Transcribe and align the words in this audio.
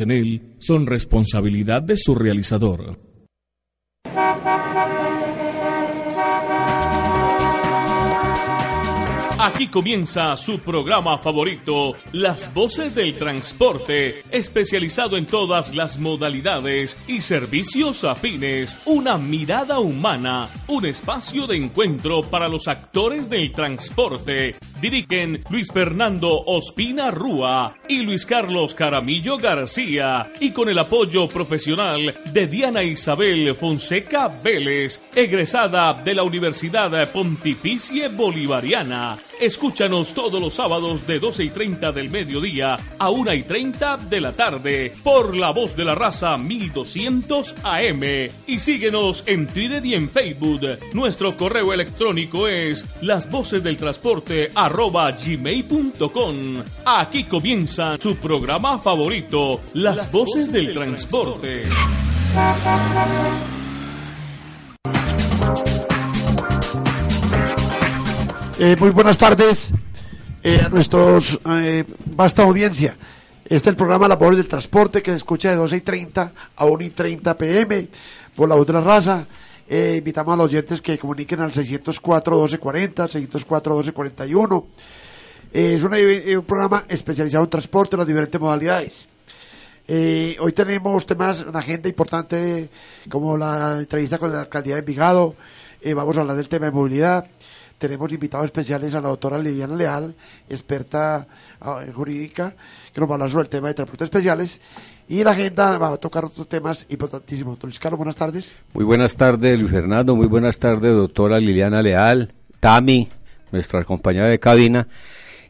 en 0.00 0.10
él 0.10 0.42
son 0.58 0.86
responsabilidad 0.86 1.82
de 1.82 1.96
su 1.96 2.14
realizador. 2.14 3.09
Aquí 9.42 9.68
comienza 9.68 10.36
su 10.36 10.58
programa 10.58 11.16
favorito, 11.16 11.94
Las 12.12 12.52
Voces 12.52 12.94
del 12.94 13.14
Transporte, 13.14 14.22
especializado 14.30 15.16
en 15.16 15.24
todas 15.24 15.74
las 15.74 15.98
modalidades 15.98 17.02
y 17.08 17.22
servicios 17.22 18.04
afines, 18.04 18.76
una 18.84 19.16
mirada 19.16 19.78
humana, 19.78 20.50
un 20.66 20.84
espacio 20.84 21.46
de 21.46 21.56
encuentro 21.56 22.20
para 22.20 22.50
los 22.50 22.68
actores 22.68 23.30
del 23.30 23.50
transporte. 23.50 24.56
Dirigen 24.78 25.42
Luis 25.48 25.72
Fernando 25.72 26.42
Ospina 26.44 27.10
Rúa 27.10 27.76
y 27.88 28.00
Luis 28.00 28.26
Carlos 28.26 28.74
Caramillo 28.74 29.38
García, 29.38 30.34
y 30.38 30.50
con 30.50 30.68
el 30.68 30.78
apoyo 30.78 31.30
profesional 31.30 32.14
de 32.26 32.46
Diana 32.46 32.82
Isabel 32.82 33.54
Fonseca 33.54 34.28
Vélez, 34.28 35.00
egresada 35.14 35.94
de 35.94 36.14
la 36.14 36.24
Universidad 36.24 37.10
Pontificia 37.10 38.10
Bolivariana. 38.10 39.16
Escúchanos 39.40 40.12
todos 40.12 40.38
los 40.38 40.52
sábados 40.52 41.06
de 41.06 41.18
12 41.18 41.44
y 41.44 41.48
30 41.48 41.92
del 41.92 42.10
mediodía 42.10 42.78
a 42.98 43.08
1 43.08 43.32
y 43.32 43.42
30 43.42 43.96
de 43.96 44.20
la 44.20 44.32
tarde 44.32 44.92
por 45.02 45.34
La 45.34 45.50
Voz 45.50 45.74
de 45.74 45.86
la 45.86 45.94
Raza 45.94 46.36
1200 46.36 47.54
AM 47.62 48.02
y 48.46 48.58
síguenos 48.58 49.24
en 49.26 49.46
Twitter 49.46 49.84
y 49.86 49.94
en 49.94 50.10
Facebook. 50.10 50.60
Nuestro 50.92 51.38
correo 51.38 51.72
electrónico 51.72 52.48
es 52.48 52.84
lasvocesdeltransporte. 53.00 54.50
Aquí 56.84 57.24
comienza 57.24 57.96
su 57.98 58.16
programa 58.16 58.78
favorito, 58.78 59.62
Las, 59.72 60.12
Voces, 60.12 60.52
del, 60.52 60.74
transporte. 60.74 61.62
Eh, 68.62 68.76
muy 68.78 68.90
buenas 68.90 69.16
tardes 69.16 69.70
eh, 70.42 70.60
a 70.62 70.68
nuestros 70.68 71.40
eh, 71.46 71.82
vasta 72.14 72.42
audiencia. 72.42 72.94
Este 73.42 73.54
es 73.54 73.66
el 73.68 73.74
programa 73.74 74.06
Labores 74.06 74.36
del 74.36 74.48
Transporte 74.48 75.02
que 75.02 75.12
se 75.12 75.16
escucha 75.16 75.48
de 75.48 75.56
12 75.56 75.76
y 75.78 75.80
30 75.80 76.32
a 76.56 76.64
1 76.66 76.84
y 76.84 76.90
30 76.90 77.38
pm 77.38 77.88
por 78.36 78.50
la 78.50 78.56
voz 78.56 78.66
de 78.66 78.74
la 78.74 78.82
raza. 78.82 79.26
invitamos 79.66 80.34
a 80.34 80.36
los 80.36 80.44
oyentes 80.44 80.82
que 80.82 80.98
comuniquen 80.98 81.40
al 81.40 81.52
604-1240, 81.52 83.08
604-1241. 83.08 84.64
es 85.54 85.82
un 85.82 86.44
programa 86.44 86.84
especializado 86.86 87.44
en 87.44 87.50
transporte, 87.50 87.96
en 87.96 88.00
las 88.00 88.08
diferentes 88.08 88.38
modalidades. 88.38 89.08
hoy 89.88 90.52
tenemos 90.52 91.06
temas, 91.06 91.40
una 91.40 91.60
agenda 91.60 91.88
importante 91.88 92.68
como 93.08 93.38
la 93.38 93.78
entrevista 93.78 94.18
con 94.18 94.30
la 94.30 94.40
alcaldía 94.40 94.74
de 94.74 94.80
Envigado. 94.80 95.34
vamos 95.96 96.14
a 96.18 96.20
hablar 96.20 96.36
del 96.36 96.50
tema 96.50 96.66
de 96.66 96.72
movilidad 96.72 97.26
tenemos 97.80 98.12
invitados 98.12 98.44
especiales 98.44 98.94
a 98.94 99.00
la 99.00 99.08
doctora 99.08 99.38
Liliana 99.38 99.74
Leal, 99.74 100.14
experta 100.50 101.26
ah, 101.62 101.82
jurídica, 101.94 102.54
que 102.92 103.00
nos 103.00 103.08
va 103.08 103.14
a 103.14 103.16
hablar 103.16 103.30
sobre 103.30 103.44
el 103.44 103.48
tema 103.48 103.68
de 103.68 103.74
transportes 103.74 104.04
especiales. 104.04 104.60
Y 105.08 105.24
la 105.24 105.30
agenda 105.30 105.78
va 105.78 105.94
a 105.94 105.96
tocar 105.96 106.26
otros 106.26 106.46
temas 106.46 106.86
importantísimos. 106.90 107.54
Doctor 107.54 107.70
Luis 107.70 107.80
Carlos, 107.80 107.96
buenas 107.96 108.16
tardes. 108.16 108.54
Muy 108.74 108.84
buenas 108.84 109.16
tardes, 109.16 109.58
Luis 109.58 109.72
Fernando. 109.72 110.14
Muy 110.14 110.26
buenas 110.26 110.58
tardes, 110.58 110.94
doctora 110.94 111.40
Liliana 111.40 111.80
Leal, 111.80 112.32
Tami, 112.60 113.08
nuestra 113.50 113.82
compañera 113.84 114.28
de 114.28 114.38
cabina. 114.38 114.86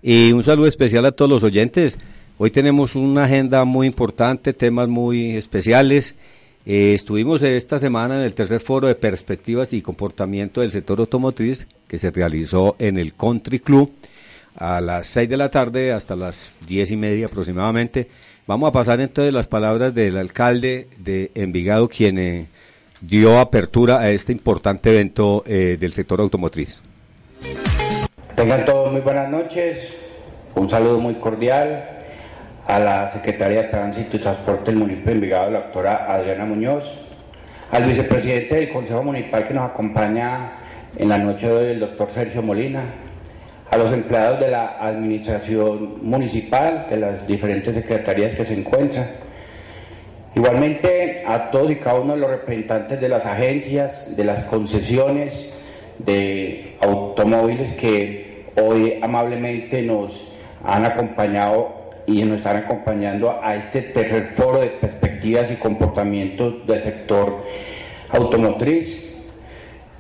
Y 0.01 0.33
un 0.33 0.45
saludo 0.45 0.69
especial 0.69 1.05
a 1.07 1.13
todos 1.13 1.31
los 1.31 1.43
oyentes. 1.43 1.99
Hoy 2.39 2.53
tenemos 2.53 2.95
una 2.95 3.25
agenda 3.25 3.65
muy 3.65 3.89
importante, 3.89 4.53
temas 4.53 4.89
muy 4.89 5.37
especiales. 5.37 6.15
Eh, 6.67 6.93
estuvimos 6.95 7.43
esta 7.43 7.79
semana 7.79 8.17
en 8.17 8.23
el 8.23 8.35
tercer 8.35 8.61
foro 8.61 8.87
de 8.87 8.95
perspectivas 8.95 9.73
y 9.73 9.81
comportamiento 9.81 10.61
del 10.61 10.71
sector 10.71 11.01
automotriz 11.01 11.67
que 11.89 11.99
se 11.99 12.11
realizó 12.11 12.77
en 12.79 12.99
el 12.99 13.15
Country 13.15 13.61
Club 13.61 13.91
a 14.57 14.81
las 14.83 15.07
6 15.07 15.29
de 15.29 15.37
la 15.39 15.49
tarde 15.49 15.93
hasta 15.93 16.17
las 16.17 16.53
diez 16.67 16.91
y 16.91 16.97
media 16.97 17.27
aproximadamente. 17.27 18.09
Vamos 18.47 18.69
a 18.69 18.73
pasar 18.73 19.01
entonces 19.01 19.33
las 19.33 19.47
palabras 19.47 19.95
del 19.95 20.19
alcalde 20.19 20.89
de 20.99 21.31
Envigado, 21.35 21.89
quien 21.89 22.19
eh, 22.19 22.47
dio 23.01 23.39
apertura 23.39 24.01
a 24.01 24.11
este 24.11 24.33
importante 24.33 24.91
evento 24.91 25.43
eh, 25.47 25.79
del 25.81 25.93
sector 25.93 26.21
automotriz. 26.21 26.83
Tengan 28.37 28.67
todos 28.67 28.93
muy 28.93 29.01
buenas 29.01 29.31
noches, 29.31 29.95
un 30.55 30.69
saludo 30.69 30.99
muy 30.99 31.15
cordial 31.15 32.00
a 32.71 32.79
la 32.79 33.11
Secretaria 33.11 33.63
de 33.63 33.69
Tránsito 33.69 34.17
y 34.17 34.21
Transporte 34.21 34.71
del 34.71 34.77
municipio 34.77 35.07
de 35.07 35.13
Envigado, 35.13 35.51
la 35.51 35.59
doctora 35.59 36.07
Adriana 36.09 36.45
Muñoz, 36.45 37.01
al 37.73 37.83
vicepresidente 37.83 38.55
del 38.55 38.69
Consejo 38.71 39.03
Municipal 39.03 39.49
que 39.49 39.55
nos 39.55 39.69
acompaña 39.69 40.53
en 40.97 41.09
la 41.09 41.19
noche 41.19 41.49
de 41.49 41.53
hoy, 41.53 41.67
el 41.73 41.81
doctor 41.81 42.11
Sergio 42.15 42.43
Molina, 42.43 42.85
a 43.73 43.77
los 43.77 43.93
empleados 43.93 44.39
de 44.39 44.49
la 44.49 44.77
administración 44.79 45.99
municipal, 46.03 46.87
de 46.89 46.97
las 46.99 47.27
diferentes 47.27 47.75
secretarías 47.75 48.35
que 48.35 48.45
se 48.45 48.55
encuentran, 48.55 49.07
igualmente 50.37 51.25
a 51.27 51.51
todos 51.51 51.73
y 51.73 51.77
cada 51.77 51.99
uno 51.99 52.15
de 52.15 52.21
los 52.21 52.31
representantes 52.31 53.01
de 53.01 53.09
las 53.09 53.27
agencias, 53.27 54.17
de 54.17 54.25
las 54.25 54.45
concesiones 54.45 55.53
de 55.99 56.77
automóviles 56.81 57.75
que 57.75 58.45
hoy 58.63 59.01
amablemente 59.03 59.83
nos 59.83 60.29
han 60.63 60.85
acompañado 60.85 61.80
y 62.11 62.25
nos 62.25 62.39
están 62.39 62.57
acompañando 62.57 63.41
a 63.43 63.55
este 63.57 63.83
tercer 63.83 64.31
foro 64.35 64.61
de 64.61 64.69
perspectivas 64.69 65.51
y 65.51 65.57
comportamientos 65.57 66.67
del 66.67 66.83
sector 66.83 67.45
automotriz. 68.11 69.07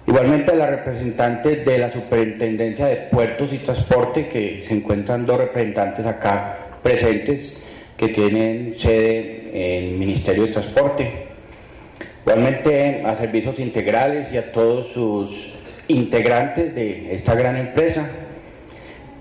Igualmente 0.07 0.51
a 0.51 0.55
las 0.57 0.71
representantes 0.71 1.65
de 1.65 1.79
la 1.79 1.91
Superintendencia 1.93 2.87
de 2.87 2.97
Puertos 2.97 3.53
y 3.53 3.59
Transporte, 3.59 4.29
que 4.29 4.65
se 4.67 4.75
encuentran 4.75 5.25
dos 5.25 5.39
representantes 5.39 6.05
acá 6.05 6.59
presentes 6.83 7.63
que 7.97 8.09
tienen 8.09 8.75
sede 8.77 9.51
en 9.53 9.85
el 9.85 9.99
Ministerio 9.99 10.47
de 10.47 10.53
Transporte. 10.53 11.27
Igualmente 12.25 13.03
a 13.05 13.15
servicios 13.17 13.59
integrales 13.61 14.33
y 14.33 14.39
a 14.39 14.51
todos 14.51 14.89
sus 14.89 15.55
integrantes 15.87 16.75
de 16.75 17.15
esta 17.15 17.35
gran 17.35 17.57
empresa 17.57 18.09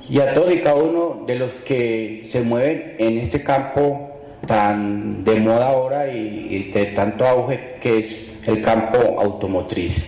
y 0.10 0.20
a 0.20 0.34
todos 0.34 0.52
y 0.52 0.60
cada 0.60 0.76
uno 0.76 1.24
de 1.28 1.36
los 1.36 1.52
que 1.66 2.28
se 2.32 2.42
mueven 2.42 2.96
en 2.98 3.20
este 3.20 3.44
campo 3.44 4.10
tan 4.48 5.24
de 5.24 5.40
moda 5.40 5.68
ahora 5.68 6.08
y, 6.08 6.72
de 6.74 6.88
tanto 6.88 7.28
auge 7.28 7.76
que 7.80 8.00
es 8.00 8.42
el 8.48 8.64
campo 8.64 8.98
automotriz. 9.22 10.08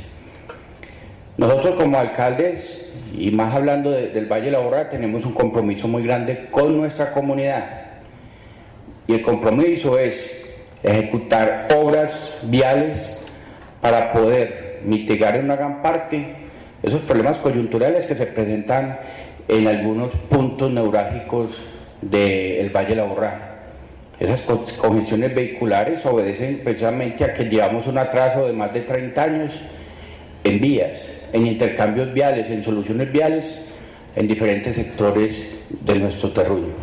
Nosotros 1.38 1.76
como 1.76 1.98
alcaldes, 1.98 2.94
y 3.16 3.30
más 3.32 3.54
hablando 3.54 3.92
del 3.92 4.26
Valle 4.26 4.46
de 4.46 4.52
la 4.52 4.60
Borra, 4.60 4.90
tenemos 4.90 5.26
un 5.26 5.34
compromiso 5.34 5.88
muy 5.88 6.04
grande 6.04 6.48
con 6.50 6.78
nuestra 6.78 7.14
comunidad. 7.14 7.66
Y 9.08 9.14
el 9.14 9.22
compromiso 9.22 10.00
es 10.00 10.42
ejecutar 10.82 11.68
obras 11.76 12.40
viales 12.44 13.24
para 13.82 14.14
poder 14.14 14.80
mitigar 14.84 15.36
en 15.36 15.46
una 15.46 15.56
gran 15.56 15.82
parte 15.82 16.42
esos 16.84 17.02
problemas 17.02 17.38
coyunturales 17.38 18.06
que 18.06 18.16
se 18.16 18.26
presentan 18.26 19.00
en 19.48 19.68
algunos 19.68 20.12
puntos 20.30 20.72
neurálgicos 20.72 21.52
del 22.02 22.70
Valle 22.70 22.90
de 22.90 22.96
la 22.96 23.04
Borra. 23.04 23.48
Esas 24.20 24.42
congestiones 24.78 25.34
vehiculares 25.34 26.06
obedecen 26.06 26.62
precisamente 26.64 27.24
a 27.24 27.34
que 27.34 27.46
llevamos 27.46 27.88
un 27.88 27.98
atraso 27.98 28.46
de 28.46 28.54
más 28.54 28.72
de 28.74 28.82
30 28.82 29.24
años 29.24 29.52
en 30.44 30.62
vías, 30.62 31.22
en 31.34 31.48
intercambios 31.48 32.14
viales, 32.14 32.50
en 32.52 32.64
soluciones 32.64 33.12
viales 33.12 33.66
en 34.16 34.28
diferentes 34.28 34.76
sectores 34.76 35.50
de 35.70 36.00
nuestro 36.00 36.30
terruño. 36.30 36.74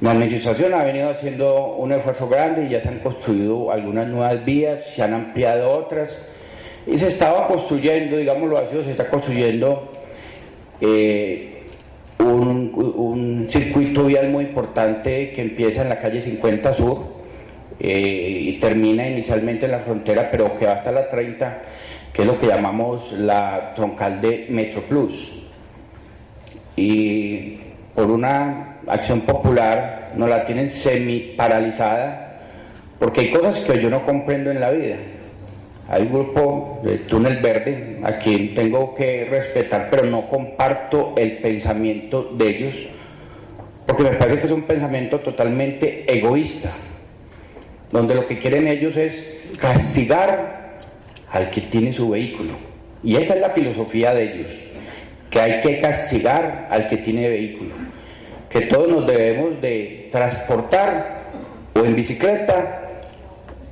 La 0.00 0.12
administración 0.12 0.72
ha 0.72 0.84
venido 0.84 1.10
haciendo 1.10 1.74
un 1.74 1.92
esfuerzo 1.92 2.28
grande 2.28 2.64
y 2.64 2.68
ya 2.70 2.80
se 2.80 2.88
han 2.88 3.00
construido 3.00 3.70
algunas 3.70 4.08
nuevas 4.08 4.42
vías, 4.44 4.86
se 4.86 5.02
han 5.02 5.12
ampliado 5.12 5.70
otras 5.70 6.26
y 6.86 6.96
se 6.96 7.08
estaba 7.08 7.46
construyendo, 7.48 8.16
digámoslo 8.16 8.56
así, 8.56 8.82
se 8.82 8.92
está 8.92 9.08
construyendo 9.10 9.92
eh, 10.80 11.64
un, 12.18 13.46
circuito 13.50 14.04
vial 14.04 14.30
muy 14.30 14.44
importante 14.44 15.32
que 15.32 15.42
empieza 15.42 15.82
en 15.82 15.88
la 15.88 16.00
calle 16.00 16.20
50 16.20 16.72
Sur 16.72 16.98
eh, 17.78 18.38
y 18.42 18.60
termina 18.60 19.08
inicialmente 19.08 19.64
en 19.64 19.72
la 19.72 19.80
frontera, 19.80 20.30
pero 20.30 20.58
que 20.58 20.66
va 20.66 20.74
hasta 20.74 20.92
la 20.92 21.10
30, 21.10 21.62
que 22.12 22.22
es 22.22 22.28
lo 22.28 22.38
que 22.38 22.46
llamamos 22.46 23.12
la 23.12 23.72
troncal 23.74 24.20
de 24.20 24.46
Metro 24.50 24.82
Plus. 24.82 25.42
Y 26.76 27.58
por 27.94 28.10
una 28.10 28.76
acción 28.86 29.22
popular 29.22 30.12
nos 30.16 30.28
la 30.28 30.44
tienen 30.44 30.70
semi 30.70 31.34
paralizada, 31.36 32.40
porque 32.98 33.22
hay 33.22 33.30
cosas 33.30 33.64
que 33.64 33.80
yo 33.80 33.90
no 33.90 34.04
comprendo 34.04 34.50
en 34.50 34.60
la 34.60 34.70
vida. 34.70 34.96
Hay 35.90 36.02
un 36.02 36.12
grupo 36.12 36.80
de 36.84 36.98
Túnel 36.98 37.38
Verde 37.38 37.98
a 38.04 38.18
quien 38.18 38.54
tengo 38.54 38.94
que 38.94 39.26
respetar, 39.28 39.88
pero 39.90 40.04
no 40.04 40.28
comparto 40.28 41.14
el 41.16 41.38
pensamiento 41.38 42.32
de 42.38 42.48
ellos, 42.48 42.74
porque 43.86 44.04
me 44.04 44.10
parece 44.10 44.38
que 44.38 44.46
es 44.46 44.52
un 44.52 44.62
pensamiento 44.62 45.18
totalmente 45.18 46.04
egoísta. 46.06 46.70
donde 47.90 48.14
lo 48.14 48.28
que 48.28 48.38
quieren 48.38 48.68
ellos 48.68 48.96
es 48.96 49.48
castigar 49.60 50.78
al 51.32 51.50
que 51.50 51.60
tiene 51.62 51.92
su 51.92 52.10
vehículo. 52.10 52.52
Y 53.02 53.16
esa 53.16 53.34
es 53.34 53.40
la 53.40 53.50
filosofía 53.50 54.14
de 54.14 54.32
ellos, 54.32 54.52
que 55.28 55.40
hay 55.40 55.60
que 55.60 55.80
castigar 55.80 56.68
al 56.70 56.88
que 56.88 56.98
tiene 56.98 57.28
vehículo, 57.28 57.74
que 58.48 58.60
todos 58.60 58.88
nos 58.88 59.08
debemos 59.08 59.60
de 59.60 60.08
transportar 60.12 61.20
o 61.74 61.84
en 61.84 61.96
bicicleta 61.96 63.08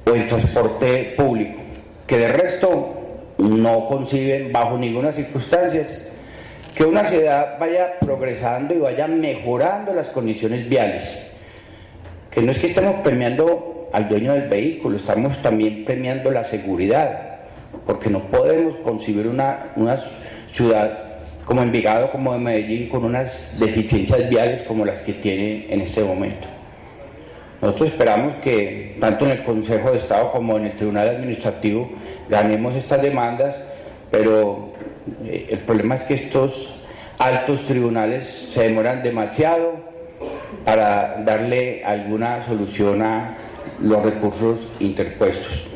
o 0.05 0.17
en 0.17 0.26
transporte 0.26 1.15
público, 1.17 1.61
que 2.08 2.19
de 2.19 2.28
resto 2.28 2.94
no 3.37 3.87
conciben 3.87 4.50
bajo 4.50 4.76
ninguna 4.76 5.12
circunstancia 5.12 5.87
que 6.75 6.84
una 6.84 7.05
ciudad 7.05 7.58
vaya 7.58 7.99
progresando 8.00 8.75
y 8.75 8.78
vaya 8.78 9.06
mejorando 9.06 9.93
las 9.93 10.08
condiciones 10.08 10.69
viales. 10.69 11.32
Que 12.31 12.40
no 12.40 12.52
es 12.52 12.58
que 12.58 12.69
estemos 12.69 12.96
premiando 13.02 13.90
al 13.93 14.08
dueño 14.08 14.32
del 14.32 14.49
vehículo, 14.49 14.96
estamos 14.96 15.40
también 15.43 15.84
premiando 15.84 16.31
la 16.31 16.44
seguridad, 16.44 17.40
porque 17.87 18.10
no 18.10 18.22
podemos 18.31 18.76
concebir 18.84 19.26
una, 19.26 19.72
una 19.76 19.99
ciudad 20.52 20.99
como 21.44 21.62
Envigado, 21.62 22.12
como 22.12 22.32
de 22.32 22.38
Medellín, 22.38 22.88
con 22.88 23.05
unas 23.05 23.58
deficiencias 23.58 24.28
viales 24.28 24.62
como 24.62 24.84
las 24.84 25.00
que 25.00 25.14
tiene 25.14 25.66
en 25.70 25.81
este 25.81 26.02
momento. 26.02 26.46
Nosotros 27.60 27.90
esperamos 27.90 28.34
que 28.37 28.96
tanto 29.00 29.25
en 29.25 29.32
el 29.32 29.43
Consejo 29.43 29.90
de 29.90 29.99
Estado 29.99 30.31
como 30.31 30.56
en 30.56 30.66
el 30.66 30.76
Tribunal 30.76 31.08
Administrativo 31.08 31.90
ganemos 32.28 32.75
estas 32.76 33.02
demandas, 33.02 33.56
pero 34.10 34.75
eh, 35.25 35.49
el 35.50 35.58
problema 35.60 35.96
es 35.96 36.02
que 36.02 36.14
estos 36.14 36.84
altos 37.19 37.66
tribunales 37.66 38.50
se 38.55 38.62
demoran 38.62 39.02
demasiado 39.02 39.72
para 40.64 41.20
darle 41.25 41.84
alguna 41.84 42.43
solución 42.43 43.02
a 43.02 43.37
los 43.82 44.05
recursos 44.05 44.60
interpuestos. 44.78 45.66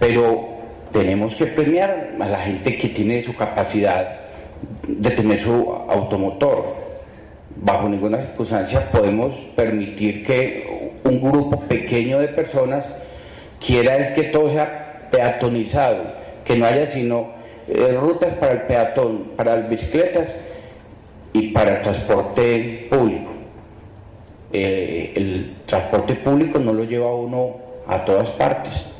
Pero 0.00 0.48
tenemos 0.92 1.34
que 1.36 1.46
premiar 1.46 2.14
a 2.18 2.26
la 2.26 2.40
gente 2.40 2.76
que 2.76 2.88
tiene 2.88 3.22
su 3.22 3.36
capacidad 3.36 4.18
de 4.86 5.10
tener 5.10 5.42
su 5.42 5.72
automotor. 5.88 6.88
Bajo 7.56 7.88
ninguna 7.88 8.18
circunstancia 8.18 8.88
podemos 8.90 9.34
permitir 9.54 10.24
que 10.24 10.87
un 11.08 11.20
grupo 11.20 11.60
pequeño 11.60 12.20
de 12.20 12.28
personas 12.28 12.84
quiera 13.64 13.96
es 13.96 14.12
que 14.12 14.24
todo 14.24 14.50
sea 14.50 15.08
peatonizado, 15.10 16.04
que 16.44 16.56
no 16.56 16.66
haya 16.66 16.90
sino 16.90 17.28
eh, 17.66 17.96
rutas 17.98 18.34
para 18.34 18.52
el 18.52 18.62
peatón, 18.62 19.32
para 19.36 19.56
las 19.56 19.68
bicicletas 19.68 20.38
y 21.32 21.48
para 21.48 21.76
el 21.76 21.82
transporte 21.82 22.86
público. 22.90 23.32
Eh, 24.52 25.12
el 25.16 25.56
transporte 25.66 26.14
público 26.14 26.58
no 26.58 26.72
lo 26.72 26.84
lleva 26.84 27.14
uno 27.14 27.56
a 27.86 28.04
todas 28.04 28.28
partes. 28.30 28.90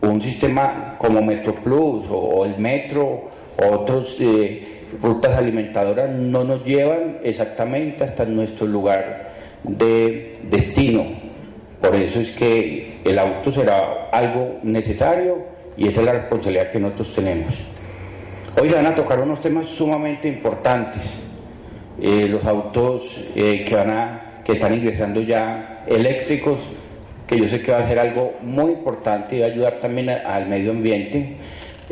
Un 0.00 0.20
sistema 0.20 0.96
como 0.98 1.22
Metro 1.22 1.54
Plus 1.54 2.04
o, 2.10 2.44
el 2.44 2.58
metro 2.58 3.30
o 3.62 3.66
otras 3.70 4.16
eh, 4.20 4.82
rutas 5.02 5.34
alimentadoras 5.34 6.10
no 6.10 6.44
nos 6.44 6.64
llevan 6.64 7.18
exactamente 7.22 8.04
hasta 8.04 8.24
nuestro 8.26 8.66
lugar 8.66 9.33
de 9.64 10.38
destino. 10.50 11.06
Por 11.80 11.94
eso 11.96 12.20
es 12.20 12.34
que 12.36 13.00
el 13.04 13.18
auto 13.18 13.52
será 13.52 14.08
algo 14.12 14.58
necesario 14.62 15.38
y 15.76 15.88
esa 15.88 16.00
es 16.00 16.06
la 16.06 16.12
responsabilidad 16.12 16.70
que 16.70 16.80
nosotros 16.80 17.14
tenemos. 17.14 17.54
Hoy 18.60 18.68
van 18.68 18.86
a 18.86 18.94
tocar 18.94 19.20
unos 19.20 19.40
temas 19.42 19.68
sumamente 19.68 20.28
importantes. 20.28 21.26
Eh, 22.00 22.28
los 22.28 22.44
autos 22.44 23.20
eh, 23.34 23.64
que, 23.68 23.74
van 23.74 23.90
a, 23.90 24.42
que 24.44 24.52
están 24.52 24.74
ingresando 24.74 25.20
ya 25.20 25.84
eléctricos, 25.86 26.60
que 27.26 27.38
yo 27.38 27.48
sé 27.48 27.60
que 27.60 27.72
va 27.72 27.78
a 27.78 27.88
ser 27.88 27.98
algo 27.98 28.34
muy 28.42 28.72
importante 28.72 29.36
y 29.36 29.40
va 29.40 29.46
a 29.46 29.50
ayudar 29.50 29.74
también 29.80 30.10
al 30.10 30.48
medio 30.48 30.70
ambiente. 30.70 31.36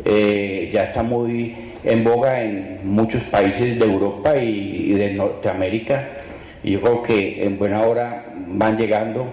Eh, 0.03 0.71
ya 0.73 0.85
está 0.85 1.03
muy 1.03 1.55
en 1.83 2.03
boga 2.03 2.41
en 2.41 2.79
muchos 2.83 3.23
países 3.23 3.77
de 3.77 3.85
Europa 3.85 4.37
y 4.37 4.93
de 4.93 5.13
Norteamérica. 5.13 6.07
Y 6.63 6.71
yo 6.71 6.81
creo 6.81 7.03
que 7.03 7.43
en 7.43 7.57
buena 7.57 7.81
hora 7.81 8.25
van 8.47 8.77
llegando 8.77 9.25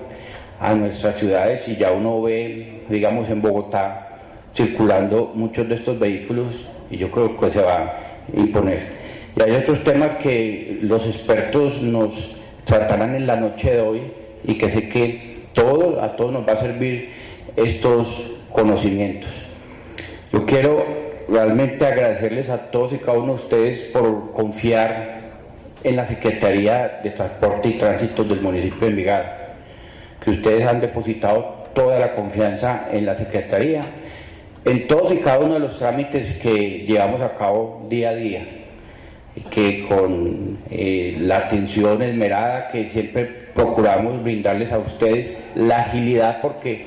a 0.58 0.74
nuestras 0.74 1.16
ciudades 1.18 1.66
y 1.68 1.76
ya 1.76 1.92
uno 1.92 2.20
ve, 2.22 2.82
digamos, 2.88 3.30
en 3.30 3.40
Bogotá, 3.40 4.08
circulando 4.54 5.32
muchos 5.34 5.68
de 5.68 5.76
estos 5.76 5.98
vehículos 5.98 6.68
y 6.90 6.96
yo 6.96 7.10
creo 7.10 7.38
que 7.38 7.50
se 7.50 7.62
va 7.62 7.74
a 7.76 8.00
imponer. 8.34 8.80
Y 9.36 9.42
hay 9.42 9.52
otros 9.52 9.84
temas 9.84 10.18
que 10.18 10.78
los 10.82 11.06
expertos 11.06 11.82
nos 11.82 12.36
tratarán 12.64 13.14
en 13.14 13.26
la 13.26 13.36
noche 13.36 13.72
de 13.72 13.80
hoy 13.80 14.02
y 14.44 14.54
que 14.54 14.70
sé 14.70 14.88
que 14.88 15.38
todo, 15.54 16.02
a 16.02 16.16
todos 16.16 16.32
nos 16.32 16.46
va 16.46 16.54
a 16.54 16.56
servir 16.56 17.10
estos 17.56 18.32
conocimientos. 18.50 19.30
Yo 20.32 20.44
quiero 20.46 20.84
realmente 21.28 21.86
agradecerles 21.86 22.50
a 22.50 22.70
todos 22.70 22.92
y 22.92 22.96
cada 22.96 23.18
uno 23.18 23.34
de 23.34 23.42
ustedes 23.42 23.86
por 23.92 24.32
confiar 24.32 25.19
en 25.84 25.96
la 25.96 26.06
Secretaría 26.06 27.00
de 27.02 27.10
Transporte 27.10 27.68
y 27.68 27.72
Tránsito 27.78 28.24
del 28.24 28.40
municipio 28.40 28.80
de 28.80 28.88
Envigado, 28.88 29.24
que 30.22 30.30
ustedes 30.30 30.66
han 30.66 30.80
depositado 30.80 31.68
toda 31.74 31.98
la 31.98 32.14
confianza 32.14 32.88
en 32.92 33.06
la 33.06 33.16
Secretaría 33.16 33.84
en 34.64 34.86
todos 34.86 35.12
y 35.12 35.18
cada 35.18 35.38
uno 35.38 35.54
de 35.54 35.60
los 35.60 35.78
trámites 35.78 36.36
que 36.38 36.84
llevamos 36.86 37.22
a 37.22 37.34
cabo 37.36 37.86
día 37.88 38.10
a 38.10 38.14
día, 38.14 38.44
que 39.50 39.86
con 39.88 40.58
eh, 40.70 41.16
la 41.18 41.38
atención 41.38 42.02
esmerada 42.02 42.68
que 42.68 42.90
siempre 42.90 43.24
procuramos 43.54 44.22
brindarles 44.22 44.70
a 44.72 44.78
ustedes, 44.78 45.52
la 45.54 45.80
agilidad, 45.80 46.42
porque 46.42 46.86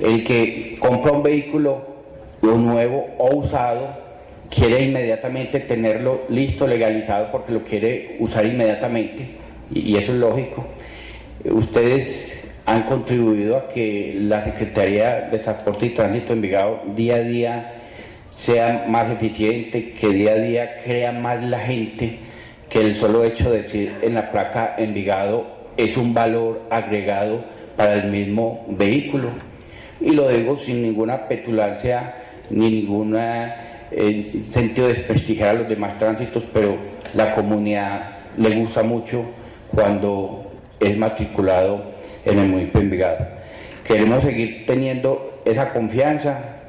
el 0.00 0.24
que 0.24 0.76
compra 0.78 1.12
un 1.12 1.22
vehículo 1.22 1.94
nuevo 2.42 3.06
o 3.16 3.36
usado 3.36 4.03
quiere 4.50 4.82
inmediatamente 4.82 5.60
tenerlo 5.60 6.22
listo, 6.28 6.66
legalizado, 6.66 7.30
porque 7.32 7.52
lo 7.52 7.64
quiere 7.64 8.16
usar 8.18 8.46
inmediatamente, 8.46 9.26
y 9.72 9.96
eso 9.96 10.12
es 10.12 10.18
lógico. 10.18 10.64
Ustedes 11.44 12.62
han 12.66 12.84
contribuido 12.84 13.56
a 13.56 13.68
que 13.68 14.16
la 14.18 14.42
Secretaría 14.42 15.28
de 15.30 15.38
Transporte 15.38 15.86
y 15.86 15.90
Tránsito 15.90 16.32
en 16.32 16.38
Envigado 16.38 16.80
día 16.96 17.16
a 17.16 17.20
día 17.20 17.72
sea 18.36 18.86
más 18.88 19.10
eficiente, 19.12 19.92
que 19.92 20.08
día 20.08 20.32
a 20.32 20.36
día 20.36 20.82
crea 20.82 21.12
más 21.12 21.42
la 21.44 21.60
gente, 21.60 22.18
que 22.68 22.80
el 22.80 22.96
solo 22.96 23.24
hecho 23.24 23.50
de 23.50 23.62
decir 23.62 23.92
en 24.02 24.14
la 24.14 24.30
placa 24.30 24.74
Envigado 24.78 25.46
es 25.76 25.96
un 25.96 26.14
valor 26.14 26.62
agregado 26.70 27.44
para 27.76 27.94
el 27.94 28.10
mismo 28.10 28.64
vehículo. 28.68 29.28
Y 30.00 30.10
lo 30.10 30.28
digo 30.28 30.56
sin 30.56 30.82
ninguna 30.82 31.28
petulancia 31.28 32.14
ni 32.50 32.70
ningún 32.70 33.16
eh, 33.90 34.22
sentido 34.50 34.88
de 34.88 34.94
desprestigiar 34.94 35.50
a 35.50 35.54
los 35.54 35.68
demás 35.68 35.98
tránsitos, 35.98 36.44
pero 36.52 36.76
la 37.14 37.34
comunidad 37.34 38.18
le 38.36 38.56
gusta 38.56 38.82
mucho 38.82 39.24
cuando 39.74 40.52
es 40.80 40.96
matriculado 40.96 41.94
en 42.24 42.38
el 42.38 42.48
municipio 42.48 42.80
de 42.80 42.84
Envigado. 42.86 43.26
Queremos 43.86 44.22
seguir 44.22 44.64
teniendo 44.66 45.42
esa 45.44 45.72
confianza, 45.72 46.62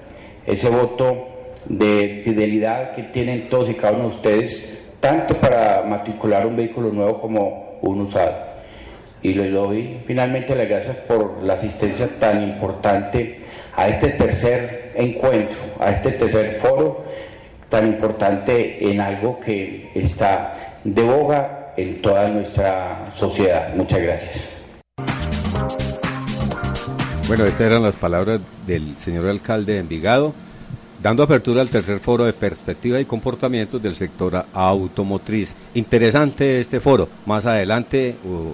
ese 0.45 0.69
voto 0.69 1.29
de 1.65 2.21
fidelidad 2.23 2.93
que 2.93 3.03
tienen 3.03 3.49
todos 3.49 3.69
y 3.69 3.73
cada 3.73 3.93
uno 3.93 4.09
de 4.09 4.15
ustedes, 4.15 4.85
tanto 4.99 5.35
para 5.35 5.83
matricular 5.83 6.45
un 6.45 6.55
vehículo 6.55 6.89
nuevo 6.89 7.21
como 7.21 7.79
un 7.81 8.01
usado. 8.01 8.35
Y 9.21 9.33
les 9.33 9.51
doy 9.51 9.97
finalmente 10.05 10.55
las 10.55 10.67
gracias 10.67 10.97
por 10.97 11.41
la 11.41 11.53
asistencia 11.53 12.07
tan 12.19 12.43
importante 12.43 13.44
a 13.75 13.87
este 13.87 14.09
tercer 14.09 14.93
encuentro, 14.95 15.57
a 15.79 15.91
este 15.91 16.11
tercer 16.11 16.59
foro 16.61 17.03
tan 17.69 17.87
importante 17.87 18.89
en 18.89 19.01
algo 19.01 19.39
que 19.39 19.91
está 19.95 20.79
de 20.83 21.03
boga 21.03 21.73
en 21.77 22.01
toda 22.01 22.29
nuestra 22.29 23.05
sociedad. 23.13 23.73
Muchas 23.75 24.01
gracias. 24.01 24.55
Bueno, 27.27 27.45
estas 27.45 27.61
eran 27.61 27.81
las 27.81 27.95
palabras 27.95 28.39
del 28.67 28.95
señor 28.99 29.27
alcalde 29.27 29.73
de 29.73 29.79
Envigado, 29.79 30.33
dando 31.01 31.23
apertura 31.23 31.61
al 31.61 31.69
tercer 31.69 31.99
foro 31.99 32.23
de 32.23 32.33
perspectiva 32.33 32.99
y 32.99 33.05
comportamientos 33.05 33.81
del 33.81 33.95
sector 33.95 34.45
automotriz. 34.53 35.55
Interesante 35.73 36.61
este 36.61 36.79
foro. 36.79 37.09
Más 37.25 37.47
adelante 37.47 38.15
uh, 38.23 38.53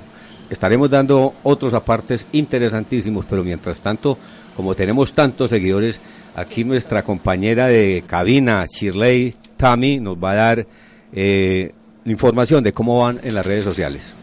estaremos 0.50 0.90
dando 0.90 1.34
otros 1.44 1.74
apartes 1.74 2.26
interesantísimos, 2.32 3.26
pero 3.30 3.44
mientras 3.44 3.82
tanto, 3.82 4.18
como 4.56 4.76
tenemos 4.76 5.14
tantos 5.14 5.50
seguidores, 5.50 6.00
aquí 6.36 6.64
nuestra 6.64 7.04
compañera 7.04 7.68
de 7.68 8.04
cabina, 8.06 8.66
Shirley 8.66 9.36
Tami, 9.58 10.00
nos 10.00 10.18
va 10.18 10.32
a 10.32 10.36
dar 10.36 10.68
eh, 11.14 11.74
información 12.06 12.64
de 12.64 12.74
cómo 12.74 13.00
van 13.04 13.20
en 13.24 13.34
las 13.34 13.46
redes 13.46 13.64
sociales. 13.64 14.14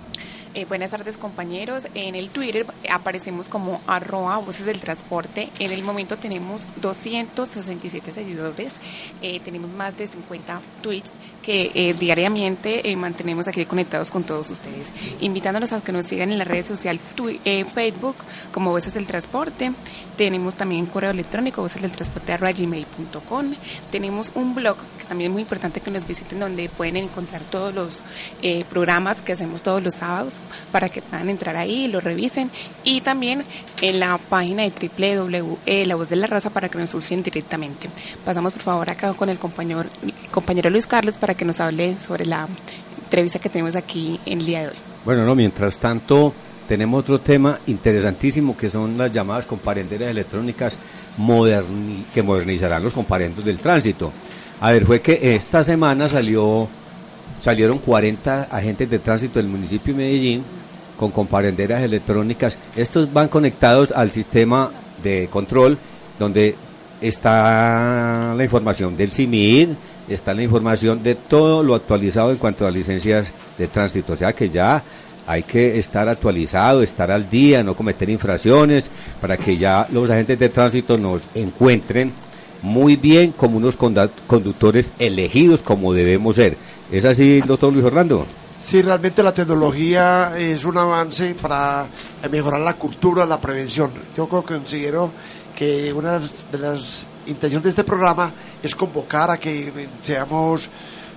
Eh, 0.58 0.64
buenas 0.64 0.90
tardes 0.90 1.18
compañeros. 1.18 1.84
En 1.94 2.16
el 2.16 2.30
Twitter 2.30 2.66
aparecemos 2.90 3.48
como 3.48 3.80
arroba 3.86 4.38
voces 4.38 4.66
del 4.66 4.80
transporte. 4.80 5.50
En 5.60 5.70
el 5.70 5.84
momento 5.84 6.16
tenemos 6.16 6.66
267 6.80 8.10
seguidores. 8.12 8.72
Eh, 9.22 9.38
tenemos 9.44 9.70
más 9.70 9.96
de 9.96 10.08
50 10.08 10.60
tweets 10.82 11.12
que 11.42 11.70
eh, 11.74 11.94
diariamente 11.94 12.82
mantenemos 12.96 13.46
aquí 13.46 13.64
conectados 13.66 14.10
con 14.10 14.24
todos 14.24 14.50
ustedes. 14.50 14.90
Invitándolos 15.20 15.72
a 15.72 15.80
que 15.80 15.92
nos 15.92 16.06
sigan 16.06 16.32
en 16.32 16.38
la 16.38 16.44
red 16.44 16.64
social 16.64 16.98
Facebook 16.98 18.16
como 18.50 18.70
Voces 18.70 18.94
del 18.94 19.06
Transporte. 19.06 19.70
Tenemos 20.18 20.54
también 20.54 20.86
correo 20.86 21.12
electrónico 21.12 21.62
voces 21.62 21.80
del 21.80 21.92
transporte 21.92 22.36
gmail.com. 22.36 23.54
Tenemos 23.92 24.32
un 24.34 24.52
blog 24.52 24.76
que 24.98 25.04
también 25.04 25.30
es 25.30 25.32
muy 25.32 25.42
importante 25.42 25.80
que 25.80 25.92
nos 25.92 26.06
visiten 26.08 26.40
donde 26.40 26.68
pueden 26.68 26.96
encontrar 26.96 27.42
todos 27.42 27.72
los 27.72 28.02
programas 28.68 29.22
que 29.22 29.32
hacemos 29.32 29.62
todos 29.62 29.80
los 29.80 29.94
sábados 29.94 30.34
para 30.72 30.88
que 30.88 31.02
puedan 31.02 31.30
entrar 31.30 31.56
ahí 31.56 31.84
y 31.84 31.88
lo 31.88 32.00
revisen. 32.00 32.50
Y 32.82 33.00
también 33.00 33.44
en 33.80 34.00
la 34.00 34.18
página 34.18 34.64
de 34.64 34.70
www, 34.70 35.56
eh, 35.66 35.86
La 35.86 35.94
Voz 35.94 36.08
de 36.08 36.16
la 36.16 36.26
Raza, 36.26 36.50
para 36.50 36.68
que 36.68 36.78
nos 36.78 36.92
usen 36.94 37.22
directamente. 37.22 37.88
Pasamos 38.24 38.52
por 38.52 38.62
favor 38.62 38.90
acá 38.90 39.12
con 39.14 39.28
el 39.28 39.38
compañero, 39.38 39.84
compañero 40.32 40.68
Luis 40.68 40.88
Carlos 40.88 41.14
para 41.14 41.34
que 41.34 41.44
nos 41.44 41.60
hable 41.60 41.96
sobre 41.96 42.26
la 42.26 42.48
entrevista 43.04 43.38
que 43.38 43.48
tenemos 43.48 43.76
aquí 43.76 44.18
en 44.26 44.40
el 44.40 44.46
día 44.46 44.62
de 44.62 44.68
hoy. 44.68 44.76
Bueno, 45.04 45.24
no, 45.24 45.36
mientras 45.36 45.78
tanto 45.78 46.34
tenemos 46.68 47.00
otro 47.00 47.18
tema 47.18 47.58
interesantísimo 47.66 48.56
que 48.56 48.68
son 48.68 48.98
las 48.98 49.10
llamadas 49.10 49.46
comparenderas 49.46 50.10
electrónicas 50.10 50.76
que 52.14 52.22
modernizarán 52.22 52.84
los 52.84 52.92
comparendos 52.92 53.44
del 53.44 53.58
tránsito. 53.58 54.12
A 54.60 54.70
ver, 54.72 54.84
fue 54.84 55.00
que 55.00 55.34
esta 55.34 55.64
semana 55.64 56.08
salió 56.08 56.68
salieron 57.42 57.78
40 57.78 58.48
agentes 58.50 58.90
de 58.90 58.98
tránsito 58.98 59.38
del 59.38 59.48
municipio 59.48 59.94
de 59.94 60.02
Medellín 60.02 60.44
con 60.98 61.10
comparenderas 61.10 61.82
electrónicas. 61.82 62.58
Estos 62.76 63.12
van 63.12 63.28
conectados 63.28 63.92
al 63.92 64.10
sistema 64.10 64.70
de 65.02 65.28
control 65.30 65.78
donde 66.18 66.54
está 67.00 68.34
la 68.36 68.44
información 68.44 68.96
del 68.96 69.12
CIMID, 69.12 69.68
está 70.08 70.34
la 70.34 70.42
información 70.42 71.02
de 71.02 71.14
todo 71.14 71.62
lo 71.62 71.74
actualizado 71.74 72.30
en 72.30 72.36
cuanto 72.36 72.66
a 72.66 72.70
licencias 72.70 73.32
de 73.56 73.68
tránsito. 73.68 74.12
O 74.12 74.16
sea 74.16 74.32
que 74.32 74.48
ya 74.48 74.82
hay 75.28 75.42
que 75.42 75.78
estar 75.78 76.08
actualizado, 76.08 76.82
estar 76.82 77.10
al 77.10 77.28
día, 77.28 77.62
no 77.62 77.76
cometer 77.76 78.08
infracciones, 78.08 78.90
para 79.20 79.36
que 79.36 79.58
ya 79.58 79.86
los 79.92 80.08
agentes 80.10 80.38
de 80.38 80.48
tránsito 80.48 80.96
nos 80.96 81.22
encuentren 81.34 82.12
muy 82.62 82.96
bien 82.96 83.32
como 83.32 83.58
unos 83.58 83.76
conductores 83.76 84.90
elegidos 84.98 85.60
como 85.62 85.92
debemos 85.92 86.34
ser. 86.36 86.56
¿Es 86.90 87.04
así, 87.04 87.42
doctor 87.42 87.72
Luis 87.72 87.84
Fernando? 87.84 88.26
Sí, 88.60 88.82
realmente 88.82 89.22
la 89.22 89.32
tecnología 89.32 90.32
es 90.36 90.64
un 90.64 90.78
avance 90.78 91.36
para 91.40 91.86
mejorar 92.30 92.60
la 92.60 92.74
cultura, 92.74 93.24
la 93.26 93.40
prevención. 93.40 93.92
Yo 94.16 94.26
considero 94.26 95.12
que 95.54 95.92
una 95.92 96.18
de 96.18 96.58
las 96.58 97.04
intenciones 97.26 97.64
de 97.64 97.70
este 97.70 97.84
programa 97.84 98.32
es 98.62 98.74
convocar 98.74 99.30
a 99.30 99.38
que 99.38 99.88
seamos 100.02 100.68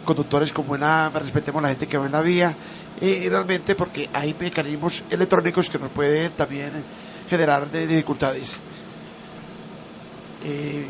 conductores 0.03 0.51
con 0.51 0.67
buena, 0.67 1.09
respetemos 1.13 1.59
a 1.59 1.63
la 1.63 1.69
gente 1.69 1.87
que 1.87 1.97
va 1.97 2.05
en 2.07 2.11
la 2.11 2.21
vía, 2.21 2.53
y 3.01 3.27
realmente 3.27 3.75
porque 3.75 4.09
hay 4.13 4.35
mecanismos 4.39 5.03
electrónicos 5.09 5.69
que 5.69 5.79
nos 5.79 5.89
pueden 5.89 6.31
también 6.33 6.71
generar 7.29 7.69
dificultades. 7.71 8.57
Eh, 10.45 10.85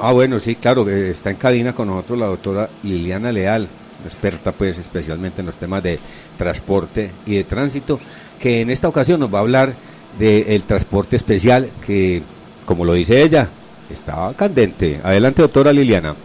Ah, 0.00 0.12
bueno, 0.12 0.40
sí, 0.40 0.56
claro, 0.56 0.88
está 0.88 1.30
en 1.30 1.36
cabina 1.36 1.72
con 1.72 1.86
nosotros 1.86 2.18
la 2.18 2.26
doctora 2.26 2.68
Liliana 2.82 3.30
Leal, 3.30 3.68
experta 4.04 4.50
pues 4.50 4.78
especialmente 4.80 5.42
en 5.42 5.46
los 5.46 5.54
temas 5.54 5.82
de 5.82 5.98
transporte 6.36 7.12
y 7.24 7.36
de 7.36 7.44
tránsito, 7.44 8.00
que 8.40 8.60
en 8.62 8.70
esta 8.70 8.88
ocasión 8.88 9.20
nos 9.20 9.32
va 9.32 9.38
a 9.38 9.42
hablar 9.42 9.72
del 10.18 10.62
transporte 10.62 11.14
especial 11.14 11.70
que, 11.86 12.20
como 12.66 12.84
lo 12.84 12.94
dice 12.94 13.22
ella, 13.22 13.48
está 13.88 14.32
candente. 14.36 15.00
Adelante, 15.04 15.42
doctora 15.42 15.72
Liliana. 15.72 16.16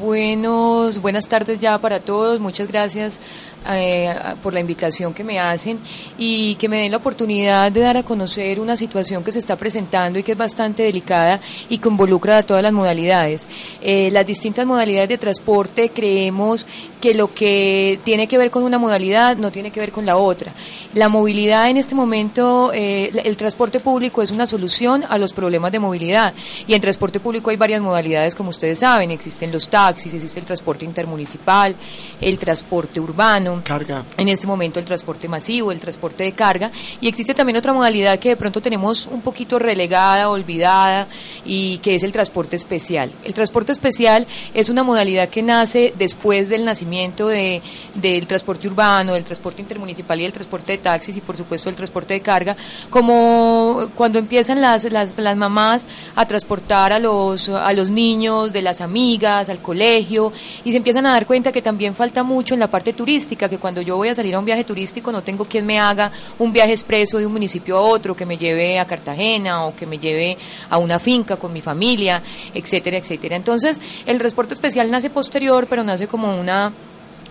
Buenos, 0.00 1.02
buenas 1.02 1.28
tardes 1.28 1.60
ya 1.60 1.76
para 1.76 2.00
todos. 2.00 2.40
Muchas 2.40 2.68
gracias 2.68 3.20
eh, 3.68 4.14
por 4.42 4.54
la 4.54 4.60
invitación 4.60 5.12
que 5.12 5.24
me 5.24 5.38
hacen 5.38 5.78
y 6.22 6.54
que 6.56 6.68
me 6.68 6.76
den 6.82 6.90
la 6.90 6.98
oportunidad 6.98 7.72
de 7.72 7.80
dar 7.80 7.96
a 7.96 8.02
conocer 8.02 8.60
una 8.60 8.76
situación 8.76 9.24
que 9.24 9.32
se 9.32 9.38
está 9.38 9.56
presentando 9.56 10.18
y 10.18 10.22
que 10.22 10.32
es 10.32 10.38
bastante 10.38 10.82
delicada 10.82 11.40
y 11.70 11.78
que 11.78 11.88
involucra 11.88 12.36
a 12.36 12.42
todas 12.42 12.62
las 12.62 12.74
modalidades. 12.74 13.46
Eh, 13.80 14.10
las 14.12 14.26
distintas 14.26 14.66
modalidades 14.66 15.08
de 15.08 15.16
transporte 15.16 15.88
creemos 15.88 16.66
que 17.00 17.14
lo 17.14 17.32
que 17.32 17.98
tiene 18.04 18.28
que 18.28 18.36
ver 18.36 18.50
con 18.50 18.64
una 18.64 18.78
modalidad 18.78 19.38
no 19.38 19.50
tiene 19.50 19.70
que 19.70 19.80
ver 19.80 19.92
con 19.92 20.04
la 20.04 20.18
otra. 20.18 20.52
La 20.92 21.08
movilidad 21.08 21.70
en 21.70 21.78
este 21.78 21.94
momento, 21.94 22.70
eh, 22.74 23.10
el 23.24 23.38
transporte 23.38 23.80
público 23.80 24.20
es 24.20 24.30
una 24.30 24.46
solución 24.46 25.04
a 25.08 25.16
los 25.16 25.32
problemas 25.32 25.72
de 25.72 25.78
movilidad 25.78 26.34
y 26.66 26.74
en 26.74 26.82
transporte 26.82 27.18
público 27.18 27.48
hay 27.48 27.56
varias 27.56 27.80
modalidades 27.80 28.34
como 28.34 28.50
ustedes 28.50 28.80
saben, 28.80 29.10
existen 29.10 29.50
los 29.50 29.70
taxis, 29.70 30.12
existe 30.12 30.38
el 30.38 30.44
transporte 30.44 30.84
intermunicipal, 30.84 31.74
el 32.20 32.38
transporte 32.38 33.00
urbano, 33.00 33.62
Carga. 33.64 34.04
En 34.18 34.28
este 34.28 34.46
momento 34.46 34.78
el 34.78 34.84
transporte 34.84 35.26
masivo, 35.26 35.72
el 35.72 35.80
transporte 35.80 36.09
de 36.16 36.32
carga. 36.32 36.70
Y 37.00 37.08
existe 37.08 37.34
también 37.34 37.56
otra 37.56 37.72
modalidad 37.72 38.18
que 38.18 38.30
de 38.30 38.36
pronto 38.36 38.60
tenemos 38.60 39.06
un 39.06 39.22
poquito 39.22 39.58
relegada, 39.58 40.28
olvidada, 40.30 41.06
y 41.44 41.78
que 41.78 41.94
es 41.94 42.02
el 42.02 42.12
transporte 42.12 42.56
especial. 42.56 43.10
El 43.24 43.34
transporte 43.34 43.72
especial 43.72 44.26
es 44.54 44.68
una 44.68 44.82
modalidad 44.82 45.28
que 45.28 45.42
nace 45.42 45.94
después 45.96 46.48
del 46.48 46.64
nacimiento 46.64 47.28
de, 47.28 47.62
del 47.94 48.26
transporte 48.26 48.68
urbano, 48.68 49.14
del 49.14 49.24
transporte 49.24 49.62
intermunicipal 49.62 50.18
y 50.20 50.24
del 50.24 50.32
transporte 50.32 50.72
de 50.72 50.78
taxis 50.78 51.16
y 51.16 51.20
por 51.20 51.36
supuesto 51.36 51.68
el 51.68 51.74
transporte 51.74 52.14
de 52.14 52.20
carga, 52.20 52.56
como 52.88 53.88
cuando 53.94 54.18
empiezan 54.18 54.60
las, 54.60 54.84
las, 54.84 55.18
las 55.18 55.36
mamás 55.36 55.82
a 56.14 56.26
transportar 56.26 56.92
a 56.92 56.98
los, 56.98 57.48
a 57.48 57.72
los 57.72 57.90
niños 57.90 58.52
de 58.52 58.62
las 58.62 58.80
amigas, 58.80 59.48
al 59.48 59.60
colegio, 59.60 60.32
y 60.64 60.70
se 60.70 60.76
empiezan 60.76 61.06
a 61.06 61.12
dar 61.12 61.26
cuenta 61.26 61.52
que 61.52 61.62
también 61.62 61.94
falta 61.94 62.22
mucho 62.22 62.54
en 62.54 62.60
la 62.60 62.68
parte 62.68 62.92
turística 62.92 63.48
que 63.48 63.58
cuando 63.58 63.80
yo 63.82 63.96
voy 63.96 64.08
a 64.08 64.14
salir 64.14 64.34
a 64.34 64.38
un 64.38 64.44
viaje 64.44 64.64
turístico 64.64 65.12
no 65.12 65.22
tengo 65.22 65.44
quien 65.44 65.66
me 65.66 65.78
haga 65.78 65.89
un 66.38 66.52
viaje 66.52 66.72
expreso 66.72 67.18
de 67.18 67.26
un 67.26 67.32
municipio 67.32 67.78
a 67.78 67.80
otro, 67.80 68.16
que 68.16 68.26
me 68.26 68.36
lleve 68.36 68.78
a 68.78 68.84
Cartagena 68.84 69.64
o 69.64 69.74
que 69.74 69.86
me 69.86 69.98
lleve 69.98 70.36
a 70.68 70.78
una 70.78 70.98
finca 70.98 71.36
con 71.36 71.52
mi 71.52 71.60
familia, 71.60 72.22
etcétera, 72.54 72.98
etcétera. 72.98 73.36
Entonces, 73.36 73.78
el 74.06 74.18
transporte 74.18 74.54
especial 74.54 74.90
nace 74.90 75.10
posterior, 75.10 75.66
pero 75.68 75.84
nace 75.84 76.06
como 76.06 76.38
una 76.38 76.72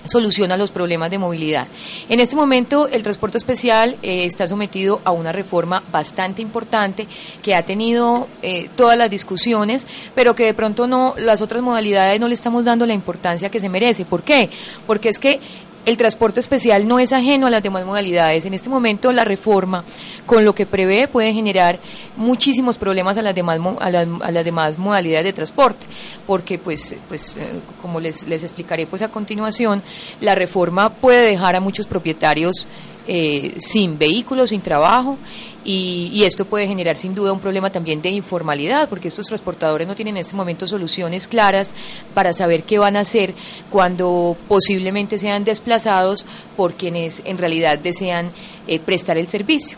solución 0.05 0.51
a 0.51 0.57
los 0.57 0.71
problemas 0.71 1.09
de 1.09 1.17
movilidad. 1.17 1.67
En 2.07 2.19
este 2.19 2.35
momento 2.35 2.87
el 2.87 3.03
transporte 3.03 3.37
especial 3.37 3.97
eh, 4.01 4.25
está 4.25 4.47
sometido 4.47 5.01
a 5.03 5.11
una 5.11 5.31
reforma 5.31 5.83
bastante 5.91 6.41
importante 6.41 7.07
que 7.41 7.55
ha 7.55 7.63
tenido 7.63 8.27
eh, 8.41 8.69
todas 8.75 8.97
las 8.97 9.09
discusiones, 9.09 9.85
pero 10.15 10.35
que 10.35 10.45
de 10.45 10.53
pronto 10.53 10.87
no 10.87 11.15
las 11.17 11.41
otras 11.41 11.61
modalidades 11.61 12.19
no 12.19 12.27
le 12.27 12.33
estamos 12.33 12.63
dando 12.63 12.85
la 12.85 12.93
importancia 12.93 13.49
que 13.49 13.59
se 13.59 13.69
merece. 13.69 14.05
¿Por 14.05 14.23
qué? 14.23 14.49
Porque 14.87 15.09
es 15.09 15.19
que 15.19 15.39
el 15.85 15.97
transporte 15.97 16.39
especial 16.39 16.87
no 16.87 16.99
es 16.99 17.13
ajeno 17.13 17.47
a 17.47 17.49
las 17.49 17.63
demás 17.63 17.85
modalidades. 17.85 18.45
En 18.45 18.53
este 18.53 18.69
momento 18.69 19.11
la 19.11 19.25
reforma, 19.25 19.83
con 20.25 20.45
lo 20.45 20.53
que 20.53 20.65
prevé, 20.65 21.07
puede 21.07 21.33
generar 21.33 21.79
muchísimos 22.17 22.77
problemas 22.77 23.17
a 23.17 23.21
las 23.21 23.33
demás, 23.35 23.59
a 23.79 23.89
las, 23.89 24.45
demás 24.45 24.77
modalidades 24.77 25.25
de 25.25 25.33
transporte, 25.33 25.87
porque 26.27 26.57
pues, 26.57 26.95
pues 27.07 27.35
eh, 27.37 27.59
como 27.81 27.99
les, 27.99 28.27
les 28.27 28.43
explicaré 28.43 28.85
pues 28.85 29.01
a 29.01 29.09
continuación, 29.09 29.81
la 30.21 30.35
reforma 30.35 30.89
puede 30.89 31.25
dejar 31.25 31.55
a 31.55 31.59
muchos 31.59 31.87
propietarios 31.87 32.67
eh, 33.11 33.55
sin 33.57 33.97
vehículos, 33.97 34.51
sin 34.51 34.61
trabajo 34.61 35.17
y, 35.65 36.23
esto 36.23 36.45
puede 36.45 36.67
generar 36.67 36.95
sin 36.95 37.13
duda 37.13 37.33
un 37.33 37.39
problema 37.39 37.71
también 37.71 38.01
de 38.01 38.09
informalidad, 38.09 38.87
porque 38.89 39.07
estos 39.07 39.27
transportadores 39.27 39.87
no 39.87 39.95
tienen 39.95 40.15
en 40.15 40.21
este 40.21 40.35
momento 40.35 40.67
soluciones 40.67 41.27
claras 41.27 41.71
para 42.13 42.33
saber 42.33 42.63
qué 42.63 42.79
van 42.79 42.95
a 42.95 43.01
hacer 43.01 43.33
cuando 43.69 44.37
posiblemente 44.47 45.17
sean 45.17 45.43
desplazados 45.43 46.25
por 46.55 46.73
quienes 46.73 47.21
en 47.25 47.37
realidad 47.37 47.79
desean 47.79 48.31
eh, 48.67 48.79
prestar 48.79 49.17
el 49.17 49.27
servicio. 49.27 49.77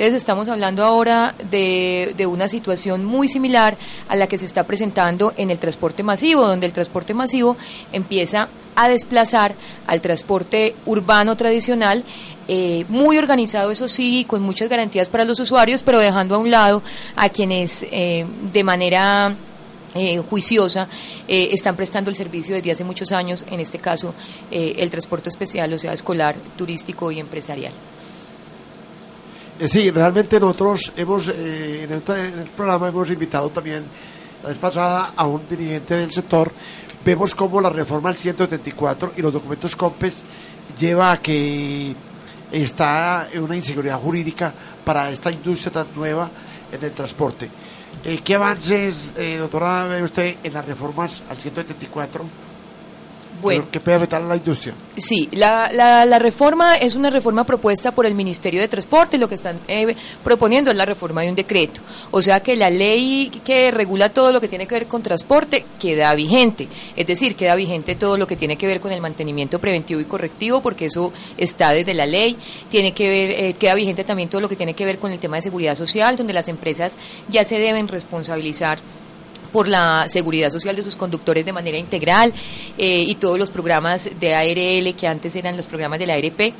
Entonces 0.00 0.22
estamos 0.22 0.48
hablando 0.48 0.82
ahora 0.82 1.34
de, 1.50 2.14
de, 2.16 2.24
una 2.24 2.48
situación 2.48 3.04
muy 3.04 3.28
similar 3.28 3.76
a 4.08 4.16
la 4.16 4.28
que 4.28 4.38
se 4.38 4.46
está 4.46 4.64
presentando 4.64 5.34
en 5.36 5.50
el 5.50 5.58
transporte 5.58 6.02
masivo, 6.02 6.48
donde 6.48 6.64
el 6.64 6.72
transporte 6.72 7.12
masivo 7.12 7.58
empieza 7.92 8.48
a 8.76 8.88
desplazar 8.88 9.54
al 9.86 10.00
transporte 10.00 10.74
urbano 10.86 11.36
tradicional 11.36 12.02
eh, 12.48 12.86
muy 12.88 13.18
organizado, 13.18 13.70
eso 13.70 13.88
sí, 13.88 14.24
con 14.26 14.40
muchas 14.40 14.70
garantías 14.70 15.10
para 15.10 15.26
los 15.26 15.38
usuarios, 15.38 15.82
pero 15.82 15.98
dejando 15.98 16.34
a 16.34 16.38
un 16.38 16.50
lado 16.50 16.82
a 17.14 17.28
quienes 17.28 17.82
eh, 17.82 18.24
de 18.54 18.64
manera 18.64 19.36
eh, 19.94 20.16
juiciosa 20.30 20.88
están 21.28 21.76
prestando 21.76 22.08
el 22.08 22.16
servicio 22.16 22.54
desde 22.54 22.72
hace 22.72 22.84
muchos 22.84 23.12
años, 23.12 23.44
en 23.50 23.60
este 23.60 23.78
caso 23.78 24.14
el 24.50 24.88
transporte 24.88 25.28
especial, 25.28 25.70
o 25.74 25.78
sea, 25.78 25.92
escolar, 25.92 26.36
turístico 26.56 27.12
y 27.12 27.20
empresarial. 27.20 27.74
Sí, 29.68 29.90
realmente 29.90 30.40
nosotros 30.40 30.92
hemos, 30.96 31.28
en, 31.28 31.92
este, 31.92 32.28
el 32.28 32.50
programa 32.56 32.88
hemos 32.88 33.10
invitado 33.10 33.50
también 33.50 33.84
la 34.42 34.48
vez 34.48 34.58
pasada 34.58 35.12
a 35.16 35.26
un 35.26 35.46
dirigente 35.48 35.96
del 35.96 36.10
sector, 36.10 36.50
vemos 37.04 37.34
cómo 37.34 37.60
la 37.60 37.70
reforma 37.70 38.10
del 38.10 38.18
174 38.18 39.12
y 39.16 39.22
los 39.22 39.32
documentos 39.32 39.76
COMPES 39.76 40.22
lleva 40.78 41.12
a 41.12 41.20
que 41.20 41.94
está 42.50 43.28
una 43.34 43.56
inseguridad 43.56 43.98
jurídica 43.98 44.52
para 44.84 45.10
esta 45.10 45.30
industria 45.30 45.72
tan 45.72 45.86
nueva 45.94 46.30
en 46.72 46.82
el 46.82 46.92
transporte. 46.92 47.50
Eh, 48.04 48.20
¿Qué 48.24 48.34
avances, 48.34 49.12
eh, 49.16 49.36
doctora, 49.36 49.84
ve 49.84 50.02
usted 50.02 50.36
en 50.42 50.54
las 50.54 50.64
reformas 50.64 51.22
al 51.28 51.36
174? 51.36 52.49
Bueno. 53.40 53.66
¿Qué 53.70 53.80
puede 53.80 53.96
afectar 53.96 54.22
a 54.22 54.26
la 54.26 54.36
industria? 54.36 54.74
Sí, 54.96 55.28
la, 55.32 55.70
la, 55.72 56.04
la, 56.04 56.18
reforma 56.18 56.76
es 56.76 56.94
una 56.94 57.10
reforma 57.10 57.44
propuesta 57.44 57.92
por 57.92 58.06
el 58.06 58.14
Ministerio 58.14 58.60
de 58.60 58.68
Transporte. 58.68 59.18
Lo 59.18 59.28
que 59.28 59.36
están 59.36 59.58
eh, 59.68 59.94
proponiendo 60.22 60.70
es 60.70 60.76
la 60.76 60.84
reforma 60.84 61.22
de 61.22 61.30
un 61.30 61.34
decreto. 61.34 61.80
O 62.10 62.20
sea 62.20 62.40
que 62.40 62.56
la 62.56 62.70
ley 62.70 63.30
que 63.44 63.70
regula 63.70 64.10
todo 64.10 64.32
lo 64.32 64.40
que 64.40 64.48
tiene 64.48 64.66
que 64.66 64.74
ver 64.74 64.86
con 64.86 65.02
transporte 65.02 65.64
queda 65.78 66.14
vigente. 66.14 66.68
Es 66.96 67.06
decir, 67.06 67.34
queda 67.36 67.54
vigente 67.54 67.94
todo 67.94 68.16
lo 68.16 68.26
que 68.26 68.36
tiene 68.36 68.56
que 68.56 68.66
ver 68.66 68.80
con 68.80 68.92
el 68.92 69.00
mantenimiento 69.00 69.58
preventivo 69.58 70.00
y 70.00 70.04
correctivo, 70.04 70.60
porque 70.60 70.86
eso 70.86 71.12
está 71.36 71.72
desde 71.72 71.94
la 71.94 72.06
ley. 72.06 72.36
Tiene 72.68 72.92
que 72.92 73.08
ver, 73.08 73.30
eh, 73.30 73.54
queda 73.54 73.74
vigente 73.74 74.04
también 74.04 74.28
todo 74.28 74.40
lo 74.40 74.48
que 74.48 74.56
tiene 74.56 74.74
que 74.74 74.84
ver 74.84 74.98
con 74.98 75.12
el 75.12 75.18
tema 75.18 75.36
de 75.36 75.42
seguridad 75.42 75.76
social, 75.76 76.16
donde 76.16 76.32
las 76.32 76.48
empresas 76.48 76.94
ya 77.28 77.44
se 77.44 77.58
deben 77.58 77.88
responsabilizar 77.88 78.78
por 79.52 79.68
la 79.68 80.08
seguridad 80.08 80.50
social 80.50 80.76
de 80.76 80.82
sus 80.82 80.96
conductores 80.96 81.44
de 81.44 81.52
manera 81.52 81.78
integral 81.78 82.32
eh, 82.78 83.04
y 83.06 83.14
todos 83.16 83.38
los 83.38 83.50
programas 83.50 84.10
de 84.18 84.34
ARL 84.34 84.94
que 84.94 85.06
antes 85.06 85.34
eran 85.36 85.56
los 85.56 85.66
programas 85.66 85.98
de 85.98 86.06
la 86.06 86.14
ARP. 86.14 86.52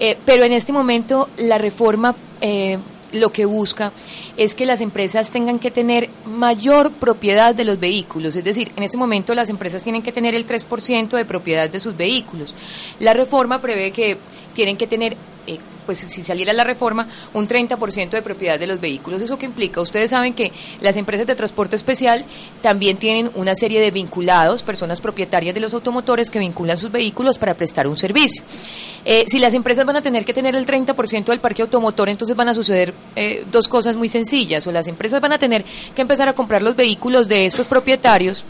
Eh, 0.00 0.18
pero 0.24 0.44
en 0.44 0.52
este 0.52 0.72
momento 0.72 1.28
la 1.38 1.58
reforma 1.58 2.14
eh, 2.40 2.78
lo 3.12 3.30
que 3.30 3.44
busca 3.44 3.92
es 4.36 4.54
que 4.54 4.66
las 4.66 4.80
empresas 4.80 5.30
tengan 5.30 5.58
que 5.58 5.70
tener 5.70 6.10
mayor 6.26 6.90
propiedad 6.92 7.54
de 7.54 7.64
los 7.64 7.78
vehículos. 7.78 8.34
Es 8.34 8.44
decir, 8.44 8.72
en 8.76 8.82
este 8.82 8.96
momento 8.96 9.34
las 9.34 9.48
empresas 9.48 9.82
tienen 9.82 10.02
que 10.02 10.12
tener 10.12 10.34
el 10.34 10.46
3% 10.46 11.16
de 11.16 11.24
propiedad 11.24 11.70
de 11.70 11.78
sus 11.78 11.96
vehículos. 11.96 12.54
La 12.98 13.14
reforma 13.14 13.60
prevé 13.60 13.92
que 13.92 14.18
tienen 14.54 14.76
que 14.76 14.86
tener 14.86 15.16
pues 15.84 15.98
si 15.98 16.22
saliera 16.22 16.52
la 16.52 16.64
reforma, 16.64 17.06
un 17.32 17.46
30% 17.46 18.10
de 18.10 18.22
propiedad 18.22 18.58
de 18.58 18.66
los 18.66 18.80
vehículos. 18.80 19.20
¿Eso 19.20 19.38
qué 19.38 19.46
implica? 19.46 19.80
Ustedes 19.80 20.10
saben 20.10 20.34
que 20.34 20.52
las 20.80 20.96
empresas 20.96 21.26
de 21.26 21.34
transporte 21.34 21.76
especial 21.76 22.24
también 22.62 22.96
tienen 22.96 23.30
una 23.34 23.54
serie 23.54 23.80
de 23.80 23.90
vinculados, 23.90 24.62
personas 24.62 25.00
propietarias 25.00 25.54
de 25.54 25.60
los 25.60 25.74
automotores 25.74 26.30
que 26.30 26.38
vinculan 26.38 26.78
sus 26.78 26.90
vehículos 26.90 27.38
para 27.38 27.54
prestar 27.54 27.86
un 27.86 27.96
servicio. 27.96 28.42
Eh, 29.04 29.26
si 29.28 29.38
las 29.38 29.52
empresas 29.52 29.84
van 29.84 29.96
a 29.96 30.02
tener 30.02 30.24
que 30.24 30.32
tener 30.32 30.56
el 30.56 30.66
30% 30.66 31.26
del 31.26 31.40
parque 31.40 31.62
automotor, 31.62 32.08
entonces 32.08 32.34
van 32.34 32.48
a 32.48 32.54
suceder 32.54 32.94
eh, 33.16 33.44
dos 33.52 33.68
cosas 33.68 33.96
muy 33.96 34.08
sencillas. 34.08 34.66
O 34.66 34.72
las 34.72 34.86
empresas 34.86 35.20
van 35.20 35.32
a 35.32 35.38
tener 35.38 35.64
que 35.94 36.02
empezar 36.02 36.28
a 36.28 36.32
comprar 36.32 36.62
los 36.62 36.74
vehículos 36.74 37.28
de 37.28 37.46
estos 37.46 37.66
propietarios 37.66 38.44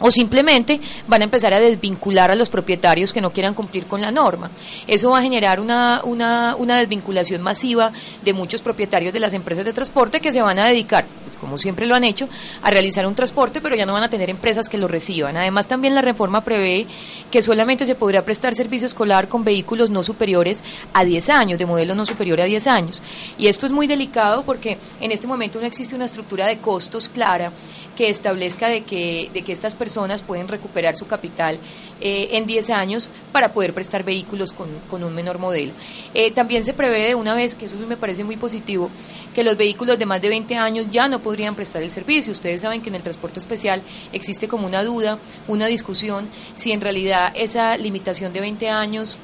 o 0.00 0.10
simplemente 0.10 0.80
van 1.06 1.22
a 1.22 1.24
empezar 1.24 1.52
a 1.52 1.60
desvincular 1.60 2.30
a 2.30 2.34
los 2.34 2.50
propietarios 2.50 3.12
que 3.12 3.20
no 3.20 3.30
quieran 3.30 3.54
cumplir 3.54 3.86
con 3.86 4.00
la 4.00 4.10
norma. 4.10 4.50
Eso 4.86 5.10
va 5.10 5.18
a 5.18 5.22
generar 5.22 5.60
una, 5.60 6.02
una, 6.04 6.56
una, 6.56 6.78
desvinculación 6.78 7.42
masiva 7.42 7.92
de 8.24 8.32
muchos 8.32 8.62
propietarios 8.62 9.12
de 9.12 9.20
las 9.20 9.34
empresas 9.34 9.64
de 9.64 9.72
transporte 9.72 10.20
que 10.20 10.32
se 10.32 10.42
van 10.42 10.58
a 10.58 10.66
dedicar, 10.66 11.04
pues 11.24 11.38
como 11.38 11.58
siempre 11.58 11.86
lo 11.86 11.94
han 11.94 12.04
hecho, 12.04 12.28
a 12.62 12.70
realizar 12.70 13.06
un 13.06 13.14
transporte, 13.14 13.60
pero 13.60 13.74
ya 13.76 13.86
no 13.86 13.92
van 13.92 14.04
a 14.04 14.10
tener 14.10 14.30
empresas 14.30 14.68
que 14.68 14.78
lo 14.78 14.88
reciban. 14.88 15.36
Además, 15.36 15.66
también 15.66 15.94
la 15.94 16.02
reforma 16.02 16.42
prevé 16.42 16.86
que 17.30 17.42
solamente 17.42 17.86
se 17.86 17.94
podrá 17.94 18.24
prestar 18.24 18.54
servicio 18.54 18.86
escolar 18.86 19.28
con 19.28 19.44
vehículos 19.44 19.90
no 19.90 20.02
superiores 20.02 20.62
a 20.92 21.04
10 21.04 21.28
años, 21.30 21.58
de 21.58 21.66
modelo 21.66 21.94
no 21.94 22.06
superior 22.06 22.40
a 22.40 22.44
10 22.44 22.66
años. 22.66 23.02
Y 23.36 23.48
esto 23.48 23.66
es 23.66 23.72
muy 23.72 23.86
delicado 23.86 24.44
porque 24.44 24.78
en 25.00 25.12
este 25.12 25.26
momento 25.26 25.60
no 25.60 25.66
existe 25.66 25.94
una 25.94 26.04
estructura 26.04 26.46
de 26.46 26.58
costos 26.58 27.08
clara 27.08 27.52
que 27.98 28.08
establezca 28.08 28.68
de 28.68 28.84
que, 28.84 29.28
de 29.34 29.42
que 29.42 29.50
estas 29.50 29.74
personas 29.74 30.22
pueden 30.22 30.46
recuperar 30.46 30.94
su 30.94 31.08
capital 31.08 31.58
eh, 32.00 32.28
en 32.30 32.46
10 32.46 32.70
años 32.70 33.10
para 33.32 33.52
poder 33.52 33.74
prestar 33.74 34.04
vehículos 34.04 34.52
con, 34.52 34.68
con 34.88 35.02
un 35.02 35.12
menor 35.12 35.40
modelo. 35.40 35.72
Eh, 36.14 36.30
también 36.30 36.64
se 36.64 36.74
prevé 36.74 37.08
de 37.08 37.16
una 37.16 37.34
vez, 37.34 37.56
que 37.56 37.64
eso 37.64 37.74
me 37.88 37.96
parece 37.96 38.22
muy 38.22 38.36
positivo, 38.36 38.88
que 39.34 39.42
los 39.42 39.56
vehículos 39.56 39.98
de 39.98 40.06
más 40.06 40.22
de 40.22 40.28
20 40.28 40.54
años 40.54 40.86
ya 40.92 41.08
no 41.08 41.18
podrían 41.18 41.56
prestar 41.56 41.82
el 41.82 41.90
servicio. 41.90 42.32
Ustedes 42.32 42.60
saben 42.60 42.82
que 42.82 42.88
en 42.88 42.94
el 42.94 43.02
transporte 43.02 43.40
especial 43.40 43.82
existe 44.12 44.46
como 44.46 44.68
una 44.68 44.84
duda, 44.84 45.18
una 45.48 45.66
discusión, 45.66 46.28
si 46.54 46.70
en 46.70 46.80
realidad 46.80 47.32
esa 47.34 47.76
limitación 47.76 48.32
de 48.32 48.38
20 48.38 48.68
años 48.70 49.18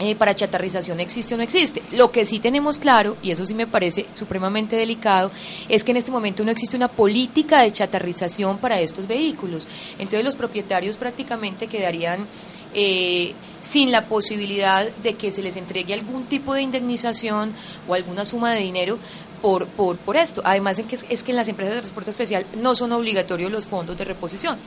eh, 0.00 0.16
para 0.16 0.34
chatarrización 0.34 0.98
existe 0.98 1.34
o 1.34 1.36
no 1.36 1.42
existe. 1.44 1.82
Lo 1.92 2.10
que 2.10 2.24
sí 2.24 2.40
tenemos 2.40 2.78
claro, 2.78 3.16
y 3.22 3.30
eso 3.30 3.46
sí 3.46 3.54
me 3.54 3.66
parece 3.66 4.06
supremamente 4.14 4.74
delicado, 4.74 5.30
es 5.68 5.84
que 5.84 5.92
en 5.92 5.98
este 5.98 6.10
momento 6.10 6.44
no 6.44 6.50
existe 6.50 6.76
una 6.76 6.88
política 6.88 7.62
de 7.62 7.72
chatarrización 7.72 8.58
para 8.58 8.80
estos 8.80 9.06
vehículos. 9.06 9.68
Entonces 9.98 10.24
los 10.24 10.34
propietarios 10.34 10.96
prácticamente 10.96 11.68
quedarían 11.68 12.26
eh, 12.74 13.34
sin 13.62 13.92
la 13.92 14.06
posibilidad 14.06 14.90
de 14.90 15.14
que 15.14 15.30
se 15.30 15.42
les 15.42 15.56
entregue 15.56 15.94
algún 15.94 16.24
tipo 16.24 16.54
de 16.54 16.62
indemnización 16.62 17.52
o 17.86 17.94
alguna 17.94 18.24
suma 18.24 18.52
de 18.52 18.62
dinero 18.62 18.98
por, 19.40 19.68
por, 19.68 19.96
por 19.98 20.16
esto. 20.16 20.42
Además 20.44 20.80
es 20.80 20.86
que, 20.86 20.98
es 21.08 21.22
que 21.22 21.30
en 21.30 21.36
las 21.36 21.46
empresas 21.46 21.74
de 21.74 21.80
transporte 21.82 22.10
especial 22.10 22.44
no 22.60 22.74
son 22.74 22.90
obligatorios 22.90 23.52
los 23.52 23.64
fondos 23.64 23.96
de 23.96 24.04
reposición. 24.04 24.58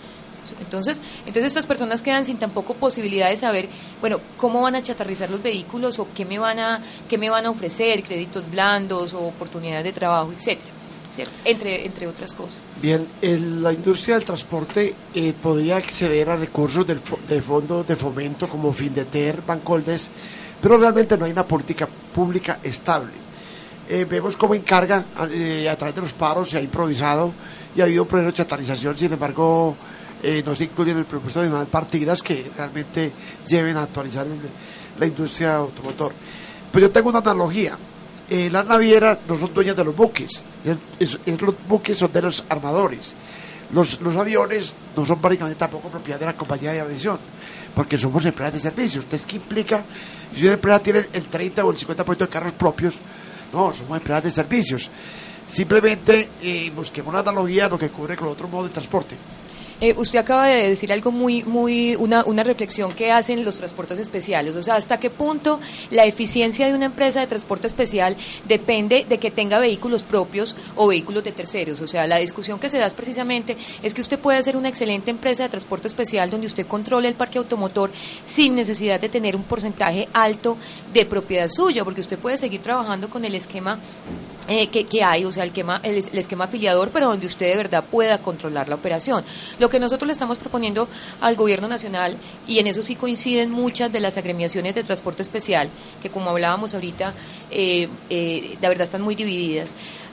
Entonces, 0.60 1.02
entonces 1.26 1.46
estas 1.46 1.66
personas 1.66 2.02
quedan 2.02 2.26
sin 2.26 2.38
tampoco 2.38 2.74
posibilidad 2.74 3.30
de 3.30 3.38
saber, 3.38 3.68
bueno, 4.02 4.20
cómo 4.38 4.62
van 4.62 4.76
a 4.76 4.84
chatarrizar 4.84 5.30
los 5.30 5.42
vehículos 5.42 6.00
o 6.00 6.08
qué 6.16 6.26
me 6.26 6.40
van 6.40 6.60
a, 6.60 6.82
qué 7.10 7.18
me 7.18 7.30
van 7.30 7.46
a 7.46 7.50
ofrecer, 7.50 8.04
créditos 8.04 8.50
blandos 8.50 9.14
o 9.14 9.22
oportunidades 9.22 9.84
de 9.84 9.94
trabajo, 9.94 10.32
etcétera. 10.32 10.74
Entre, 11.46 11.86
entre 11.86 12.06
otras 12.06 12.32
cosas. 12.34 12.60
Bien, 12.80 13.08
la 13.22 13.74
industria 13.74 14.16
del 14.16 14.26
transporte 14.26 14.94
eh, 15.16 15.34
podría 15.42 15.78
acceder 15.78 16.30
a 16.30 16.36
recursos 16.36 16.86
del, 16.86 17.00
de 17.28 17.42
fondos 17.42 17.88
de 17.88 17.96
fomento 17.96 18.48
como 18.48 18.72
Findeter, 18.72 19.42
Bancoldes, 19.42 20.12
pero 20.62 20.78
realmente 20.78 21.18
no 21.18 21.26
hay 21.26 21.32
una 21.32 21.48
política 21.48 21.88
pública 21.88 22.60
estable. 22.62 23.14
Eh, 23.90 24.06
vemos 24.08 24.36
cómo 24.36 24.54
encarga 24.54 25.06
eh, 25.32 25.68
a 25.70 25.76
través 25.78 25.96
de 25.96 26.02
los 26.02 26.14
paros 26.14 26.50
se 26.50 26.58
ha 26.58 26.62
improvisado 26.62 27.32
y 27.76 27.82
ha 27.82 27.86
habido 27.86 28.04
un 28.04 28.08
proceso 28.10 28.32
de 28.32 28.38
chatarrización, 28.38 28.98
sin 28.98 29.14
embargo, 29.14 29.76
eh, 30.24 30.44
no 30.46 30.56
se 30.56 30.66
incluyen 30.66 30.94
en 30.96 31.00
el 31.00 31.06
presupuesto 31.06 31.42
nacional 31.42 31.68
partidas 31.68 32.24
que 32.24 32.50
realmente 32.56 33.12
lleven 33.48 33.78
a 33.78 33.84
actualizar 33.84 34.26
la 35.00 35.06
industria 35.06 35.58
automotor. 35.58 36.14
Pero 36.72 36.88
yo 36.88 36.92
tengo 36.92 37.10
una 37.10 37.20
analogía. 37.20 37.78
Eh, 38.30 38.50
las 38.52 38.66
navieras 38.66 39.20
no 39.28 39.38
son 39.38 39.54
dueñas 39.54 39.78
de 39.78 39.86
los 39.86 39.96
buques, 39.96 40.44
los 41.40 41.56
buques 41.68 41.98
son 41.98 42.12
de 42.12 42.22
los 42.22 42.44
armadores. 42.50 43.14
Los, 43.72 44.00
aviones 44.02 44.74
no 44.96 45.06
son 45.06 45.22
básicamente 45.22 45.60
tampoco 45.60 45.90
propiedad 45.90 46.20
de 46.20 46.26
la 46.26 46.36
compañía 46.36 46.72
de 46.72 46.82
aviación, 46.82 47.20
porque 47.76 47.98
somos 47.98 48.26
empresas 48.26 48.54
de 48.54 48.60
servicios. 48.60 49.04
¿Ustedes 49.04 49.26
qué 49.26 49.36
implica? 49.38 49.84
Si 50.36 50.44
una 50.44 50.54
empresa 50.54 50.80
tiene 50.80 51.08
el 51.14 51.26
30 51.26 51.64
o 51.64 51.72
el 51.72 51.78
50% 51.78 52.18
de 52.18 52.28
carros 52.28 52.54
propios, 52.54 52.96
no, 53.54 53.74
somos 53.74 53.98
empresas 53.98 54.24
de 54.24 54.32
servicios. 54.32 54.90
Simplemente 55.46 56.30
eh, 56.42 56.72
busquemos 56.76 57.10
una 57.12 57.20
analogía 57.20 57.66
a 57.66 57.70
lo 57.70 57.80
que 57.80 57.90
cubre 57.90 58.18
con 58.18 58.28
otro 58.28 58.48
modo 58.50 58.68
de 58.68 58.74
transporte. 58.74 59.16
Eh, 59.80 59.94
usted 59.96 60.18
acaba 60.18 60.48
de 60.48 60.70
decir 60.70 60.92
algo 60.92 61.12
muy, 61.12 61.44
muy, 61.44 61.96
una, 61.96 62.24
una 62.26 62.44
reflexión 62.44 62.92
que 62.94 63.12
hacen 63.12 63.46
los 63.46 63.58
transportes 63.58 64.00
especiales. 64.00 64.56
O 64.56 64.64
sea, 64.64 64.76
hasta 64.76 65.00
qué 65.00 65.12
punto 65.12 65.60
la 65.92 66.06
eficiencia 66.06 66.68
de 66.68 66.74
una 66.74 66.86
empresa 66.86 67.20
de 67.20 67.28
transporte 67.28 67.68
especial 67.68 68.18
depende 68.48 69.06
de 69.08 69.20
que 69.20 69.30
tenga 69.30 69.60
vehículos 69.60 70.02
propios 70.02 70.56
o 70.76 70.88
vehículos 70.88 71.24
de 71.24 71.32
terceros. 71.32 71.80
O 71.82 71.88
sea, 71.88 72.08
la 72.08 72.18
discusión 72.18 72.58
que 72.58 72.70
se 72.70 72.80
da 72.80 72.88
es 72.88 72.96
precisamente 72.96 73.56
es 73.84 73.94
que 73.94 74.02
usted 74.02 74.18
puede 74.18 74.42
ser 74.42 74.58
una 74.58 74.70
excelente 74.70 75.12
empresa 75.12 75.44
de 75.44 75.50
transporte 75.50 75.88
especial 75.88 76.32
donde 76.32 76.48
usted 76.48 76.66
controle 76.66 77.08
el 77.08 77.16
parque 77.16 77.38
automotor 77.38 77.92
sin 78.26 78.56
necesidad 78.56 79.00
de 79.00 79.10
tener 79.10 79.36
un 79.36 79.44
porcentaje 79.44 80.08
alto 80.12 80.58
de 80.92 81.06
propiedad 81.06 81.50
suya, 81.50 81.84
porque 81.84 82.02
usted 82.02 82.18
puede 82.18 82.38
seguir 82.38 82.62
trabajando 82.62 83.10
con 83.12 83.26
el 83.26 83.36
esquema 83.36 83.78
eh, 84.48 84.68
que, 84.68 85.04
hay, 85.04 85.26
o 85.26 85.32
sea, 85.32 85.44
el, 85.44 85.50
esquema, 85.50 85.80
el, 85.84 85.98
esquema 85.98 86.46
afiliador, 86.46 86.90
pero 86.92 87.08
donde 87.08 87.26
usted 87.26 87.50
de 87.50 87.58
verdad 87.58 87.84
pueda 87.84 88.20
controlar 88.20 88.70
la 88.70 88.76
operación. 88.76 89.24
Lo 89.60 89.70
que 89.70 89.80
nosotros 89.80 90.08
le 90.08 90.14
estamos 90.14 90.38
proponiendo 90.38 90.88
al 91.22 91.36
gobierno 91.36 91.68
nacional, 91.68 92.18
y 92.48 92.60
en 92.60 92.68
eso 92.68 92.82
sí 92.82 92.96
coinciden 92.96 93.52
muchas 93.52 93.92
de 93.92 94.00
las 94.00 94.18
agremiaciones 94.18 94.76
de 94.76 94.84
transporte 94.84 95.22
especial, 95.22 95.70
que 96.02 96.10
como 96.10 96.30
hablábamos 96.30 96.74
ahorita, 96.74 97.14
eh, 97.52 97.90
eh, 98.10 98.58
de 98.60 98.68
verdad 98.68 98.84
están 98.84 99.02
muy 99.02 99.16
divididas, 99.16 99.72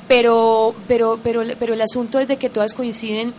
pero, 0.08 0.74
pero, 0.88 1.18
pero, 1.22 1.42
pero 1.58 1.74
el 1.74 1.80
asunto 1.80 2.18
es 2.18 2.28
de 2.28 2.36
que 2.36 2.50
todas 2.50 2.74
coinciden 2.74 3.32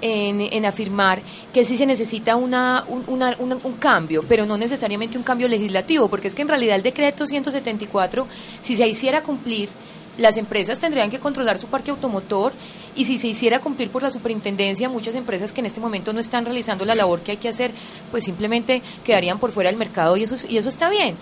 en, 0.00 0.64
afirmar 0.64 1.22
que 1.52 1.64
sí 1.64 1.76
se 1.76 1.86
necesita 1.86 2.36
una, 2.36 2.84
un, 2.88 3.04
un, 3.08 3.72
cambio, 3.74 4.24
pero 4.28 4.46
no 4.46 4.56
necesariamente 4.56 5.16
un 5.16 5.24
cambio 5.24 5.48
legislativo, 5.48 6.08
porque 6.08 6.28
es 6.28 6.34
que 6.34 6.42
en 6.42 6.48
realidad 6.48 6.76
el 6.76 6.82
decreto 6.82 7.26
174, 7.26 8.26
si 8.60 8.76
se 8.76 8.86
hiciera 8.86 9.22
cumplir, 9.22 9.68
las 10.18 10.36
empresas 10.36 10.78
tendrían 10.78 11.10
que 11.10 11.18
controlar 11.18 11.58
su 11.58 11.66
parque 11.66 11.90
automotor 11.90 12.52
y 12.94 13.04
si 13.04 13.18
se 13.18 13.26
hiciera 13.26 13.60
cumplir 13.60 13.90
por 13.90 14.02
la 14.02 14.10
superintendencia, 14.10 14.88
muchas 14.88 15.14
empresas 15.14 15.52
que 15.52 15.60
en 15.60 15.66
este 15.66 15.80
momento 15.80 16.12
no 16.12 16.20
están 16.20 16.44
realizando 16.44 16.84
la 16.84 16.94
labor 16.94 17.20
que 17.20 17.32
hay 17.32 17.36
que 17.36 17.48
hacer, 17.48 17.72
pues 18.10 18.24
simplemente 18.24 18.82
quedarían 19.04 19.38
por 19.38 19.52
fuera 19.52 19.70
del 19.70 19.78
mercado 19.78 20.16
y 20.16 20.24
eso, 20.24 20.34
y 20.48 20.56
eso 20.56 20.68
está 20.68 20.88
bien. 20.88 21.16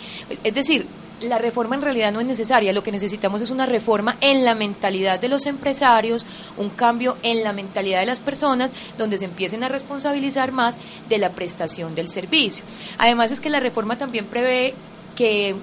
Es 0.45 0.55
decir, 0.55 0.87
la 1.21 1.39
reforma 1.39 1.77
en 1.77 1.83
realidad 1.83 2.13
no 2.13 2.21
es 2.21 2.27
necesaria, 2.27 2.73
lo 2.73 2.83
que 2.83 2.93
necesitamos 2.93 3.41
es 3.41 3.51
una 3.51 3.67
reforma 3.67 4.17
en 4.21 4.45
la 4.45 4.55
mentalidad 4.55 5.21
de 5.21 5.29
los 5.29 5.47
empresarios, 5.47 6.27
un 6.57 6.71
cambio 6.71 7.17
en 7.23 7.43
la 7.43 7.53
mentalidad 7.53 8.01
de 8.01 8.07
las 8.07 8.21
personas, 8.21 8.73
donde 8.99 9.19
se 9.19 9.25
empiecen 9.25 9.65
a 9.65 9.69
responsabilizar 9.69 10.53
más 10.53 10.77
de 11.09 11.19
la 11.19 11.31
prestación 11.31 11.95
del 11.95 12.09
servicio. 12.09 12.65
Además 12.99 13.33
es 13.33 13.41
que 13.41 13.51
la 13.51 13.61
reforma 13.61 13.97
también 13.97 14.27
prevé 14.27 14.75
que 15.17 15.55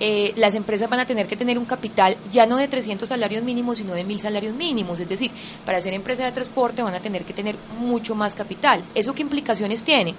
eh, 0.00 0.32
las 0.36 0.54
empresas 0.54 0.88
van 0.88 1.00
a 1.00 1.06
tener 1.06 1.26
que 1.26 1.36
tener 1.36 1.58
un 1.58 1.66
capital 1.66 2.16
ya 2.32 2.46
no 2.46 2.56
de 2.56 2.68
300 2.68 3.08
salarios 3.08 3.44
mínimos, 3.44 3.78
sino 3.78 3.92
de 3.92 4.04
1000 4.04 4.20
salarios 4.20 4.54
mínimos. 4.54 4.98
Es 4.98 5.08
decir, 5.08 5.30
para 5.64 5.80
ser 5.80 5.92
empresa 5.92 6.24
de 6.24 6.32
transporte 6.32 6.82
van 6.82 6.94
a 6.94 7.00
tener 7.00 7.24
que 7.24 7.34
tener 7.34 7.56
mucho 7.78 8.14
más 8.14 8.34
capital. 8.34 8.82
¿Eso 8.94 9.14
qué 9.14 9.22
implicaciones 9.22 9.84
tiene? 9.84 10.14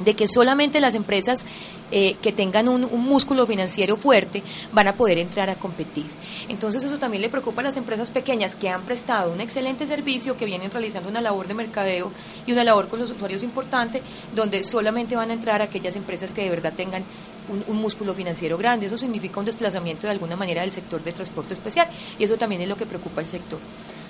de 0.00 0.14
que 0.14 0.26
solamente 0.26 0.80
las 0.80 0.94
empresas 0.94 1.44
eh, 1.90 2.16
que 2.20 2.32
tengan 2.32 2.68
un, 2.68 2.88
músculo 3.00 3.46
financiero 3.46 3.96
fuerte 3.96 4.42
van 4.72 4.88
a 4.88 4.94
poder 4.94 5.18
entrar 5.18 5.50
a 5.50 5.54
competir. 5.54 6.06
Entonces 6.48 6.82
eso 6.82 6.98
también 6.98 7.22
le 7.22 7.28
preocupa 7.28 7.60
a 7.60 7.64
las 7.64 7.76
empresas 7.76 8.10
pequeñas 8.10 8.56
que 8.56 8.68
han 8.68 8.82
prestado 8.82 9.32
un 9.32 9.40
excelente 9.40 9.86
servicio, 9.86 10.36
que 10.36 10.46
vienen 10.46 10.70
realizando 10.70 11.08
una 11.08 11.20
labor 11.20 11.46
de 11.46 11.54
mercadeo 11.54 12.10
y 12.46 12.52
una 12.52 12.64
labor 12.64 12.88
con 12.88 12.98
los 12.98 13.10
usuarios 13.10 13.42
importante, 13.42 14.02
donde 14.34 14.64
solamente 14.64 15.14
van 15.14 15.30
a 15.30 15.34
entrar 15.34 15.62
aquellas 15.62 15.94
empresas 15.94 16.32
que 16.32 16.42
de 16.42 16.50
verdad 16.50 16.72
tengan 16.74 17.04
un, 17.48 17.76
músculo 17.76 18.14
financiero 18.14 18.56
grande. 18.56 18.86
Eso 18.86 18.98
significa 18.98 19.40
un 19.40 19.46
desplazamiento 19.46 20.06
de 20.06 20.12
alguna 20.12 20.36
manera 20.36 20.62
del 20.62 20.70
sector 20.70 21.02
de 21.02 21.12
transporte 21.12 21.54
especial 21.54 21.88
y 22.18 22.24
eso 22.24 22.36
también 22.36 22.62
es 22.62 22.68
lo 22.68 22.76
que 22.76 22.86
preocupa 22.86 23.20
al 23.20 23.26
sector. 23.26 23.58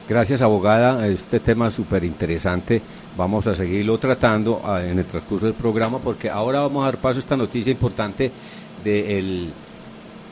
Gracias, 0.09 0.43
abogada. 0.43 1.07
Este 1.09 1.41
tema 1.41 1.69
es 1.69 1.75
súper 1.75 2.05
interesante. 2.05 2.83
Vamos 3.17 3.47
a 3.47 3.57
seguirlo 3.57 3.99
tratando 3.99 4.61
ah, 4.65 4.83
en 4.85 4.99
el 4.99 5.07
transcurso 5.07 5.47
del 5.47 5.55
programa 5.55 5.99
porque 5.99 6.29
ahora 6.29 6.61
vamos 6.61 6.83
a 6.83 6.87
dar 6.87 6.99
paso 6.99 7.19
a 7.19 7.21
esta 7.21 7.37
noticia 7.37 7.73
importante 7.73 8.31
de 8.83 9.49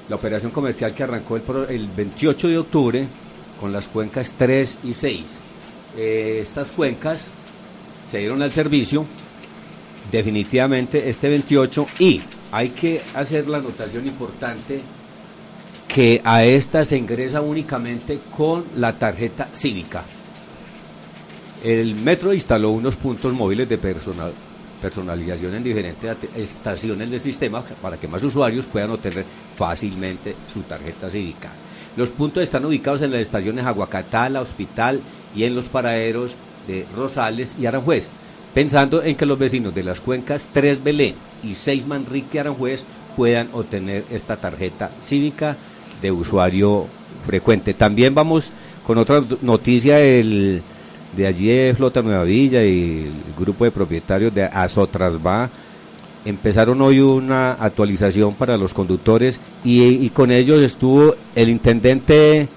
la 0.08 0.16
operación 0.16 0.52
comercial 0.52 0.94
que 0.94 1.02
arrancó 1.02 1.36
el, 1.36 1.88
28 1.88 2.48
de 2.48 2.58
octubre 2.58 3.06
con 3.58 3.72
las 3.72 3.86
cuencas 3.86 4.32
3 4.36 4.78
y 4.84 4.94
6. 4.94 5.20
Eh, 5.96 6.40
estas 6.42 6.68
cuencas 6.68 7.28
se 8.10 8.18
dieron 8.18 8.42
al 8.42 8.52
servicio 8.52 9.06
definitivamente 10.10 11.08
este 11.08 11.28
28 11.28 11.86
y 11.98 12.20
hay 12.52 12.68
que 12.68 13.00
hacer 13.14 13.48
la 13.48 13.58
anotación 13.58 14.06
importante 14.06 14.82
que 15.88 16.20
a 16.22 16.44
esta 16.44 16.84
se 16.84 16.98
ingresa 16.98 17.40
únicamente 17.40 18.18
con 18.36 18.64
la 18.76 18.92
tarjeta 18.92 19.46
cívica. 19.46 20.04
El 21.64 21.94
metro 21.96 22.32
instaló 22.32 22.70
unos 22.70 22.94
puntos 22.96 23.32
móviles 23.32 23.68
de 23.68 23.78
personal, 23.78 24.32
personalización 24.82 25.54
en 25.54 25.62
diferentes 25.62 26.16
estaciones 26.36 27.10
del 27.10 27.20
sistema 27.20 27.62
para 27.80 27.96
que 27.96 28.08
más 28.08 28.22
usuarios 28.22 28.66
puedan 28.66 28.90
obtener 28.90 29.24
fácilmente 29.56 30.36
su 30.52 30.62
tarjeta 30.62 31.08
cívica. 31.08 31.50
Los 31.96 32.10
puntos 32.10 32.42
están 32.42 32.64
ubicados 32.66 33.00
en 33.00 33.12
las 33.12 33.20
estaciones 33.22 33.64
Aguacatala, 33.64 34.40
Hospital 34.42 35.00
y 35.34 35.44
en 35.44 35.54
los 35.54 35.66
paraderos 35.66 36.34
de 36.66 36.84
Rosales 36.94 37.54
y 37.58 37.64
Aranjuez, 37.64 38.08
pensando 38.52 39.02
en 39.02 39.16
que 39.16 39.26
los 39.26 39.38
vecinos 39.38 39.74
de 39.74 39.84
las 39.84 40.00
cuencas 40.00 40.48
3 40.52 40.82
Belén 40.82 41.14
y 41.42 41.55
6 41.55 41.87
Manrique 41.87 42.40
Aranjuez 42.40 42.85
puedan 43.16 43.48
obtener 43.52 44.05
esta 44.11 44.37
tarjeta 44.37 44.90
cívica 45.00 45.57
de 46.00 46.11
usuario 46.11 46.87
frecuente. 47.26 47.74
También 47.74 48.14
vamos 48.14 48.50
con 48.87 48.98
otra 48.98 49.22
noticia 49.42 49.96
del, 49.96 50.62
de 51.16 51.26
allí 51.26 51.46
de 51.46 51.74
Flota 51.76 52.02
Nueva 52.02 52.24
Villa 52.24 52.64
y 52.64 53.05
el 53.05 53.35
grupo 53.38 53.64
de 53.64 53.70
propietarios 53.70 54.35
de 54.35 54.44
Azotrasba 54.44 55.50
empezaron 56.24 56.81
hoy 56.81 57.00
una 57.00 57.52
actualización 57.52 58.35
para 58.35 58.57
los 58.57 58.74
conductores 58.74 59.40
y, 59.64 60.09
con 60.11 60.31
ellos 60.31 60.61
estuvo 60.61 61.14
el 61.35 61.48
intendente 61.48 62.48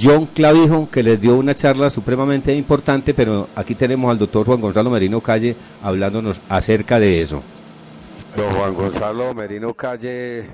John 0.00 0.26
Clavijo 0.26 0.88
que 0.90 1.02
les 1.02 1.20
dio 1.20 1.36
una 1.36 1.54
charla 1.54 1.90
supremamente 1.90 2.54
importante, 2.54 3.14
pero 3.14 3.48
aquí 3.54 3.74
tenemos 3.74 4.10
al 4.10 4.18
doctor 4.18 4.46
Juan 4.46 4.60
Gonzalo 4.60 4.90
Merino 4.90 5.20
Calle 5.20 5.56
hablándonos 5.82 6.40
acerca 6.48 6.98
de 6.98 7.20
eso. 7.20 7.42
Don 8.36 8.50
Juan 8.52 8.74
Gonzalo 8.74 9.32
Merino 9.32 9.74
Calle, 9.74 10.44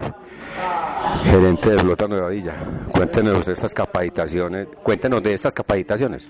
gerente 1.25 1.71
de 1.71 1.79
Flota 1.79 2.07
Nueva 2.07 2.29
Villa. 2.29 2.55
Cuéntenos 2.93 3.47
de 3.47 3.55
estas 3.55 3.73
capacitaciones, 3.73 4.69
cuéntenos 4.83 5.23
de 5.23 5.35
estas 5.35 5.55
capacitaciones. 5.55 6.29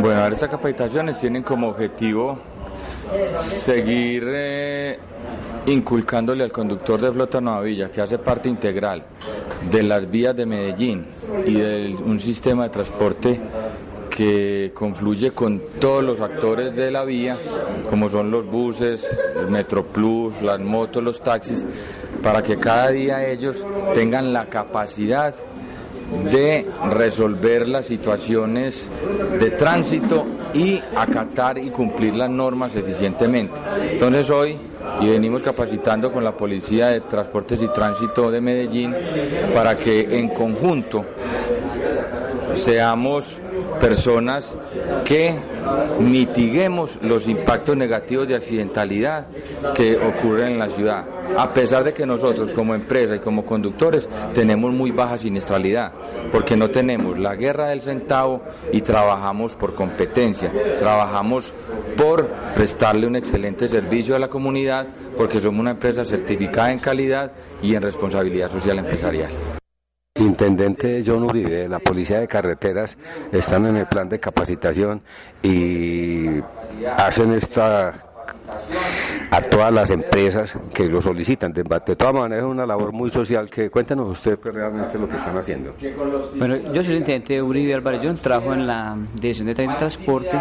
Bueno, 0.00 0.26
estas 0.28 0.48
capacitaciones 0.48 1.18
tienen 1.18 1.42
como 1.42 1.68
objetivo 1.68 2.38
seguir 3.34 4.24
eh, 4.28 4.98
inculcándole 5.66 6.44
al 6.44 6.52
conductor 6.52 7.00
de 7.00 7.12
Flota 7.12 7.40
Nueva 7.40 7.60
Villa, 7.60 7.90
que 7.90 8.00
hace 8.00 8.18
parte 8.18 8.48
integral 8.48 9.04
de 9.70 9.82
las 9.82 10.10
vías 10.10 10.34
de 10.34 10.46
Medellín 10.46 11.06
y 11.46 11.54
de 11.54 11.96
un 12.04 12.18
sistema 12.18 12.64
de 12.64 12.70
transporte 12.70 13.40
que 14.14 14.72
confluye 14.74 15.30
con 15.30 15.60
todos 15.80 16.04
los 16.04 16.20
actores 16.20 16.76
de 16.76 16.90
la 16.90 17.04
vía, 17.04 17.38
como 17.88 18.08
son 18.08 18.30
los 18.30 18.46
buses, 18.46 19.18
el 19.36 19.46
Metroplus, 19.50 20.42
las 20.42 20.60
motos, 20.60 21.02
los 21.02 21.22
taxis, 21.22 21.64
para 22.22 22.42
que 22.42 22.58
cada 22.58 22.90
día 22.90 23.26
ellos 23.26 23.66
tengan 23.94 24.32
la 24.32 24.46
capacidad 24.46 25.34
de 26.30 26.66
resolver 26.90 27.66
las 27.66 27.86
situaciones 27.86 28.88
de 29.40 29.50
tránsito 29.52 30.26
y 30.52 30.78
acatar 30.94 31.56
y 31.56 31.70
cumplir 31.70 32.14
las 32.14 32.28
normas 32.28 32.76
eficientemente. 32.76 33.58
Entonces 33.92 34.28
hoy 34.28 34.58
y 35.00 35.08
venimos 35.08 35.42
capacitando 35.42 36.12
con 36.12 36.22
la 36.22 36.36
Policía 36.36 36.88
de 36.88 37.00
Transportes 37.00 37.62
y 37.62 37.68
Tránsito 37.68 38.30
de 38.30 38.42
Medellín 38.42 38.94
para 39.54 39.78
que 39.78 40.18
en 40.18 40.28
conjunto 40.28 41.02
seamos 42.52 43.40
personas 43.82 44.54
que 45.04 45.34
mitiguemos 45.98 47.00
los 47.02 47.26
impactos 47.26 47.76
negativos 47.76 48.28
de 48.28 48.36
accidentalidad 48.36 49.26
que 49.74 49.96
ocurren 49.96 50.52
en 50.52 50.58
la 50.60 50.68
ciudad, 50.68 51.04
a 51.36 51.52
pesar 51.52 51.82
de 51.82 51.92
que 51.92 52.06
nosotros 52.06 52.52
como 52.52 52.76
empresa 52.76 53.16
y 53.16 53.18
como 53.18 53.44
conductores 53.44 54.08
tenemos 54.32 54.72
muy 54.72 54.92
baja 54.92 55.18
siniestralidad, 55.18 55.92
porque 56.30 56.56
no 56.56 56.70
tenemos 56.70 57.18
la 57.18 57.34
guerra 57.34 57.70
del 57.70 57.82
centavo 57.82 58.42
y 58.72 58.82
trabajamos 58.82 59.56
por 59.56 59.74
competencia, 59.74 60.52
trabajamos 60.78 61.52
por 61.96 62.28
prestarle 62.54 63.08
un 63.08 63.16
excelente 63.16 63.68
servicio 63.68 64.14
a 64.14 64.20
la 64.20 64.28
comunidad, 64.28 64.86
porque 65.16 65.40
somos 65.40 65.60
una 65.60 65.72
empresa 65.72 66.04
certificada 66.04 66.72
en 66.72 66.78
calidad 66.78 67.32
y 67.60 67.74
en 67.74 67.82
responsabilidad 67.82 68.48
social 68.48 68.78
empresarial. 68.78 69.61
Intendente 70.22 71.02
John 71.04 71.24
Uribe, 71.24 71.68
la 71.68 71.78
Policía 71.78 72.20
de 72.20 72.28
Carreteras, 72.28 72.96
están 73.32 73.66
en 73.66 73.76
el 73.76 73.86
plan 73.86 74.08
de 74.08 74.20
capacitación 74.20 75.02
y 75.42 76.40
hacen 76.96 77.32
esta 77.32 78.12
a 79.30 79.40
todas 79.40 79.72
las 79.72 79.88
empresas 79.90 80.54
que 80.74 80.88
lo 80.88 81.00
solicitan. 81.00 81.52
De, 81.52 81.64
todas 81.64 82.14
maneras 82.14 82.44
es 82.44 82.50
una 82.50 82.66
labor 82.66 82.92
muy 82.92 83.08
social 83.08 83.48
que 83.48 83.70
cuéntenos 83.70 84.10
usted 84.10 84.38
pues, 84.38 84.54
realmente 84.54 84.98
lo 84.98 85.08
que 85.08 85.16
están 85.16 85.36
haciendo. 85.38 85.74
Bueno, 86.36 86.56
yo 86.72 86.82
soy 86.82 86.92
el 86.92 86.98
intendente 86.98 87.40
Uribe 87.40 87.74
Álvarez, 87.74 88.02
yo 88.02 88.14
trabajo 88.14 88.52
en 88.52 88.66
la 88.66 88.96
Dirección 89.14 89.46
de 89.46 89.54
Transporte 89.54 90.40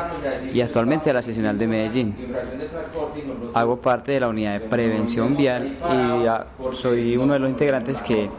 y 0.54 0.60
actualmente 0.60 1.10
a 1.10 1.14
la 1.14 1.22
seccional 1.22 1.58
de 1.58 1.68
Medellín. 1.68 2.16
Hago 3.54 3.78
parte 3.78 4.12
de 4.12 4.20
la 4.20 4.28
unidad 4.28 4.60
de 4.60 4.68
prevención 4.68 5.38
vial 5.38 5.78
y 5.80 6.28
ah, 6.28 6.48
soy 6.74 7.16
uno 7.16 7.34
de 7.34 7.40
los 7.40 7.50
integrantes 7.50 8.02
que 8.02 8.30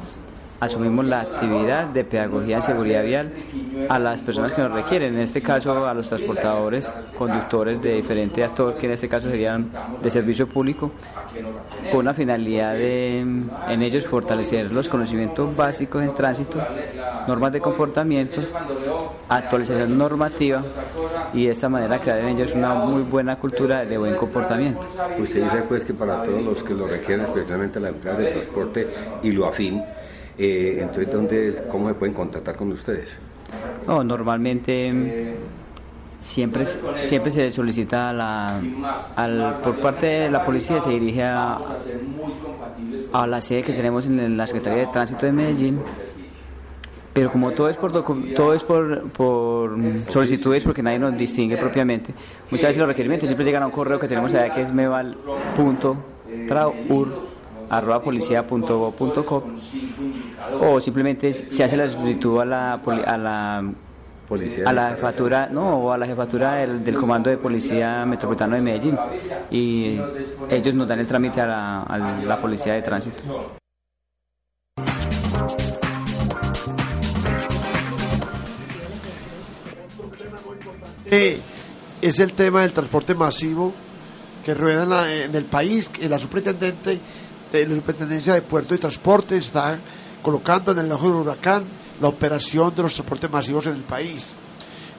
asumimos 0.63 1.05
la 1.05 1.23
actividad 1.23 1.87
de 1.87 2.05
pedagogía 2.05 2.57
de 2.57 2.63
seguridad 2.63 3.03
vial 3.03 3.33
a 3.89 3.99
las 3.99 4.23
personas 4.23 4.55
que 4.55 4.63
nos 4.63 4.71
requieren, 4.71 5.15
en 5.15 5.21
este 5.23 5.43
caso 5.43 5.85
a 5.85 5.93
los 5.93 6.09
transportadores, 6.09 6.95
conductores 7.19 7.83
de 7.83 7.95
diferente 7.95 8.45
actor, 8.45 8.77
que 8.77 8.87
en 8.87 8.93
este 8.93 9.09
caso 9.09 9.29
serían 9.29 9.73
de 10.01 10.09
servicio 10.09 10.47
público, 10.47 10.93
con 11.91 12.05
la 12.05 12.15
finalidad 12.15 12.75
de 12.75 13.19
en 13.19 13.83
ellos 13.83 14.07
fortalecer 14.07 14.71
los 14.71 14.89
conocimientos 14.89 15.57
básicos 15.57 16.01
en 16.01 16.15
tránsito, 16.15 16.65
normas 17.27 17.51
de 17.51 17.61
comportamiento, 17.61 18.41
actualización 19.29 19.99
normativa 19.99 20.63
y 21.33 21.47
de 21.47 21.51
esta 21.51 21.69
manera 21.69 21.99
crear 22.01 22.21
en 22.21 22.37
ellos 22.37 22.55
una 22.55 22.75
muy 22.75 23.03
buena 23.03 23.37
cultura 23.37 23.85
de 23.85 23.99
buen 23.99 24.15
comportamiento. 24.15 24.87
Usted 25.19 25.43
dice 25.43 25.63
pues 25.69 25.85
que 25.85 25.93
para 25.93 26.23
todos 26.23 26.41
los 26.41 26.63
que 26.63 26.75
lo 26.75 26.87
requieren, 26.87 27.27
especialmente 27.27 27.81
la 27.81 27.89
empresa 27.89 28.17
de 28.17 28.27
transporte 28.27 28.89
y 29.25 29.33
lo 29.33 29.47
afín, 29.49 29.83
eh, 30.39 30.79
entonces, 30.81 31.13
¿dónde, 31.13 31.65
¿cómo 31.71 31.89
se 31.89 31.95
pueden 31.95 32.15
contactar 32.15 32.57
con 32.57 32.73
ustedes? 32.73 33.17
No, 33.87 34.03
normalmente 34.03 35.35
siempre 36.23 36.65
siempre 37.01 37.31
se 37.33 37.51
solicita 37.51 38.13
la, 38.13 38.61
al, 39.17 39.61
por 39.61 39.81
parte 39.81 40.07
de 40.07 40.31
la 40.31 40.45
policía 40.45 40.81
se 40.81 40.91
dirige 40.91 41.25
a, 41.25 41.59
a 43.13 43.27
la 43.27 43.41
sede 43.43 43.63
que 43.63 43.73
tenemos 43.73 44.07
en 44.07 44.37
la 44.37 44.47
Secretaría 44.47 44.87
de 44.87 44.93
Tránsito 44.93 45.27
de 45.27 45.33
Medellín. 45.33 45.81
Pero 47.13 47.31
como 47.31 47.51
todo 47.51 47.69
es 47.69 47.77
por 47.77 47.93
todo 47.93 48.55
es 48.55 48.65
por, 48.65 49.11
por 49.11 49.77
solicitudes 50.09 50.65
porque 50.65 50.83
nadie 50.83 50.99
nos 50.99 51.15
distingue 51.15 51.59
propiamente 51.59 52.15
muchas 52.51 52.69
veces 52.69 52.79
los 52.79 52.89
requerimientos 52.89 53.29
siempre 53.29 53.45
llegan 53.45 53.63
a 53.63 53.67
un 53.67 53.73
correo 53.73 54.01
que 54.01 54.09
tenemos 54.09 54.33
allá 54.33 54.55
que 54.55 54.63
es 54.63 54.73
meval.traur 54.73 56.03
arroba 57.73 58.03
policía.gov.co 58.03 59.45
o 60.61 60.81
simplemente 60.81 61.33
se 61.33 61.65
hace 61.65 61.77
la 61.77 61.89
solicitud 61.89 62.41
a 62.41 62.45
la, 62.45 62.73
a 62.75 63.17
la 63.17 63.73
a 64.65 64.73
la 64.73 64.91
jefatura, 64.91 65.49
no, 65.51 65.77
o 65.77 65.93
a 65.93 65.99
la 65.99 66.07
jefatura 66.07 66.55
del, 66.55 66.95
Comando 66.95 67.29
de 67.29 67.37
Policía 67.37 68.07
Metropolitano 68.07 68.57
de 68.57 68.63
Medellín 68.63 68.97
y 69.51 69.99
ellos 70.49 70.75
nos 70.75 70.89
dan 70.89 71.01
el 71.01 71.07
trámite 71.07 71.43
a 71.43 71.47
la, 71.47 71.83
a 71.83 71.99
la 71.99 72.41
Policía 72.41 72.73
de 72.75 72.83
Tránsito. 72.83 73.23
es 82.01 82.19
el 82.21 82.33
tema 82.33 82.63
del 82.63 82.73
transporte 82.73 83.15
masivo 83.15 83.75
que 84.45 84.55
rueda 84.55 85.15
en, 85.15 85.35
el 85.35 85.45
país, 85.45 85.89
que 85.89 86.09
la 86.09 86.19
superintendente 86.19 86.99
la 87.53 87.77
superintendencia 87.77 88.35
de 88.35 88.43
puerto 88.43 88.75
y 88.75 88.79
transporte 88.79 89.37
está 89.37 89.79
colocando 90.23 90.73
en 90.73 90.79
el 90.79 90.93
ojo 90.93 91.09
del 91.09 91.17
huracán 91.17 91.65
la 92.01 92.09
operación 92.09 92.75
de 92.75 92.83
los 92.83 92.95
transportes 92.95 93.31
masivos 93.31 93.67
en 93.67 93.75
el 93.75 93.83
país. 93.83 94.35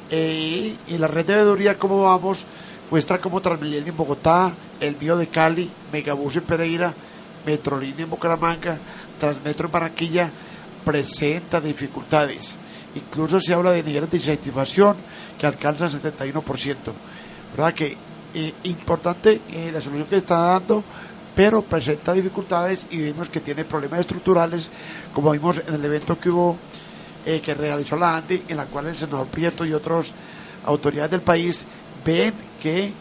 Eh, 0.10 0.76
y 0.88 0.98
la 0.98 1.08
red 1.08 1.26
de 1.26 1.34
veeduría, 1.34 1.78
como 1.80 2.02
vamos, 2.02 2.46
muestra 2.92 3.20
como 3.20 3.42
Transmilenio 3.42 3.90
en 3.90 3.98
Bogotá, 3.98 4.54
el 4.80 4.96
mío 4.98 5.18
de 5.18 5.28
Cali, 5.28 5.70
Megabús 5.92 6.36
en 6.36 6.44
Pereira, 6.44 6.94
Metrolínea 7.46 8.04
en 8.04 8.10
Bucaramanga, 8.10 8.78
Transmetro 9.20 9.66
en 9.66 9.72
Barranquilla, 9.72 10.30
presenta 10.86 11.60
dificultades. 11.60 12.58
Incluso 12.96 13.40
se 13.40 13.54
habla 13.54 13.72
de 13.72 13.82
niveles 13.82 14.12
de 14.12 14.18
insatisfacción 14.18 14.96
que 15.40 15.48
alcanza 15.48 15.86
el 15.86 16.00
71%. 16.00 16.76
¿Verdad 17.56 17.74
que 17.74 17.98
eh, 18.36 18.54
importante 18.64 19.42
eh, 19.50 19.72
la 19.74 19.82
solución 19.82 20.08
que 20.08 20.18
está 20.18 20.38
dando, 20.38 20.84
pero 21.36 21.62
presenta 21.62 22.14
dificultades 22.14 22.88
y 22.92 22.98
vemos 22.98 23.30
que 23.30 23.40
tiene 23.40 23.66
problemas 23.66 24.02
estructurales, 24.02 24.70
como 25.14 25.32
vimos 25.32 25.62
en 25.66 25.74
el 25.74 25.86
evento 25.86 26.20
que 26.20 26.30
hubo, 26.30 26.58
eh, 27.26 27.40
que 27.42 27.54
realizó 27.54 27.96
la 27.96 28.18
ANDI, 28.18 28.44
en 28.48 28.58
la 28.58 28.66
cual 28.66 28.88
el 28.88 28.98
senador 28.98 29.28
Prieto 29.28 29.66
y 29.66 29.74
otras 29.74 30.12
autoridades 30.66 31.12
del 31.12 31.22
país 31.22 31.66
ven 32.06 32.34
que 32.62 32.92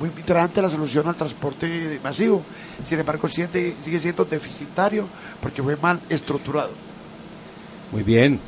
muy 0.00 0.10
migrante 0.14 0.60
la 0.60 0.68
solución 0.68 1.08
al 1.08 1.16
transporte 1.16 2.00
masivo. 2.02 2.42
Sin 2.82 2.98
embargo, 2.98 3.28
sigue, 3.28 3.74
sigue 3.80 3.98
siendo 3.98 4.24
deficitario 4.24 5.06
porque 5.40 5.62
fue 5.62 5.76
mal 5.76 6.00
estructurado. 6.08 6.72
Muy 7.92 8.02
bien, 8.02 8.40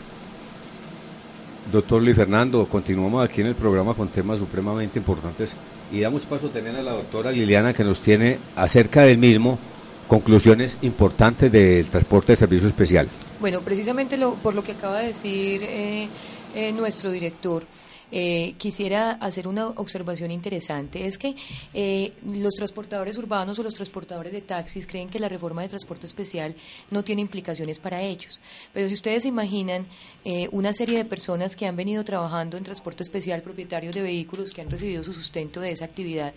Doctor 1.72 2.02
Luis 2.02 2.16
Fernando, 2.16 2.66
continuamos 2.66 3.24
aquí 3.24 3.40
en 3.40 3.48
el 3.48 3.54
programa 3.54 3.94
con 3.94 4.08
temas 4.08 4.38
supremamente 4.38 4.98
importantes 4.98 5.50
y 5.92 6.00
damos 6.00 6.22
paso 6.22 6.48
también 6.48 6.76
a 6.76 6.82
la 6.82 6.92
doctora 6.92 7.30
Liliana 7.32 7.72
que 7.72 7.84
nos 7.84 8.00
tiene 8.00 8.38
acerca 8.56 9.02
del 9.02 9.18
mismo 9.18 9.58
conclusiones 10.06 10.78
importantes 10.82 11.52
del 11.52 11.86
transporte 11.86 12.32
de 12.32 12.36
servicio 12.36 12.68
especial. 12.68 13.08
Bueno, 13.40 13.60
precisamente 13.60 14.16
lo, 14.16 14.34
por 14.34 14.54
lo 14.54 14.64
que 14.64 14.72
acaba 14.72 14.98
de 15.00 15.08
decir 15.08 15.62
eh, 15.62 16.08
eh, 16.54 16.72
nuestro 16.72 17.10
director, 17.10 17.64
eh, 18.10 18.54
quisiera 18.58 19.12
hacer 19.12 19.46
una 19.46 19.68
observación 19.68 20.30
interesante. 20.30 21.06
Es 21.06 21.18
que 21.18 21.34
eh, 21.74 22.12
los 22.24 22.54
transportadores 22.54 23.18
urbanos 23.18 23.58
o 23.58 23.62
los 23.62 23.74
transportadores 23.74 24.32
de 24.32 24.40
taxis 24.40 24.86
creen 24.86 25.08
que 25.08 25.18
la 25.18 25.28
reforma 25.28 25.62
de 25.62 25.68
transporte 25.68 26.06
especial 26.06 26.54
no 26.90 27.04
tiene 27.04 27.22
implicaciones 27.22 27.78
para 27.78 28.00
ellos. 28.02 28.40
Pero 28.72 28.88
si 28.88 28.94
ustedes 28.94 29.22
se 29.22 29.28
imaginan 29.28 29.86
eh, 30.24 30.48
una 30.52 30.72
serie 30.72 30.98
de 30.98 31.04
personas 31.04 31.56
que 31.56 31.66
han 31.66 31.76
venido 31.76 32.04
trabajando 32.04 32.56
en 32.56 32.64
transporte 32.64 33.02
especial, 33.02 33.42
propietarios 33.42 33.94
de 33.94 34.02
vehículos 34.02 34.52
que 34.52 34.60
han 34.60 34.70
recibido 34.70 35.04
su 35.04 35.12
sustento 35.12 35.60
de 35.60 35.72
esa 35.72 35.84
actividad, 35.84 36.34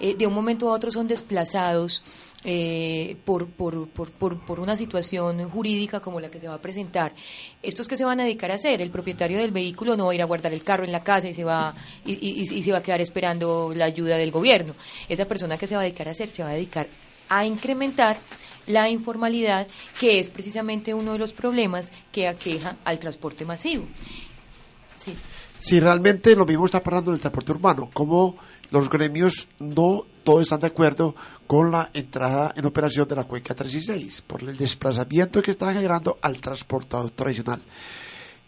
de 0.00 0.26
un 0.26 0.32
momento 0.32 0.70
a 0.70 0.72
otro 0.72 0.90
son 0.90 1.06
desplazados 1.06 2.02
eh, 2.44 3.16
por, 3.24 3.48
por, 3.48 3.88
por, 3.88 4.10
por, 4.10 4.60
una 4.60 4.76
situación 4.76 5.50
jurídica 5.50 6.00
como 6.00 6.20
la 6.20 6.30
que 6.30 6.40
se 6.40 6.48
va 6.48 6.54
a 6.54 6.60
presentar. 6.62 7.12
¿Estos 7.62 7.86
que 7.86 7.96
se 7.96 8.04
van 8.04 8.20
a 8.20 8.24
dedicar 8.24 8.50
a 8.50 8.54
hacer? 8.54 8.80
El 8.80 8.90
propietario 8.90 9.38
del 9.38 9.50
vehículo 9.50 9.96
no 9.96 10.06
va 10.06 10.12
a 10.12 10.14
ir 10.14 10.22
a 10.22 10.26
guardar 10.26 10.52
el 10.52 10.62
carro 10.62 10.84
en 10.84 10.92
la 10.92 11.02
casa 11.02 11.28
y 11.28 11.34
se 11.34 11.44
va, 11.44 11.74
y, 12.04 12.12
y, 12.12 12.62
se 12.62 12.72
va 12.72 12.78
a 12.78 12.82
quedar 12.82 13.00
esperando 13.00 13.72
la 13.74 13.84
ayuda 13.84 14.16
del 14.16 14.30
gobierno. 14.30 14.74
Esa 15.08 15.26
persona 15.26 15.58
que 15.58 15.66
se 15.66 15.74
va 15.74 15.82
a 15.82 15.84
dedicar 15.84 16.08
a 16.08 16.12
hacer 16.12 16.28
se 16.30 16.42
va 16.42 16.50
a 16.50 16.54
dedicar 16.54 16.86
a 17.28 17.44
incrementar 17.44 18.18
la 18.66 18.88
informalidad, 18.88 19.66
que 19.98 20.18
es 20.18 20.28
precisamente 20.28 20.94
uno 20.94 21.12
de 21.12 21.18
los 21.18 21.32
problemas 21.32 21.90
que 22.12 22.28
aqueja 22.28 22.76
al 22.84 22.98
transporte 22.98 23.44
masivo. 23.44 23.84
Sí. 24.96 25.14
Si 25.58 25.78
realmente 25.78 26.34
lo 26.34 26.46
mismo 26.46 26.66
está 26.66 26.82
pasando 26.82 27.10
en 27.10 27.16
el 27.16 27.20
transporte 27.20 27.52
urbano, 27.52 27.90
como 27.92 28.36
los 28.70 28.88
gremios 28.88 29.48
no 29.58 30.04
todos 30.24 30.42
están 30.42 30.60
de 30.60 30.68
acuerdo 30.68 31.14
con 31.46 31.70
la 31.70 31.90
entrada 31.92 32.52
en 32.56 32.66
operación 32.66 33.08
de 33.08 33.16
la 33.16 33.24
cuenca 33.24 33.54
36 33.54 34.22
por 34.22 34.42
el 34.42 34.56
desplazamiento 34.56 35.42
que 35.42 35.50
está 35.50 35.72
generando 35.72 36.18
al 36.22 36.40
transportador 36.40 37.10
tradicional. 37.10 37.60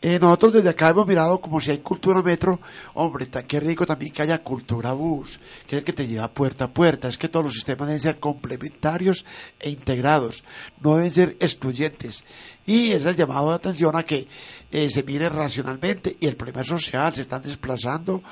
Eh, 0.04 0.18
nosotros 0.18 0.54
desde 0.54 0.68
acá 0.68 0.88
hemos 0.88 1.06
mirado 1.06 1.40
como 1.40 1.60
si 1.60 1.70
hay 1.70 1.78
cultura 1.78 2.22
metro, 2.22 2.60
hombre, 2.94 3.28
qué 3.46 3.60
rico 3.60 3.86
también 3.86 4.12
que 4.12 4.22
haya 4.22 4.42
cultura 4.42 4.92
bus, 4.92 5.38
que 5.64 5.76
es 5.76 5.78
el 5.78 5.84
que 5.84 5.92
te 5.92 6.08
lleva 6.08 6.26
puerta 6.26 6.64
a 6.64 6.70
puerta, 6.70 7.06
es 7.06 7.16
que 7.16 7.28
todos 7.28 7.44
los 7.44 7.54
sistemas 7.54 7.86
deben 7.86 8.02
ser 8.02 8.18
complementarios 8.18 9.24
e 9.60 9.70
integrados, 9.70 10.42
no 10.80 10.96
deben 10.96 11.12
ser 11.12 11.36
excluyentes. 11.38 12.24
Y 12.66 12.90
es 12.90 13.04
el 13.06 13.14
llamado 13.14 13.50
de 13.50 13.54
atención 13.54 13.94
a 13.94 14.02
que 14.02 14.26
eh, 14.72 14.90
se 14.90 15.04
mire 15.04 15.28
racionalmente 15.28 16.16
y 16.18 16.26
el 16.26 16.34
problema 16.34 16.64
social, 16.64 17.14
se 17.14 17.20
están 17.20 17.42
desplazando 17.42 18.24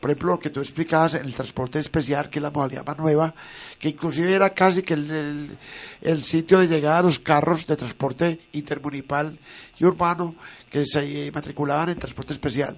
por 0.00 0.10
ejemplo, 0.10 0.32
lo 0.32 0.38
que 0.38 0.50
tú 0.50 0.60
explicabas 0.60 1.14
en 1.14 1.24
el 1.24 1.34
transporte 1.34 1.80
especial, 1.80 2.30
que 2.30 2.38
es 2.38 2.42
la 2.42 2.50
modalidad 2.50 2.86
más 2.86 2.98
nueva, 2.98 3.34
que 3.78 3.88
inclusive 3.88 4.32
era 4.32 4.50
casi 4.50 4.82
que 4.82 4.94
el, 4.94 5.58
el, 6.02 6.22
sitio 6.22 6.60
de 6.60 6.68
llegada 6.68 6.98
a 6.98 7.02
los 7.02 7.18
carros 7.18 7.66
de 7.66 7.76
transporte 7.76 8.40
intermunicipal 8.52 9.36
y 9.76 9.84
urbano 9.84 10.36
que 10.70 10.84
se 10.86 11.32
matriculaban 11.32 11.88
en 11.88 11.98
transporte 11.98 12.32
especial. 12.32 12.76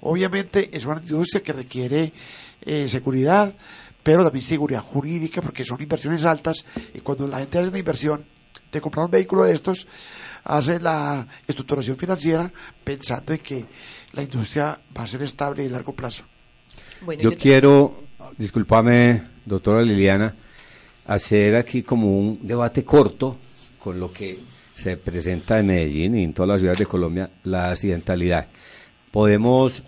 Obviamente 0.00 0.70
es 0.72 0.86
una 0.86 1.00
industria 1.00 1.42
que 1.42 1.52
requiere 1.52 2.12
eh, 2.62 2.88
seguridad, 2.88 3.54
pero 4.02 4.24
también 4.24 4.44
seguridad 4.44 4.82
jurídica, 4.82 5.42
porque 5.42 5.64
son 5.64 5.80
inversiones 5.80 6.24
altas 6.24 6.64
y 6.94 7.00
cuando 7.00 7.28
la 7.28 7.38
gente 7.38 7.58
hace 7.58 7.68
una 7.68 7.78
inversión 7.78 8.24
de 8.72 8.80
comprar 8.80 9.04
un 9.04 9.10
vehículo 9.10 9.44
de 9.44 9.52
estos, 9.52 9.86
hace 10.44 10.80
la 10.80 11.26
estructuración 11.46 11.98
financiera 11.98 12.50
pensando 12.82 13.34
en 13.34 13.38
que 13.40 13.66
la 14.12 14.22
industria 14.22 14.80
va 14.96 15.02
a 15.02 15.06
ser 15.06 15.22
estable 15.22 15.64
y 15.64 15.68
a 15.68 15.70
largo 15.70 15.94
plazo 15.94 16.31
yo, 17.18 17.36
quiero, 17.36 18.04
discúlpame, 18.36 19.22
doctora 19.44 19.82
Liliana, 19.82 20.34
hacer 21.06 21.56
aquí 21.56 21.82
como 21.82 22.18
un 22.18 22.38
debate 22.42 22.84
corto 22.84 23.36
con 23.78 23.98
lo 23.98 24.12
que 24.12 24.38
se 24.74 24.96
presenta 24.96 25.58
en 25.58 25.66
Medellín 25.66 26.16
y 26.16 26.24
en 26.24 26.32
todas 26.32 26.48
las 26.48 26.60
ciudades 26.60 26.78
de 26.78 26.86
Colombia, 26.86 27.30
la 27.44 27.70
accidentalidad. 27.70 28.46
Podemos 29.10 29.82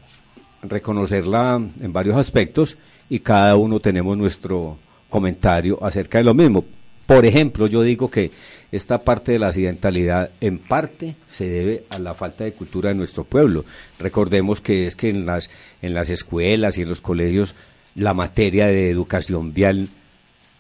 reconocerla 0.62 1.60
en 1.80 1.92
varios 1.92 2.16
aspectos 2.16 2.76
y 3.08 3.20
cada 3.20 3.56
uno 3.56 3.80
tenemos 3.80 4.16
nuestro 4.16 4.78
comentario 5.08 5.78
acerca 5.82 6.18
de 6.18 6.24
lo 6.24 6.34
mismo. 6.34 6.64
Por 7.06 7.26
ejemplo, 7.26 7.66
yo 7.66 7.82
digo 7.82 8.10
que 8.10 8.30
esta 8.72 9.02
parte 9.02 9.32
de 9.32 9.38
la 9.38 9.48
accidentalidad 9.48 10.30
en 10.40 10.58
parte 10.58 11.14
se 11.28 11.48
debe 11.48 11.84
a 11.90 11.98
la 11.98 12.14
falta 12.14 12.44
de 12.44 12.52
cultura 12.52 12.88
de 12.88 12.94
nuestro 12.94 13.24
pueblo. 13.24 13.64
Recordemos 13.98 14.60
que 14.60 14.86
es 14.86 14.96
que 14.96 15.10
en 15.10 15.26
las, 15.26 15.50
en 15.82 15.94
las 15.94 16.10
escuelas 16.10 16.78
y 16.78 16.82
en 16.82 16.88
los 16.88 17.00
colegios 17.00 17.54
la 17.94 18.14
materia 18.14 18.66
de 18.66 18.90
educación 18.90 19.52
vial 19.52 19.88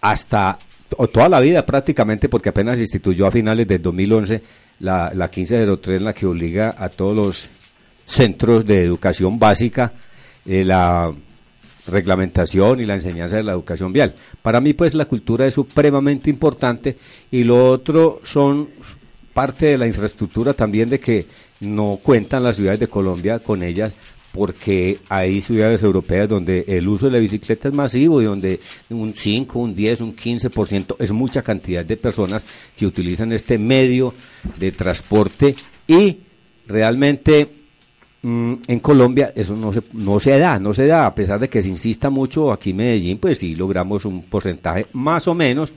hasta 0.00 0.58
o 0.96 1.08
toda 1.08 1.28
la 1.28 1.40
vida 1.40 1.66
prácticamente, 1.66 2.28
porque 2.28 2.50
apenas 2.50 2.76
se 2.76 2.82
instituyó 2.82 3.26
a 3.26 3.32
finales 3.32 3.66
del 3.66 3.82
2011 3.82 4.42
la, 4.80 5.10
la 5.14 5.26
1503 5.26 5.98
en 5.98 6.04
la 6.04 6.12
que 6.12 6.26
obliga 6.26 6.74
a 6.78 6.88
todos 6.88 7.16
los 7.16 7.48
centros 8.06 8.64
de 8.64 8.82
educación 8.82 9.38
básica 9.38 9.92
eh, 10.46 10.64
la 10.64 11.12
reglamentación 11.86 12.80
y 12.80 12.86
la 12.86 12.94
enseñanza 12.94 13.36
de 13.36 13.42
la 13.42 13.52
educación 13.52 13.92
vial. 13.92 14.14
Para 14.42 14.60
mí, 14.60 14.72
pues, 14.72 14.94
la 14.94 15.04
cultura 15.04 15.46
es 15.46 15.54
supremamente 15.54 16.30
importante 16.30 16.96
y 17.30 17.44
lo 17.44 17.70
otro 17.70 18.20
son 18.24 18.68
parte 19.32 19.66
de 19.66 19.78
la 19.78 19.86
infraestructura 19.86 20.54
también 20.54 20.88
de 20.88 21.00
que 21.00 21.26
no 21.60 21.98
cuentan 22.02 22.44
las 22.44 22.56
ciudades 22.56 22.80
de 22.80 22.88
Colombia 22.88 23.38
con 23.38 23.62
ellas 23.62 23.92
porque 24.32 24.98
hay 25.08 25.40
ciudades 25.42 25.82
europeas 25.84 26.28
donde 26.28 26.64
el 26.66 26.88
uso 26.88 27.06
de 27.06 27.12
la 27.12 27.18
bicicleta 27.20 27.68
es 27.68 27.74
masivo 27.74 28.20
y 28.20 28.24
donde 28.24 28.58
un 28.90 29.14
5, 29.14 29.58
un 29.60 29.74
10, 29.76 30.00
un 30.00 30.16
15% 30.16 30.96
es 30.98 31.12
mucha 31.12 31.42
cantidad 31.42 31.84
de 31.84 31.96
personas 31.96 32.44
que 32.76 32.84
utilizan 32.84 33.32
este 33.32 33.58
medio 33.58 34.12
de 34.58 34.72
transporte 34.72 35.54
y 35.86 36.18
realmente 36.66 37.46
Mm, 38.24 38.54
en 38.68 38.80
Colombia 38.80 39.34
eso 39.36 39.54
no 39.54 39.70
se, 39.70 39.82
no 39.92 40.18
se 40.18 40.38
da, 40.38 40.58
no 40.58 40.72
se 40.72 40.86
da, 40.86 41.04
a 41.04 41.14
pesar 41.14 41.38
de 41.38 41.48
que 41.50 41.60
se 41.60 41.68
insista 41.68 42.08
mucho 42.08 42.50
aquí 42.50 42.70
en 42.70 42.76
Medellín, 42.76 43.18
pues 43.18 43.38
sí 43.38 43.54
logramos 43.54 44.06
un 44.06 44.22
porcentaje 44.22 44.86
más 44.94 45.28
o 45.28 45.34
menos, 45.34 45.74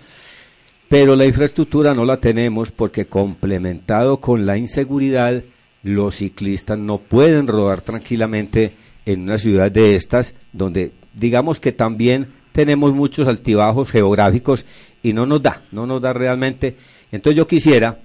pero 0.88 1.18
la 1.18 1.26
infraestructura 1.26 1.94
no 1.94 2.06
la 2.06 2.16
tenemos 2.16 2.72
porque 2.72 3.06
complementado 3.06 4.22
con 4.22 4.46
la 4.46 4.58
inseguridad, 4.58 5.44
los 5.84 6.16
ciclistas 6.16 6.78
no 6.80 7.00
pueden 7.00 7.48
rodar 7.48 7.82
tranquilamente 7.82 8.72
en 9.06 9.24
una 9.24 9.38
ciudad 9.38 9.70
de 9.70 9.96
estas, 9.96 10.34
donde 10.54 10.94
digamos 11.14 11.60
que 11.60 11.74
también 11.74 12.28
tenemos 12.54 12.94
muchos 12.94 13.28
altibajos 13.28 13.92
geográficos 13.92 14.66
y 15.04 15.12
no 15.12 15.26
nos 15.26 15.42
da, 15.42 15.64
no 15.74 15.86
nos 15.86 16.02
da 16.02 16.14
realmente. 16.14 16.78
Entonces 17.12 17.36
yo 17.36 17.46
quisiera, 17.46 18.00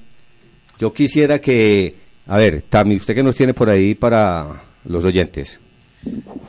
yo 0.80 0.92
quisiera 0.92 1.40
que, 1.40 2.01
a 2.26 2.36
ver, 2.36 2.62
Tami, 2.62 2.96
¿usted 2.96 3.14
qué 3.14 3.22
nos 3.22 3.36
tiene 3.36 3.54
por 3.54 3.68
ahí 3.68 3.94
para 3.94 4.62
los 4.84 5.04
oyentes? 5.04 5.58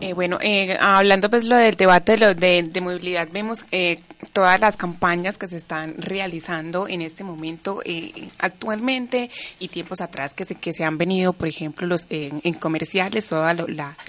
Eh, 0.01 0.13
bueno, 0.13 0.39
eh, 0.41 0.77
hablando 0.79 1.29
pues 1.29 1.43
lo 1.43 1.55
del 1.55 1.75
debate 1.75 2.17
de, 2.17 2.63
de, 2.63 2.81
movilidad, 2.81 3.27
vemos 3.31 3.63
eh, 3.71 3.99
todas 4.33 4.59
las 4.59 4.75
campañas 4.75 5.37
que 5.37 5.47
se 5.47 5.57
están 5.57 5.95
realizando 5.99 6.87
en 6.87 7.01
este 7.01 7.23
momento, 7.23 7.81
eh, 7.85 8.29
actualmente 8.39 9.29
y 9.59 9.67
tiempos 9.67 10.01
atrás 10.01 10.33
que 10.33 10.43
se, 10.43 10.55
que 10.55 10.73
se 10.73 10.83
han 10.83 10.97
venido, 10.97 11.33
por 11.33 11.47
ejemplo, 11.47 11.85
los 11.85 12.07
en 12.09 12.53
comerciales, 12.53 13.27
todas 13.27 13.57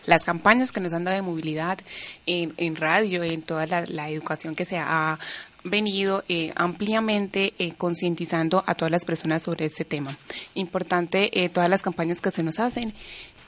las 0.07 0.25
campañas 0.25 0.73
que 0.73 0.81
nos 0.81 0.95
han 0.95 1.05
dado 1.05 1.17
de 1.17 1.23
movilidad 1.23 1.79
en, 2.27 2.55
en 2.57 2.77
radio, 2.77 3.23
en 3.23 3.43
toda 3.43 3.67
la, 3.67 3.85
la 3.87 4.09
educación 4.09 4.55
que 4.55 4.65
se 4.65 4.79
ha 4.79 5.19
venido 5.65 6.23
eh, 6.29 6.53
ampliamente 6.55 7.55
eh, 7.59 7.73
concientizando 7.77 8.63
a 8.67 8.75
todas 8.75 8.93
las 8.93 9.05
personas 9.05 9.43
sobre 9.43 9.65
este 9.65 9.85
tema. 9.85 10.17
Importante 10.55 11.43
eh, 11.43 11.49
todas 11.49 11.69
las 11.69 11.83
campañas 11.83 12.21
que 12.21 12.31
se 12.31 12.43
nos 12.43 12.59
hacen 12.61 12.93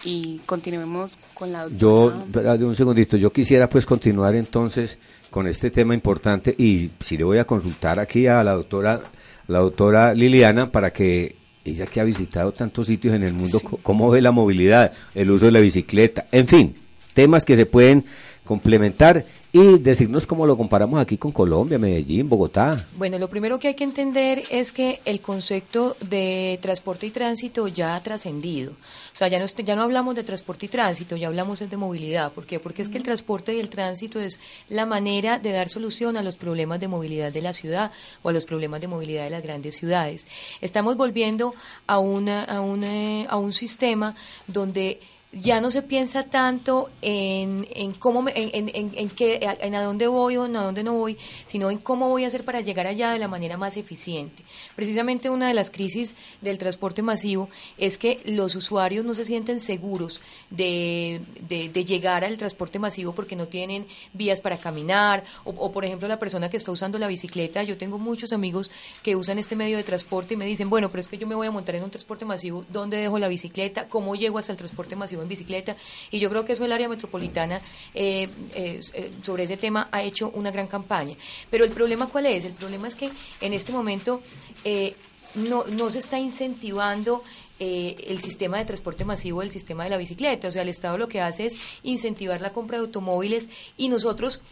y 0.05 0.38
continuemos 0.46 1.18
con 1.35 1.52
la 1.52 1.68
Yo, 1.68 2.12
un 2.61 2.76
segundito, 2.76 3.16
yo 3.16 3.33
quisiera 3.33 3.68
pues 3.68 3.87
continuar 3.87 4.35
entonces 4.35 4.98
con 5.31 5.46
este 5.46 5.70
tema 5.70 5.94
importante 5.94 6.55
y 6.57 6.90
si 7.05 7.16
le 7.16 7.24
voy 7.24 7.38
a 7.38 7.44
consultar 7.44 8.00
aquí 8.00 8.26
a 8.26 8.42
la 8.42 8.52
doctora, 8.52 9.00
la 9.48 9.59
doctora 9.59 10.14
Liliana 10.14 10.70
para 10.70 10.90
que 10.90 11.37
ella 11.64 11.87
que 11.87 12.00
ha 12.00 12.05
visitado 12.05 12.52
tantos 12.52 12.87
sitios 12.87 13.14
en 13.14 13.24
el 13.24 13.33
mundo, 13.33 13.61
cómo 13.83 14.09
ve 14.11 14.22
la 14.22 14.31
movilidad, 14.31 14.92
el 15.14 15.31
uso 15.31 15.46
de 15.46 15.52
la 15.52 15.61
bicicleta, 15.61 16.26
en 16.31 16.46
fin, 16.46 16.76
temas 17.12 17.44
que 17.44 17.57
se 17.57 17.66
pueden 17.66 18.05
complementar 18.44 19.24
y 19.57 19.79
decirnos 19.79 20.27
cómo 20.27 20.45
lo 20.45 20.55
comparamos 20.55 21.01
aquí 21.01 21.16
con 21.16 21.33
Colombia, 21.33 21.79
Medellín, 21.79 22.29
Bogotá. 22.29 22.87
Bueno, 22.99 23.19
lo 23.19 23.31
primero 23.31 23.59
que 23.59 23.69
hay 23.69 23.75
que 23.75 23.85
entender 23.85 24.42
es 24.51 24.71
que 24.71 25.01
el 25.07 25.23
concepto 25.23 25.97
de 26.01 26.59
transporte 26.61 27.07
y 27.07 27.11
tránsito 27.11 27.66
ya 27.66 27.97
ha 27.97 28.03
trascendido. 28.03 28.73
O 28.73 29.16
sea, 29.16 29.29
ya 29.29 29.38
no, 29.38 29.47
ya 29.47 29.75
no 29.75 29.81
hablamos 29.81 30.14
de 30.14 30.25
transporte 30.25 30.66
y 30.66 30.69
tránsito, 30.69 31.16
ya 31.16 31.29
hablamos 31.29 31.61
de 31.61 31.77
movilidad. 31.79 32.33
¿Por 32.33 32.45
qué? 32.45 32.61
Porque 32.61 32.83
es 32.83 32.90
que 32.90 32.99
el 32.99 33.03
transporte 33.03 33.55
y 33.55 33.61
el 33.61 33.71
tránsito 33.71 34.21
es 34.21 34.38
la 34.69 34.85
manera 34.85 35.38
de 35.38 35.53
dar 35.53 35.71
solución 35.71 36.19
a 36.19 36.23
los 36.23 36.37
problemas 36.37 36.79
de 36.79 36.88
movilidad 36.88 37.33
de 37.33 37.40
la 37.40 37.55
ciudad 37.55 37.92
o 38.23 38.29
a 38.29 38.33
los 38.35 38.45
problemas 38.45 38.83
de 38.83 38.88
movilidad 38.88 39.25
de 39.25 39.31
las 39.31 39.42
grandes 39.42 39.77
ciudades. 39.77 40.27
Estamos 40.61 40.99
volviendo 40.99 41.55
a, 41.87 41.99
una, 41.99 42.45
a, 42.45 42.61
una, 42.61 43.25
a 43.25 43.37
un 43.38 43.55
sistema 43.55 44.14
donde 44.47 45.01
ya 45.33 45.61
no 45.61 45.71
se 45.71 45.83
piensa 45.83 46.23
tanto 46.23 46.89
en, 47.03 47.67
en 47.75 47.93
cómo, 47.93 48.29
en, 48.29 48.71
en, 48.75 48.93
en, 48.95 49.11
qué, 49.11 49.41
en 49.61 49.75
a 49.75 49.83
dónde 49.83 50.07
voy 50.07 50.37
o 50.37 50.45
a 50.45 50.49
dónde 50.49 50.83
no 50.83 50.95
voy, 50.95 51.19
sino 51.47 51.71
en 51.71 51.79
cómo 51.79 52.09
voy 52.09 52.25
a 52.25 52.29
hacer 52.29 52.45
para 52.45 52.61
llegar 52.61 52.87
allá 52.87 53.11
de 53.11 53.19
la 53.19 53.29
manera 53.29 53.57
más 53.57 53.77
eficiente. 53.77 54.43
Precisamente 54.75 55.29
una 55.29 55.49
de 55.49 55.55
las 55.55 55.71
crisis 55.71 56.15
del 56.41 56.59
transporte 56.59 57.03
masivo 57.03 57.51
es 57.77 57.99
que 57.99 58.21
los 58.25 58.55
usuarios 58.55 59.05
no 59.05 59.15
se 59.15 59.25
sienten 59.25 59.61
seguros 59.61 60.21
de, 60.51 61.21
de, 61.49 61.85
llegar 61.85 62.25
al 62.25 62.39
transporte 62.39 62.79
masivo 62.79 63.12
porque 63.12 63.37
no 63.37 63.47
tienen 63.47 63.87
vías 64.12 64.41
para 64.41 64.57
caminar 64.57 65.23
o, 65.45 65.51
o, 65.51 65.71
por 65.71 65.85
ejemplo, 65.85 66.09
la 66.09 66.19
persona 66.19 66.49
que 66.49 66.57
está 66.57 66.73
usando 66.73 66.99
la 66.99 67.07
bicicleta. 67.07 67.62
Yo 67.62 67.77
tengo 67.77 67.99
muchos 67.99 68.33
amigos 68.33 68.71
que 69.03 69.17
usan 69.17 69.39
este 69.39 69.55
medio 69.55 69.77
de 69.77 69.85
transporte 69.85 70.35
y 70.35 70.37
me 70.37 70.47
dicen, 70.47 70.71
bueno, 70.71 70.91
pero 70.91 71.01
es 71.01 71.09
que 71.09 71.19
yo 71.19 71.27
me 71.27 71.35
voy 71.35 71.47
a 71.47 71.51
montar 71.51 71.75
en 71.75 71.85
un 71.85 71.91
transporte 71.91 72.25
masivo, 72.25 72.65
¿dónde 72.71 72.97
dejo 72.97 73.19
la 73.19 73.29
bicicleta? 73.29 73.89
¿Cómo 73.89 74.15
llego 74.17 74.39
hasta 74.39 74.53
el 74.53 74.59
transporte 74.59 74.97
masivo? 74.97 75.26
En 75.27 75.29
bicicleta 75.29 75.77
y 76.11 76.19
yo 76.19 76.31
creo 76.31 76.45
que 76.45 76.55
eso 76.55 76.65
el 76.65 76.73
área 76.73 76.89
metropolitana 76.89 77.61
eh, 77.95 78.29
eh, 78.55 78.81
sobre 79.23 79.45
ese 79.45 79.57
tema 79.57 79.89
ha 79.91 80.03
hecho 80.03 80.31
una 80.31 80.51
gran 80.51 80.67
campaña. 80.67 81.15
Pero 81.51 81.65
el 81.65 81.73
problema 81.73 82.07
cuál 82.07 82.27
es? 82.27 82.45
El 82.45 82.55
problema 82.55 82.89
es 82.89 82.95
que 82.95 83.11
en 83.41 83.53
este 83.53 83.73
momento 83.73 84.23
eh, 84.65 84.95
no, 85.35 85.65
no 85.67 85.91
se 85.91 85.99
está 85.99 86.19
incentivando 86.19 87.23
el 87.59 88.21
sistema 88.21 88.59
de 88.59 88.64
transporte 88.64 89.05
masivo, 89.05 89.42
el 89.42 89.51
sistema 89.51 89.85
de 89.85 89.90
la 89.90 89.97
bicicleta. 89.97 90.49
O 90.49 90.53
sea, 90.53 90.62
el 90.62 90.69
Estado 90.69 90.99
lo 90.99 91.09
que 91.09 91.21
hace 91.21 91.47
es 91.47 91.55
incentivar 91.83 92.40
la 92.40 92.53
compra 92.53 92.79
de 92.79 92.85
automóviles 92.85 93.49
y 93.77 93.88
nosotros 93.88 94.42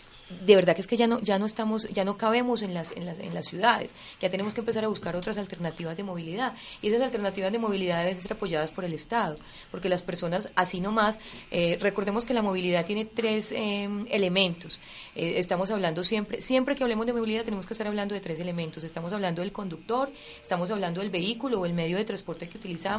de 0.46 0.56
verdad 0.56 0.74
que 0.74 0.80
es 0.80 0.86
que 0.86 0.96
ya 0.96 1.06
no 1.06 1.20
ya 1.20 1.38
no 1.38 1.46
estamos 1.46 1.88
ya 1.90 2.04
no 2.04 2.16
cabemos 2.16 2.62
en 2.62 2.72
las, 2.72 2.92
en 2.92 3.04
las 3.04 3.18
en 3.18 3.34
las 3.34 3.46
ciudades. 3.46 3.90
Ya 4.20 4.30
tenemos 4.30 4.54
que 4.54 4.60
empezar 4.60 4.84
a 4.84 4.88
buscar 4.88 5.16
otras 5.16 5.36
alternativas 5.36 5.96
de 5.96 6.02
movilidad. 6.02 6.54
Y 6.80 6.88
esas 6.88 7.02
alternativas 7.02 7.52
de 7.52 7.58
movilidad 7.58 8.02
deben 8.02 8.20
ser 8.20 8.32
apoyadas 8.32 8.70
por 8.70 8.84
el 8.84 8.94
Estado 8.94 9.36
porque 9.70 9.88
las 9.88 10.02
personas 10.02 10.50
así 10.54 10.80
nomás 10.80 11.18
eh, 11.50 11.78
recordemos 11.80 12.24
que 12.24 12.34
la 12.34 12.42
movilidad 12.42 12.86
tiene 12.86 13.04
tres 13.04 13.52
em, 13.52 14.06
elementos. 14.10 14.80
Eh, 15.14 15.34
estamos 15.36 15.70
hablando 15.70 16.02
siempre 16.02 16.40
siempre 16.40 16.74
que 16.74 16.82
hablemos 16.82 17.06
de 17.06 17.12
movilidad 17.12 17.44
tenemos 17.44 17.66
que 17.66 17.74
estar 17.74 17.86
hablando 17.86 18.14
de 18.14 18.20
tres 18.20 18.40
elementos. 18.40 18.82
Estamos 18.82 19.12
hablando 19.12 19.42
del 19.42 19.52
conductor 19.52 20.10
estamos 20.42 20.70
hablando 20.70 21.00
del 21.00 21.10
vehículo 21.10 21.60
o 21.60 21.66
el 21.66 21.74
medio 21.74 21.98
de 21.98 22.04
transporte 22.04 22.48
que 22.48 22.58
utilizamos 22.58 22.93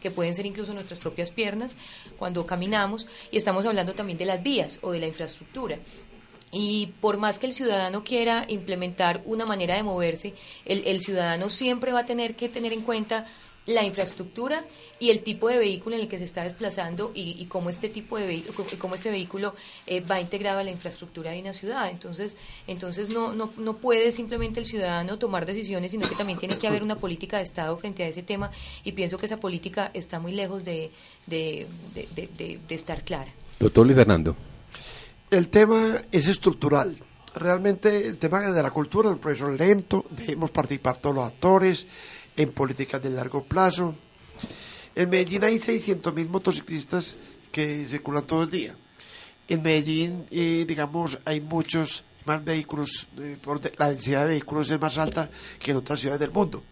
que 0.00 0.10
pueden 0.10 0.34
ser 0.34 0.46
incluso 0.46 0.74
nuestras 0.74 0.98
propias 0.98 1.30
piernas 1.30 1.74
cuando 2.18 2.46
caminamos 2.46 3.06
y 3.30 3.36
estamos 3.36 3.64
hablando 3.66 3.94
también 3.94 4.18
de 4.18 4.26
las 4.26 4.42
vías 4.42 4.78
o 4.82 4.92
de 4.92 5.00
la 5.00 5.06
infraestructura. 5.06 5.78
Y 6.50 6.88
por 7.00 7.16
más 7.16 7.38
que 7.38 7.46
el 7.46 7.54
ciudadano 7.54 8.04
quiera 8.04 8.44
implementar 8.48 9.22
una 9.24 9.46
manera 9.46 9.74
de 9.74 9.82
moverse, 9.82 10.34
el, 10.66 10.86
el, 10.86 11.00
ciudadano 11.00 11.48
siempre 11.48 11.92
va 11.92 12.00
a 12.00 12.06
tener 12.06 12.34
que 12.34 12.50
tener 12.50 12.74
en 12.74 12.82
cuenta 12.82 13.26
la 13.66 13.84
infraestructura 13.84 14.64
y 14.98 15.10
el 15.10 15.22
tipo 15.22 15.48
de 15.48 15.58
vehículo 15.58 15.96
en 15.96 16.02
el 16.02 16.08
que 16.08 16.18
se 16.18 16.24
está 16.24 16.42
desplazando 16.42 17.12
y, 17.14 17.44
cómo 17.46 17.70
este 17.70 17.88
tipo 17.88 18.18
de 18.18 18.42
cómo 18.78 18.94
este 18.94 19.10
vehículo 19.10 19.54
eh, 19.86 20.00
va 20.00 20.20
integrado 20.20 20.60
a 20.60 20.64
la 20.64 20.70
infraestructura 20.70 21.30
de 21.30 21.40
una 21.40 21.52
ciudad. 21.52 21.90
Entonces, 21.90 22.36
entonces 22.66 23.10
no, 23.10 23.34
no, 23.34 23.50
no 23.58 23.76
puede 23.76 24.10
simplemente 24.10 24.60
el 24.60 24.66
ciudadano 24.66 25.18
tomar 25.18 25.46
decisiones, 25.46 25.90
sino 25.90 26.08
que 26.08 26.14
también 26.14 26.38
tiene 26.38 26.56
que 26.58 26.66
haber 26.66 26.82
una 26.82 26.96
política 26.96 27.38
de 27.38 27.44
Estado 27.44 27.76
frente 27.78 28.02
a 28.02 28.08
ese 28.08 28.22
tema 28.22 28.50
y 28.84 28.92
pienso 28.92 29.18
que 29.18 29.26
esa 29.26 29.38
política 29.38 29.90
está 29.94 30.18
muy 30.18 30.32
lejos 30.32 30.64
de, 30.64 30.90
de, 31.26 31.66
de, 31.94 32.58
de 32.68 32.74
estar 32.74 33.04
clara. 33.04 33.32
Doctor 33.58 33.86
Luis 33.86 33.96
Fernando. 33.96 34.36
El 35.30 35.48
tema 35.48 36.02
es 36.10 36.26
estructural. 36.26 36.96
Realmente 37.34 38.06
el 38.06 38.18
tema 38.18 38.40
de 38.40 38.62
la 38.62 38.70
cultura 38.70 39.08
es 39.08 39.14
un 39.14 39.20
proceso 39.20 39.48
lento, 39.48 40.04
debemos 40.10 40.50
participar 40.50 40.98
todos 40.98 41.14
los 41.16 41.24
actores 41.24 41.86
en 42.36 42.50
políticas 42.50 43.02
de 43.02 43.10
largo 43.10 43.42
plazo. 43.44 43.94
En 44.94 45.10
Medellín 45.10 45.44
hay 45.44 45.56
600.000 45.56 46.28
motociclistas 46.28 47.16
que 47.50 47.86
circulan 47.86 48.26
todo 48.26 48.42
el 48.42 48.50
día. 48.50 48.76
En 49.48 49.62
Medellín, 49.62 50.26
eh, 50.30 50.64
digamos, 50.66 51.18
hay 51.24 51.40
muchos 51.40 52.04
más 52.24 52.44
vehículos, 52.44 53.08
eh, 53.18 53.36
la 53.78 53.90
densidad 53.90 54.22
de 54.22 54.30
vehículos 54.30 54.70
es 54.70 54.80
más 54.80 54.98
alta 54.98 55.28
que 55.58 55.72
en 55.72 55.76
otras 55.76 56.00
ciudades 56.00 56.20
del 56.20 56.30
mundo. 56.30 56.62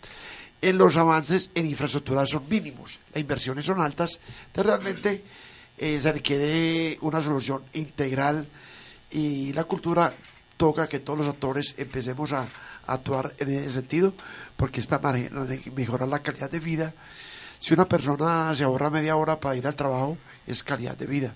En 0.63 0.77
los 0.77 0.97
avances 0.97 1.51
en 1.55 1.67
infraestructura 1.67 2.27
son 2.27 2.49
mínimos, 2.49 2.99
las 3.13 3.21
inversiones 3.21 3.65
son 3.65 3.81
altas, 3.81 4.21
entonces 4.47 4.67
realmente 4.67 5.25
eh, 5.79 5.99
se 6.01 6.13
requiere 6.13 6.99
una 7.01 7.23
solución 7.23 7.63
integral 7.73 8.47
y 9.11 9.53
la 9.55 9.65
cultura 9.65 10.15
toca 10.57 10.89
que 10.89 11.01
todos 11.01 11.19
los 11.19 11.29
actores 11.29 11.75
empecemos 11.79 12.33
a, 12.33 12.47
actuar 12.93 13.35
en 13.39 13.51
ese 13.51 13.71
sentido 13.73 14.13
porque 14.57 14.81
es 14.81 14.87
para 14.87 15.19
mejorar 15.75 16.09
la 16.09 16.21
calidad 16.21 16.51
de 16.51 16.61
vida. 16.61 16.95
Si 17.59 17.75
una 17.75 17.87
persona 17.87 18.55
se 18.55 18.65
ahorra 18.65 18.91
media 18.91 19.17
hora 19.17 19.39
para 19.39 19.57
ir 19.57 19.67
al 19.67 19.77
trabajo, 19.77 20.17
es 20.47 20.63
calidad 20.63 20.97
de 20.97 21.07
vida. 21.07 21.35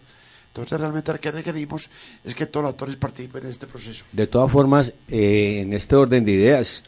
Entonces 0.48 0.78
realmente 0.78 1.12
lo 1.12 1.20
que 1.20 1.32
requerimos 1.32 1.90
es 2.24 2.34
que 2.34 2.46
todos 2.46 2.64
los 2.64 2.72
actores 2.72 2.96
participen 2.96 3.44
en 3.44 3.50
este 3.50 3.66
proceso. 3.66 4.04
De 4.12 4.26
todas 4.26 4.52
formas, 4.52 4.92
eh, 5.08 5.60
en 5.62 5.72
este 5.72 5.96
orden 5.96 6.24
de 6.24 6.32
ideas, 6.32 6.82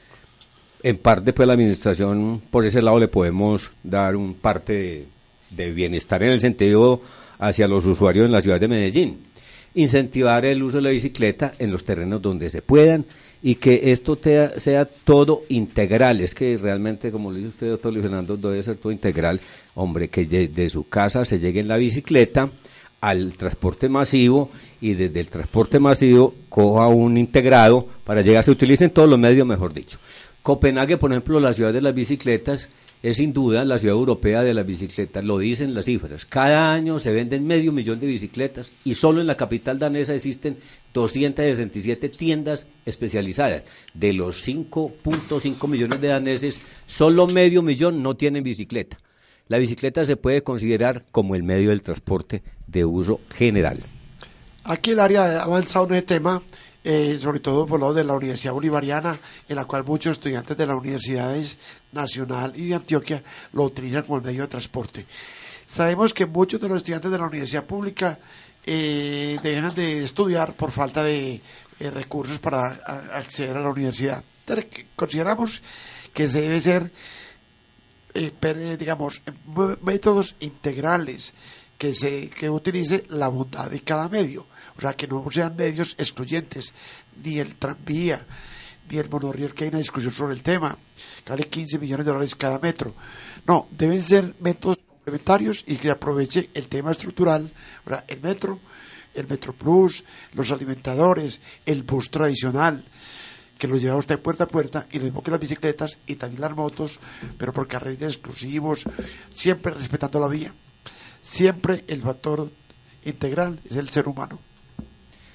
en 0.82 0.98
parte 0.98 1.32
pues 1.32 1.46
la 1.48 1.54
administración 1.54 2.42
por 2.50 2.64
ese 2.64 2.80
lado 2.80 3.00
le 3.00 3.08
podemos 3.08 3.70
dar 3.82 4.14
un 4.14 4.34
parte 4.34 5.08
de 5.50 5.70
bienestar 5.70 6.22
en 6.22 6.30
el 6.30 6.40
sentido 6.40 7.00
hacia 7.38 7.66
los 7.66 7.84
usuarios 7.86 8.26
en 8.26 8.32
la 8.32 8.40
ciudad 8.40 8.60
de 8.60 8.68
Medellín. 8.68 9.18
Incentivar 9.74 10.44
el 10.44 10.62
uso 10.62 10.76
de 10.76 10.84
la 10.84 10.90
bicicleta 10.90 11.54
en 11.58 11.72
los 11.72 11.84
terrenos 11.84 12.22
donde 12.22 12.50
se 12.50 12.62
puedan 12.62 13.04
y 13.46 13.54
que 13.54 13.92
esto 13.92 14.18
sea 14.56 14.84
todo 14.86 15.42
integral. 15.50 16.20
Es 16.20 16.34
que 16.34 16.56
realmente, 16.56 17.12
como 17.12 17.30
le 17.30 17.38
dice 17.38 17.50
usted, 17.50 17.68
doctor 17.68 17.92
Luis 17.92 18.02
Fernando, 18.02 18.36
debe 18.36 18.60
ser 18.60 18.74
todo 18.74 18.90
integral. 18.90 19.40
Hombre, 19.76 20.08
que 20.08 20.24
desde 20.24 20.68
su 20.68 20.88
casa 20.88 21.24
se 21.24 21.38
llegue 21.38 21.60
en 21.60 21.68
la 21.68 21.76
bicicleta 21.76 22.50
al 23.00 23.36
transporte 23.36 23.88
masivo 23.88 24.50
y 24.80 24.94
desde 24.94 25.20
el 25.20 25.28
transporte 25.28 25.78
masivo 25.78 26.34
coja 26.48 26.88
un 26.88 27.16
integrado 27.16 27.86
para 28.02 28.20
llegar, 28.22 28.42
se 28.42 28.50
utilicen 28.50 28.90
todos 28.90 29.08
los 29.08 29.18
medios, 29.20 29.46
mejor 29.46 29.72
dicho. 29.72 29.98
Copenhague, 30.42 30.96
por 30.96 31.12
ejemplo, 31.12 31.38
la 31.38 31.54
ciudad 31.54 31.72
de 31.72 31.82
las 31.82 31.94
bicicletas, 31.94 32.68
es 33.02 33.18
sin 33.18 33.32
duda 33.32 33.64
la 33.64 33.78
ciudad 33.78 33.96
europea 33.96 34.42
de 34.42 34.54
las 34.54 34.66
bicicletas, 34.66 35.24
lo 35.24 35.38
dicen 35.38 35.74
las 35.74 35.86
cifras. 35.86 36.24
Cada 36.24 36.72
año 36.72 36.98
se 36.98 37.12
venden 37.12 37.46
medio 37.46 37.72
millón 37.72 38.00
de 38.00 38.06
bicicletas 38.06 38.72
y 38.84 38.94
solo 38.94 39.20
en 39.20 39.26
la 39.26 39.36
capital 39.36 39.78
danesa 39.78 40.14
existen 40.14 40.58
267 40.94 42.08
tiendas 42.08 42.66
especializadas. 42.84 43.64
De 43.94 44.12
los 44.12 44.46
5.5 44.46 45.68
millones 45.68 46.00
de 46.00 46.08
daneses, 46.08 46.60
solo 46.86 47.26
medio 47.26 47.62
millón 47.62 48.02
no 48.02 48.16
tienen 48.16 48.42
bicicleta. 48.42 48.98
La 49.48 49.58
bicicleta 49.58 50.04
se 50.04 50.16
puede 50.16 50.42
considerar 50.42 51.04
como 51.12 51.36
el 51.36 51.42
medio 51.42 51.70
del 51.70 51.82
transporte 51.82 52.42
de 52.66 52.84
uso 52.84 53.20
general. 53.30 53.78
Aquí 54.64 54.90
el 54.90 55.00
área 55.00 55.40
ha 55.40 55.44
avanzado 55.44 55.86
en 55.88 55.94
este 55.94 56.14
tema 56.14 56.42
eh, 56.88 57.18
sobre 57.18 57.40
todo 57.40 57.66
por 57.66 57.80
lado 57.80 57.94
de 57.94 58.04
la 58.04 58.14
Universidad 58.14 58.52
Bolivariana, 58.52 59.18
en 59.48 59.56
la 59.56 59.64
cual 59.64 59.82
muchos 59.82 60.12
estudiantes 60.12 60.56
de 60.56 60.68
las 60.68 60.76
universidades 60.76 61.58
nacional 61.96 62.52
y 62.54 62.68
de 62.68 62.74
Antioquia 62.74 63.22
lo 63.52 63.64
utilizan 63.64 64.04
como 64.04 64.20
medio 64.20 64.42
de 64.42 64.48
transporte. 64.48 65.06
Sabemos 65.66 66.14
que 66.14 66.26
muchos 66.26 66.60
de 66.60 66.68
los 66.68 66.78
estudiantes 66.78 67.10
de 67.10 67.18
la 67.18 67.26
universidad 67.26 67.64
pública 67.64 68.18
eh, 68.64 69.38
dejan 69.42 69.74
de 69.74 70.04
estudiar 70.04 70.54
por 70.54 70.70
falta 70.70 71.02
de 71.02 71.40
eh, 71.80 71.90
recursos 71.90 72.38
para 72.38 72.62
acceder 73.12 73.56
a 73.56 73.60
la 73.60 73.70
universidad. 73.70 74.22
consideramos 74.94 75.60
que 76.14 76.28
se 76.28 76.40
debe 76.40 76.60
ser, 76.60 76.90
digamos, 78.78 79.20
métodos 79.82 80.36
integrales 80.40 81.34
que 81.78 81.92
se 81.92 82.30
que 82.30 82.48
utilice 82.48 83.04
la 83.10 83.28
bondad 83.28 83.70
de 83.70 83.80
cada 83.80 84.08
medio, 84.08 84.46
o 84.76 84.80
sea, 84.80 84.94
que 84.94 85.06
no 85.06 85.24
sean 85.30 85.56
medios 85.56 85.94
excluyentes, 85.98 86.72
ni 87.22 87.38
el 87.38 87.54
tranvía, 87.56 88.24
ni 88.90 88.98
el 88.98 89.08
monorriel, 89.08 89.54
que 89.54 89.64
hay 89.64 89.70
una 89.70 89.78
discusión 89.78 90.12
sobre 90.12 90.34
el 90.34 90.42
tema, 90.42 90.76
que 91.24 91.30
vale 91.30 91.48
15 91.48 91.78
millones 91.78 92.06
de 92.06 92.12
dólares 92.12 92.34
cada 92.34 92.58
metro. 92.58 92.94
No, 93.46 93.68
deben 93.70 94.02
ser 94.02 94.34
métodos 94.40 94.78
complementarios 94.78 95.64
y 95.66 95.76
que 95.76 95.90
aproveche 95.90 96.50
el 96.54 96.68
tema 96.68 96.92
estructural, 96.92 97.50
el 98.08 98.20
metro, 98.20 98.60
el 99.14 99.26
Metro 99.26 99.54
Plus, 99.54 100.04
los 100.34 100.50
alimentadores, 100.50 101.40
el 101.64 101.84
bus 101.84 102.10
tradicional, 102.10 102.84
que 103.56 103.66
los 103.66 103.80
lleva 103.80 103.96
usted 103.96 104.18
puerta 104.18 104.44
a 104.44 104.48
puerta 104.48 104.86
y 104.90 104.98
le 104.98 105.10
que 105.10 105.30
las 105.30 105.40
bicicletas 105.40 105.96
y 106.06 106.16
también 106.16 106.42
las 106.42 106.54
motos, 106.54 106.98
pero 107.38 107.52
por 107.54 107.66
carriles 107.66 108.14
exclusivos, 108.14 108.84
siempre 109.32 109.72
respetando 109.72 110.20
la 110.20 110.28
vía 110.28 110.52
siempre 111.26 111.84
el 111.88 112.00
factor 112.02 112.48
integral 113.04 113.58
es 113.68 113.76
el 113.76 113.88
ser 113.88 114.06
humano. 114.06 114.38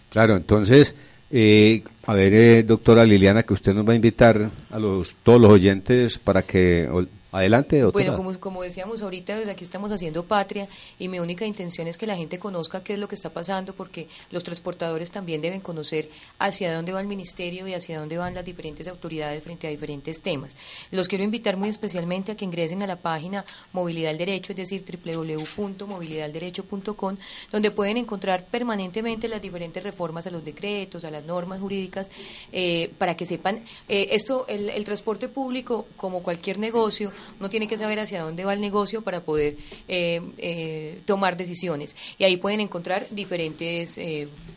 Claro, 0.09 0.37
entonces, 0.37 0.95
eh, 1.31 1.83
a 2.05 2.13
ver, 2.13 2.33
eh, 2.33 2.63
doctora 2.63 3.05
Liliana, 3.05 3.43
que 3.43 3.53
usted 3.53 3.73
nos 3.73 3.87
va 3.87 3.93
a 3.93 3.95
invitar 3.95 4.49
a 4.69 4.79
los 4.79 5.15
todos 5.23 5.39
los 5.39 5.51
oyentes 5.51 6.17
para 6.19 6.41
que 6.41 6.89
Adelante, 7.31 7.79
doctora. 7.79 8.11
Bueno, 8.11 8.17
como, 8.17 8.37
como 8.39 8.61
decíamos 8.61 9.01
ahorita, 9.01 9.37
desde 9.37 9.51
aquí 9.51 9.63
estamos 9.63 9.89
haciendo 9.93 10.25
patria 10.25 10.67
y 10.99 11.07
mi 11.07 11.19
única 11.19 11.45
intención 11.45 11.87
es 11.87 11.97
que 11.97 12.05
la 12.05 12.17
gente 12.17 12.39
conozca 12.39 12.83
qué 12.83 12.95
es 12.95 12.99
lo 12.99 13.07
que 13.07 13.15
está 13.15 13.29
pasando 13.29 13.73
porque 13.73 14.09
los 14.31 14.43
transportadores 14.43 15.11
también 15.11 15.41
deben 15.41 15.61
conocer 15.61 16.09
hacia 16.39 16.75
dónde 16.75 16.91
va 16.91 16.99
el 16.99 17.07
ministerio 17.07 17.69
y 17.69 17.73
hacia 17.73 17.99
dónde 17.99 18.17
van 18.17 18.33
las 18.33 18.43
diferentes 18.43 18.85
autoridades 18.89 19.41
frente 19.43 19.65
a 19.65 19.69
diferentes 19.69 20.21
temas. 20.21 20.57
Los 20.91 21.07
quiero 21.07 21.23
invitar 21.23 21.55
muy 21.55 21.69
especialmente 21.69 22.33
a 22.33 22.35
que 22.35 22.43
ingresen 22.43 22.83
a 22.83 22.87
la 22.87 22.97
página 22.97 23.45
Movilidad 23.71 24.11
al 24.11 24.17
Derecho, 24.17 24.51
es 24.51 24.57
decir, 24.57 24.83
www.movilidadalderecho.com, 24.83 27.15
donde 27.49 27.71
pueden 27.71 27.95
encontrar 27.95 28.47
permanentemente 28.47 29.29
las 29.29 29.41
diferentes 29.41 29.81
reformas 29.81 30.27
a 30.27 30.31
los 30.31 30.43
decretos, 30.43 31.05
a 31.05 31.11
las 31.11 31.23
normas 31.23 31.61
jurídicas, 31.61 32.11
eh, 32.51 32.91
para 32.97 33.15
que 33.15 33.25
sepan, 33.25 33.63
eh, 33.87 34.09
esto, 34.11 34.45
el, 34.49 34.69
el 34.69 34.83
transporte 34.83 35.29
público, 35.29 35.87
como 35.95 36.21
cualquier 36.21 36.59
negocio, 36.59 37.13
uno 37.39 37.49
tiene 37.49 37.67
que 37.67 37.77
saber 37.77 37.99
hacia 37.99 38.21
dónde 38.21 38.45
va 38.45 38.53
el 38.53 38.61
negocio 38.61 39.01
para 39.01 39.23
poder 39.23 39.57
eh, 39.87 40.21
eh, 40.37 41.01
tomar 41.05 41.37
decisiones. 41.37 41.95
Y 42.17 42.23
ahí 42.23 42.37
pueden 42.37 42.59
encontrar 42.59 43.07
diferentes 43.09 43.99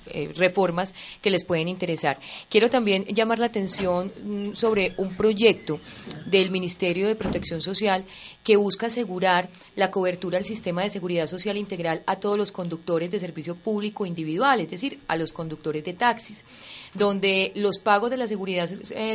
eh, 0.07 0.33
reformas 0.37 0.95
que 1.23 1.31
les 1.31 1.45
pueden 1.45 1.69
interesar. 1.69 2.19
Quiero 2.49 2.71
también 2.71 3.05
llamar 3.05 3.39
la 3.39 3.47
atención 3.47 4.13
mm, 4.23 4.53
sobre 4.55 4.93
un 4.99 5.17
proyecto 5.17 5.81
del 6.27 6.51
Ministerio 6.51 7.07
de 7.07 7.17
Protección 7.17 7.61
Social 7.61 8.05
que 8.43 8.57
busca 8.57 8.89
asegurar 8.89 9.49
la 9.77 9.91
cobertura 9.91 10.39
del 10.39 10.47
sistema 10.47 10.83
de 10.83 10.91
seguridad 10.91 11.27
social 11.27 11.57
integral 11.57 12.03
a 12.07 12.17
todos 12.17 12.37
los 12.37 12.53
conductores 12.53 13.11
de 13.11 13.21
servicio 13.21 13.57
público 13.57 14.05
individual, 14.05 14.61
es 14.61 14.71
decir, 14.71 15.01
a 15.09 15.17
los 15.17 15.33
conductores 15.33 15.85
de 15.85 15.95
taxis, 15.95 16.45
donde 16.93 17.53
los 17.55 17.79
pagos 17.79 18.11
de 18.11 18.17
la 18.17 18.29
seguridad 18.29 18.69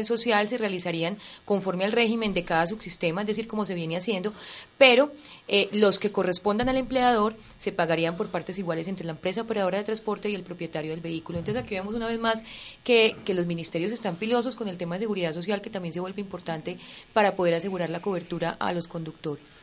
social 0.04 0.48
se 0.48 0.58
realizarían 0.58 1.18
conforme 1.46 1.86
al 1.86 1.92
régimen 1.92 2.34
de 2.34 2.44
cada 2.44 2.68
subsistema, 2.68 3.22
es 3.22 3.28
decir, 3.28 3.48
como 3.48 3.66
se 3.66 3.76
viene 3.76 3.98
haciendo, 3.98 4.34
pero 4.78 5.12
eh, 5.48 5.70
los 5.72 6.00
que 6.00 6.12
correspondan 6.12 6.70
al 6.70 6.78
empleador 6.78 7.36
se 7.58 7.72
pagarían 7.72 8.18
por 8.18 8.30
partes 8.30 8.58
iguales 8.58 8.88
entre 8.88 9.06
la 9.06 9.12
empresa 9.12 9.42
operadora 9.42 9.78
de 9.78 9.84
transporte 9.84 10.30
y 10.30 10.36
el 10.36 10.44
propietario 10.44 10.79
del 10.88 11.02
vehículo. 11.02 11.40
Entonces 11.40 11.64
aquí 11.64 11.76
vemos 11.76 11.94
una 11.94 12.08
vez 12.08 12.20
más 12.20 12.44
que, 12.84 13.18
que 13.26 13.34
los 13.34 13.46
ministerios 13.46 13.92
están 13.92 14.16
pilosos 14.16 14.56
con 14.56 14.68
el 14.68 14.78
tema 14.78 14.96
de 14.96 15.02
seguridad 15.02 15.34
social, 15.34 15.62
que 15.62 15.70
también 15.70 15.94
se 15.94 16.00
vuelve 16.00 16.22
importante 16.22 16.78
para 17.14 17.36
poder 17.36 17.56
asegurar 17.56 17.90
la 17.90 18.02
cobertura 18.02 18.56
a 18.60 18.72
los 18.72 18.88
conductores. 18.88 19.60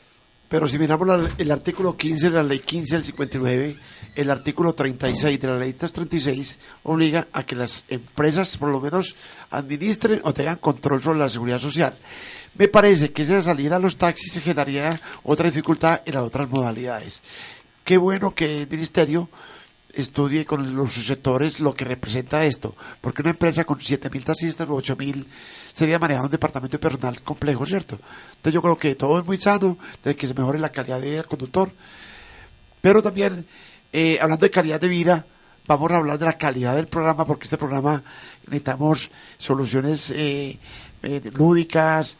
Pero 0.49 0.69
si 0.69 0.79
miramos 0.79 1.29
el 1.39 1.51
artículo 1.51 1.97
15 1.97 2.31
de 2.31 2.37
la 2.37 2.43
ley 2.45 2.61
15 2.61 2.95
del 2.95 3.05
59, 3.05 3.77
el 4.15 4.31
artículo 4.31 4.73
36 4.73 5.41
de 5.41 5.49
la 5.49 5.59
ley 5.59 5.73
336 5.73 6.59
obliga 6.85 7.27
a 7.33 7.45
que 7.45 7.57
las 7.57 7.85
empresas 7.89 8.57
por 8.57 8.69
lo 8.69 8.81
menos 8.81 9.17
administren 9.51 10.21
o 10.23 10.33
tengan 10.33 10.59
control 10.59 11.03
sobre 11.03 11.19
la 11.19 11.29
seguridad 11.29 11.59
social. 11.59 11.95
Me 12.57 12.69
parece 12.69 13.13
que 13.13 13.23
esa 13.23 13.43
salida 13.43 13.77
a 13.77 13.81
los 13.81 13.97
taxis 13.97 14.33
se 14.33 14.41
generaría 14.41 15.01
otra 15.25 15.47
dificultad 15.47 16.03
en 16.07 16.15
las 16.15 16.23
otras 16.23 16.49
modalidades. 16.49 17.25
Qué 17.83 17.97
bueno 17.97 18.33
que 18.33 18.59
el 18.63 18.69
ministerio 18.69 19.29
estudie 19.97 20.45
con 20.45 20.77
los 20.77 20.93
sectores 20.93 21.61
lo 21.61 21.75
que 21.75 21.85
representa 21.85 22.45
esto, 22.45 22.77
porque 23.01 23.23
una 23.23 23.31
empresa 23.31 23.65
con 23.65 23.79
7.000 23.79 24.25
taxistas 24.25 24.69
o 24.69 24.77
8.000 24.77 25.27
sería 25.73 25.99
manejar 25.99 26.25
un 26.25 26.31
departamento 26.31 26.77
de 26.77 26.81
personal 26.81 27.21
complejo, 27.23 27.65
¿cierto? 27.65 27.99
Entonces 28.29 28.53
yo 28.53 28.63
creo 28.63 28.79
que 28.79 28.95
todo 28.95 29.19
es 29.19 29.27
muy 29.27 29.39
sano, 29.39 29.79
de 30.05 30.15
que 30.15 30.29
se 30.29 30.35
mejore 30.35 30.59
la 30.59 30.71
calidad 30.71 31.01
de 31.01 31.07
vida 31.07 31.17
del 31.17 31.27
conductor, 31.27 31.73
pero 32.81 33.03
también, 33.03 33.47
eh, 33.93 34.19
hablando 34.21 34.45
de 34.45 34.51
calidad 34.51 34.81
de 34.81 34.89
vida, 34.89 35.27
vamos 35.67 35.91
a 35.91 35.97
hablar 35.97 36.19
de 36.19 36.27
la 36.27 36.39
calidad 36.39 36.77
del 36.77 36.87
programa, 36.87 37.25
porque 37.25 37.45
este 37.45 37.57
programa 37.57 38.03
necesitamos 38.47 39.11
soluciones 39.39 40.11
eh, 40.11 40.59
eh, 41.03 41.21
lúdicas, 41.35 42.19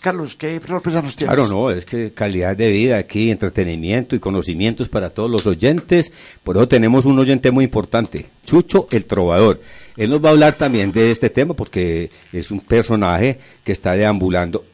Carlos, 0.00 0.34
¿qué 0.36 0.60
sorpresa 0.66 1.02
nos 1.02 1.16
tienes? 1.16 1.34
Claro, 1.34 1.48
no, 1.48 1.70
es 1.70 1.84
que 1.84 2.12
calidad 2.12 2.56
de 2.56 2.70
vida 2.70 2.96
aquí, 2.96 3.30
entretenimiento 3.30 4.16
y 4.16 4.20
conocimientos 4.20 4.88
para 4.88 5.10
todos 5.10 5.30
los 5.30 5.46
oyentes. 5.46 6.12
Por 6.42 6.56
eso 6.56 6.68
tenemos 6.68 7.04
un 7.04 7.18
oyente 7.18 7.50
muy 7.50 7.64
importante, 7.64 8.26
Chucho 8.44 8.86
el 8.90 9.04
Trovador. 9.04 9.60
Él 9.96 10.10
nos 10.10 10.24
va 10.24 10.30
a 10.30 10.32
hablar 10.32 10.54
también 10.54 10.92
de 10.92 11.10
este 11.10 11.30
tema 11.30 11.54
porque 11.54 12.10
es 12.32 12.50
un 12.50 12.60
personaje 12.60 13.38
que 13.62 13.72
está 13.72 13.92
deambulando 13.92 14.64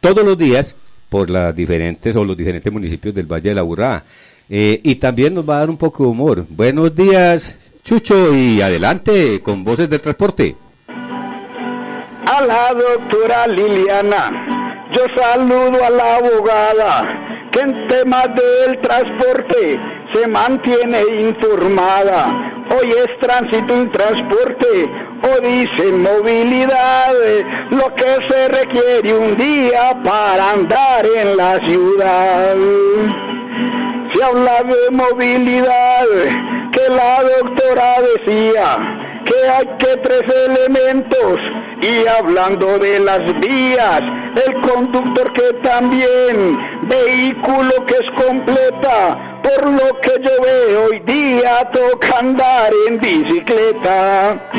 todos 0.00 0.24
los 0.24 0.36
días 0.36 0.74
por 1.08 1.30
las 1.30 1.54
diferentes 1.54 2.16
o 2.16 2.24
los 2.24 2.36
diferentes 2.36 2.72
municipios 2.72 3.14
del 3.14 3.26
Valle 3.26 3.50
de 3.50 3.54
la 3.54 3.62
Burrada. 3.62 4.04
Eh, 4.48 4.80
y 4.82 4.96
también 4.96 5.34
nos 5.34 5.48
va 5.48 5.56
a 5.56 5.60
dar 5.60 5.70
un 5.70 5.76
poco 5.76 6.04
de 6.04 6.10
humor. 6.10 6.46
Buenos 6.48 6.94
días, 6.94 7.56
Chucho, 7.82 8.34
y 8.34 8.60
adelante 8.60 9.40
con 9.42 9.64
Voces 9.64 9.88
del 9.88 10.00
Transporte. 10.00 10.56
A 10.88 12.42
la 12.44 12.72
doctora 12.74 13.46
Liliana 13.46 14.55
yo 14.92 15.02
saludo 15.16 15.84
a 15.84 15.90
la 15.90 16.16
abogada 16.16 17.02
que 17.50 17.60
en 17.60 17.88
temas 17.88 18.28
del 18.34 18.80
transporte 18.80 19.78
se 20.12 20.28
mantiene 20.28 21.00
informada. 21.20 22.28
Hoy 22.70 22.88
es 22.88 23.18
tránsito 23.20 23.80
y 23.80 23.90
transporte, 23.90 24.86
o 25.22 25.40
dice 25.40 25.92
movilidad, 25.92 27.14
lo 27.70 27.94
que 27.94 28.16
se 28.28 28.48
requiere 28.48 29.14
un 29.14 29.36
día 29.36 29.92
para 30.04 30.50
andar 30.52 31.06
en 31.06 31.36
la 31.36 31.58
ciudad. 31.64 32.56
Se 34.12 34.24
habla 34.24 34.62
de 34.62 34.96
movilidad, 34.96 36.06
que 36.72 36.92
la 36.92 37.22
doctora 37.22 37.94
decía 38.14 39.05
que 39.26 39.48
hay 39.48 39.66
que 39.78 39.96
tres 39.98 40.22
elementos 40.48 41.38
y 41.82 42.06
hablando 42.06 42.78
de 42.78 43.00
las 43.00 43.20
vías, 43.40 44.00
el 44.46 44.60
conductor 44.62 45.32
que 45.32 45.52
también, 45.62 46.56
vehículo 46.88 47.84
que 47.86 47.94
es 47.94 48.24
completa, 48.24 49.40
por 49.42 49.70
lo 49.70 50.00
que 50.00 50.12
yo 50.22 50.42
veo 50.42 50.86
hoy 50.86 51.00
día 51.00 51.70
toca 51.72 52.18
andar 52.20 52.72
en 52.88 52.98
bicicleta. 52.98 54.50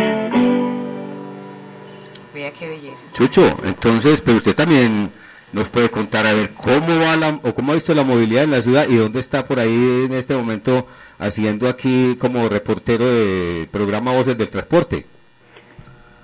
Vea 2.34 2.54
qué 2.54 2.70
belleza. 2.70 3.08
Chucho, 3.14 3.58
entonces, 3.64 4.22
pero 4.22 4.38
usted 4.38 4.56
también 4.56 5.12
nos 5.54 5.70
puede 5.70 5.90
contar 5.90 6.28
a 6.28 6.34
ver 6.34 6.52
cómo 6.52 7.00
va 7.00 7.16
la, 7.16 7.40
o 7.44 7.54
cómo 7.54 7.72
ha 7.72 7.76
visto 7.76 7.94
la 7.96 8.04
movilidad 8.04 8.44
en 8.44 8.52
la 8.52 8.62
ciudad 8.62 8.88
y 8.90 8.96
dónde 8.96 9.20
está 9.20 9.46
por 9.46 9.60
ahí 9.60 10.06
en 10.06 10.14
este 10.14 10.36
momento 10.36 10.86
haciendo 11.20 11.68
aquí 11.70 12.16
como 12.20 12.50
reportero 12.50 13.06
de 13.06 13.68
programa 13.72 14.14
Voces 14.14 14.38
del 14.38 14.50
Transporte. 14.50 15.06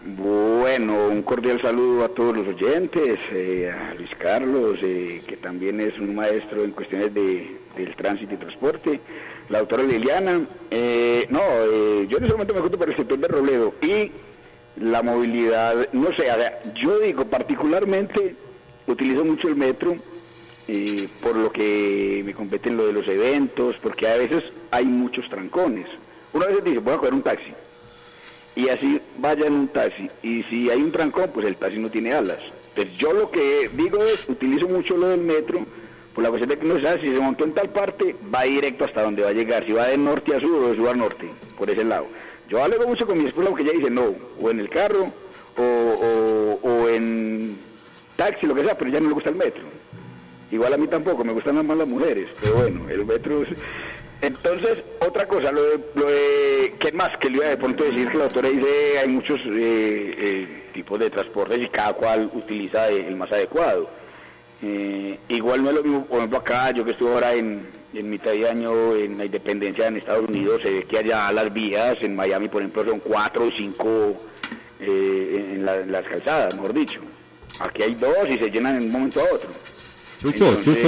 Bueno, 0.06 1.08
un 1.08 1.22
cordial 1.22 1.62
saludo 1.62 2.04
a 2.04 2.10
todos 2.10 2.36
los 2.36 2.48
oyentes, 2.48 3.18
eh, 3.32 3.72
a 3.72 3.94
Luis 3.94 4.10
Carlos, 4.20 4.78
eh, 4.82 5.22
que 5.26 5.38
también 5.38 5.80
es 5.80 5.98
un 5.98 6.14
maestro 6.14 6.62
en 6.64 6.72
cuestiones 6.72 7.14
de, 7.14 7.58
del 7.78 7.96
tránsito 7.96 8.34
y 8.34 8.38
transporte, 8.38 9.00
la 9.48 9.60
doctora 9.60 9.84
Liliana. 9.84 10.46
Eh, 10.70 11.26
no, 11.30 11.40
yo 12.10 12.18
en 12.18 12.24
ese 12.24 12.34
momento 12.34 12.54
me 12.54 12.60
junto 12.60 12.78
por 12.78 12.90
el 12.90 12.98
sector 12.98 13.18
de 13.18 13.28
Robledo 13.30 13.76
y 13.82 14.12
la 14.76 15.02
movilidad, 15.04 15.88
no 15.94 16.10
sé, 16.18 16.26
yo 16.82 17.00
digo 17.00 17.24
particularmente, 17.26 18.36
utilizo 18.88 19.24
mucho 19.26 19.48
el 19.48 19.56
metro, 19.56 19.96
por 21.22 21.36
lo 21.36 21.52
que 21.52 22.22
me 22.26 22.34
compete 22.34 22.70
en 22.70 22.78
lo 22.78 22.88
de 22.88 22.94
los 22.94 23.08
eventos, 23.08 23.76
porque 23.82 24.08
a 24.08 24.16
veces 24.16 24.44
hay 24.72 24.86
muchos 24.86 25.28
trancones. 25.30 25.88
Una 26.32 26.48
vez 26.48 26.64
dice, 26.64 26.80
voy 26.80 26.94
a 26.94 26.98
coger 26.98 27.14
un 27.14 27.22
taxi 27.22 27.54
y 28.56 28.70
así 28.70 29.00
vaya 29.18 29.48
en 29.48 29.54
un 29.54 29.68
taxi. 29.68 30.08
Y 30.22 30.44
si 30.44 30.70
hay 30.70 30.82
un 30.82 30.92
trancón, 30.92 31.32
pues 31.34 31.46
el 31.46 31.56
taxi 31.56 31.80
no 31.80 31.90
tiene 31.90 32.14
alas. 32.14 32.40
Pues 32.76 32.96
yo 32.98 33.14
lo 33.14 33.30
que 33.30 33.70
digo 33.76 34.04
es, 34.04 34.28
utilizo 34.28 34.68
mucho 34.68 34.98
lo 34.98 35.10
del 35.10 35.22
metro, 35.22 35.66
por 36.14 36.24
la 36.24 36.30
cuestión 36.30 36.50
de 36.50 36.58
que 36.58 36.66
no 36.66 36.82
sabe 36.82 37.02
si 37.02 37.08
se 37.08 37.20
montó 37.20 37.44
en 37.44 37.54
tal 37.54 37.70
parte, 37.70 38.16
va 38.34 38.44
directo 38.44 38.86
hasta 38.86 39.04
donde 39.04 39.24
va 39.24 39.30
a 39.30 39.34
llegar, 39.34 39.66
si 39.66 39.74
va 39.74 39.88
de 39.88 39.98
norte 39.98 40.36
a 40.36 40.40
sur 40.40 40.64
o 40.64 40.70
de 40.70 40.76
sur 40.76 40.90
a 40.90 40.94
norte, 40.94 41.30
por 41.58 41.70
ese 41.70 41.84
lado. 41.84 42.08
Yo 42.50 42.64
hablo 42.64 42.88
mucho 42.88 43.08
con 43.08 43.18
mi 43.18 43.28
esposa 43.28 43.50
porque 43.50 43.64
ella 43.64 43.74
dice 43.74 43.90
no, 43.90 44.14
o 44.40 44.52
en 44.52 44.60
el 44.60 44.70
carro, 44.70 45.12
o, 45.58 46.60
o, 46.62 46.90
en 46.90 47.58
taxi, 48.16 48.46
lo 48.46 48.56
que 48.56 48.64
sea, 48.64 48.78
pero 48.78 48.92
ya 48.92 49.00
no 49.00 49.10
le 49.10 49.14
gusta 49.14 49.30
el 49.30 49.36
metro. 49.36 49.64
Igual 50.52 50.74
a 50.74 50.78
mí 50.78 50.88
tampoco, 50.88 51.24
me 51.24 51.34
gustan 51.34 51.66
más 51.66 51.78
las 51.78 51.88
mujeres, 51.88 52.30
pero 52.42 52.56
bueno, 52.56 52.90
el 52.90 53.06
metro 53.06 53.42
es... 53.44 53.50
Entonces, 54.22 54.84
otra 55.06 55.28
cosa, 55.28 55.52
lo 55.52 55.62
de, 55.64 55.80
lo 55.96 56.06
de 56.06 56.76
¿qué 56.80 56.94
más 56.94 57.10
que 57.20 57.30
le 57.30 57.38
iba 57.38 57.48
de 57.48 57.58
pronto 57.58 57.84
decir 57.84 58.10
que 58.10 58.18
la 58.18 58.24
doctora 58.26 58.50
dice 58.50 59.00
hay 59.00 59.10
muchos 59.10 59.38
eh, 59.48 60.16
eh, 60.18 60.64
tipos 60.74 60.98
de 60.98 61.10
transportes 61.10 61.60
y 61.60 61.68
cada 61.68 61.92
cual 61.94 62.32
utiliza 62.34 62.88
el 62.88 63.18
más 63.18 63.30
adecuado. 63.34 63.90
Eh, 64.62 65.20
igual 65.28 65.64
no 65.64 65.72
es 65.72 65.76
lo 65.76 65.84
mismo, 65.84 66.06
por 66.06 66.20
ejemplo, 66.20 66.38
acá, 66.38 66.72
yo 66.72 66.86
que 66.86 66.92
estuve 66.92 67.12
ahora 67.12 67.34
en, 67.34 67.68
en 67.94 68.10
mitad 68.10 68.32
de 68.32 68.48
año 68.48 68.96
en 68.96 69.18
la 69.18 69.26
independencia 69.26 69.88
en 69.88 69.98
Estados 69.98 70.30
Unidos, 70.30 70.62
se 70.64 70.72
ve 70.72 70.84
que 70.84 71.00
allá 71.00 71.30
las 71.34 71.52
vías, 71.52 71.98
en 72.00 72.16
Miami, 72.16 72.48
por 72.48 72.62
ejemplo, 72.62 72.86
son 72.86 73.00
cuatro 73.00 73.48
o 73.48 73.52
cinco 73.58 74.16
en, 74.80 75.66
las 75.66 76.06
calzadas, 76.06 76.56
mejor 76.56 76.74
dicho. 76.74 77.02
Aquí 77.60 77.84
hay 77.84 77.94
dos 77.96 78.30
y 78.30 78.38
se 78.38 78.50
llenan 78.50 78.80
de 78.80 78.86
un 78.86 78.92
momento 78.92 79.20
a 79.20 79.36
otro. 79.36 79.50
Chucho, 80.22 80.62
Chucho. 80.64 80.88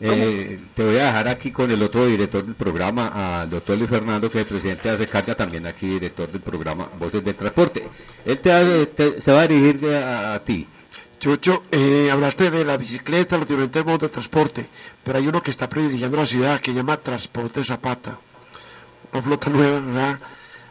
Eh, 0.00 0.58
te 0.74 0.84
voy 0.84 0.98
a 0.98 1.06
dejar 1.06 1.28
aquí 1.28 1.50
con 1.50 1.70
el 1.70 1.80
otro 1.82 2.06
director 2.06 2.44
del 2.44 2.54
programa, 2.54 3.40
al 3.40 3.48
doctor 3.48 3.78
Luis 3.78 3.88
Fernando, 3.88 4.30
que 4.30 4.40
es 4.40 4.46
presidente 4.46 4.88
de 4.88 4.94
ASECARDIA, 4.94 5.36
también 5.36 5.66
aquí 5.66 5.86
director 5.86 6.28
del 6.30 6.40
programa 6.40 6.88
Voces 6.98 7.24
del 7.24 7.34
Transporte. 7.34 7.88
Él 8.24 8.38
te, 8.38 9.20
se 9.20 9.32
va 9.32 9.42
a 9.42 9.46
dirigir 9.46 9.94
a, 9.94 10.42
ti. 10.44 10.66
Chucho, 11.18 11.64
eh, 11.70 12.10
hablaste 12.10 12.50
de 12.50 12.64
la 12.64 12.76
bicicleta, 12.76 13.38
los 13.38 13.48
diferentes 13.48 13.84
modos 13.84 14.00
de 14.00 14.08
transporte, 14.08 14.68
pero 15.02 15.18
hay 15.18 15.26
uno 15.26 15.42
que 15.42 15.52
está 15.52 15.68
privilegiando 15.68 16.16
la 16.16 16.26
ciudad, 16.26 16.60
que 16.60 16.74
llama 16.74 16.96
Transporte 16.96 17.64
Zapata. 17.64 18.18
Una 19.12 19.22
flota 19.22 19.48
nueva, 19.48 19.80
¿verdad? 19.80 20.18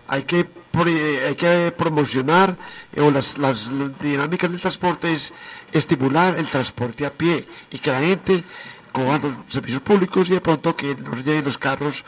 Hay 0.07 0.23
que, 0.23 0.45
hay 0.75 1.35
que 1.35 1.71
promocionar, 1.77 2.57
eh, 2.93 3.01
o 3.01 3.11
las, 3.11 3.37
las 3.37 3.69
dinámicas 3.99 4.51
del 4.51 4.61
transporte 4.61 5.13
es 5.13 5.33
estimular 5.71 6.37
el 6.37 6.47
transporte 6.47 7.05
a 7.05 7.11
pie 7.11 7.45
y 7.71 7.77
que 7.79 7.91
la 7.91 7.99
gente 7.99 8.43
cojan 8.91 9.21
los 9.21 9.53
servicios 9.53 9.81
públicos 9.81 10.29
y 10.29 10.33
de 10.33 10.41
pronto 10.41 10.75
que 10.75 10.95
nos 10.95 11.23
lleven 11.23 11.45
los 11.45 11.57
carros 11.57 12.03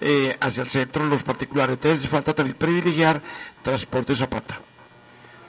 eh, 0.00 0.36
hacia 0.40 0.62
el 0.62 0.70
centro, 0.70 1.04
los 1.06 1.22
particulares. 1.22 1.74
Entonces 1.74 2.08
falta 2.08 2.34
también 2.34 2.56
privilegiar 2.56 3.22
transporte 3.62 4.14
Zapata. 4.16 4.60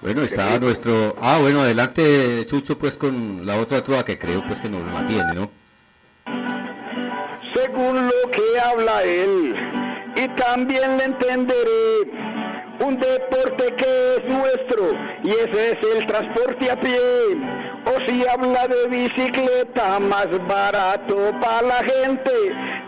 Bueno, 0.02 0.22
está 0.22 0.58
nuestro... 0.60 1.16
Ah, 1.22 1.40
bueno, 1.40 1.62
adelante 1.62 2.46
Chucho 2.48 2.78
pues 2.78 2.96
con 2.96 3.46
la 3.46 3.58
otra 3.58 3.84
trova 3.84 4.06
que 4.06 4.18
creo 4.18 4.44
pues 4.48 4.62
que 4.62 4.70
nos 4.70 4.84
mantiene, 4.84 5.34
¿no? 5.34 5.52
Según 7.54 8.08
lo 8.08 8.32
que 8.32 8.60
habla 8.60 9.04
él, 9.04 9.56
y 10.16 10.28
también 10.30 10.98
le 10.98 11.04
entenderé, 11.06 12.19
un 12.80 13.00
deporte 13.00 13.74
que 13.76 14.16
es 14.16 14.26
nuestro, 14.26 14.92
y 15.24 15.30
ese 15.30 15.72
es 15.72 15.78
el 15.96 16.06
transporte 16.06 16.72
a 16.72 16.80
pie 16.80 17.70
o 17.86 17.98
si 18.08 18.26
habla 18.28 18.68
de 18.68 18.88
bicicleta, 18.88 20.00
más 20.00 20.28
barato 20.48 21.32
para 21.42 21.62
la 21.62 21.84
gente. 21.84 22.32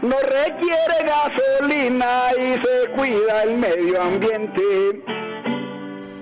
No 0.01 0.15
requiere 0.19 0.95
gasolina 1.05 2.31
y 2.37 2.53
se 2.63 2.91
cuida 2.95 3.43
el 3.43 3.57
medio 3.57 4.01
ambiente. 4.01 5.03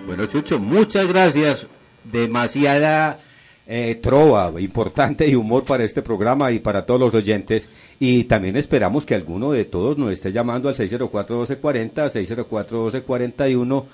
Bueno, 0.06 0.26
Chucho, 0.28 0.60
muchas 0.60 1.08
gracias. 1.08 1.68
Demasiada 2.04 3.18
eh, 3.72 4.00
trova 4.02 4.52
importante 4.60 5.28
y 5.28 5.36
humor 5.36 5.64
para 5.64 5.84
este 5.84 6.02
programa 6.02 6.52
y 6.52 6.58
para 6.58 6.88
todos 6.88 7.00
los 7.00 7.14
oyentes. 7.14 7.70
Y 8.00 8.24
también 8.24 8.56
esperamos 8.56 9.06
que 9.06 9.14
alguno 9.14 9.52
de 9.52 9.64
todos 9.66 9.96
nos 9.96 10.12
esté 10.12 10.32
llamando 10.32 10.70
al 10.70 10.76
604-1240, 10.76 12.48
604-1241 12.50 13.86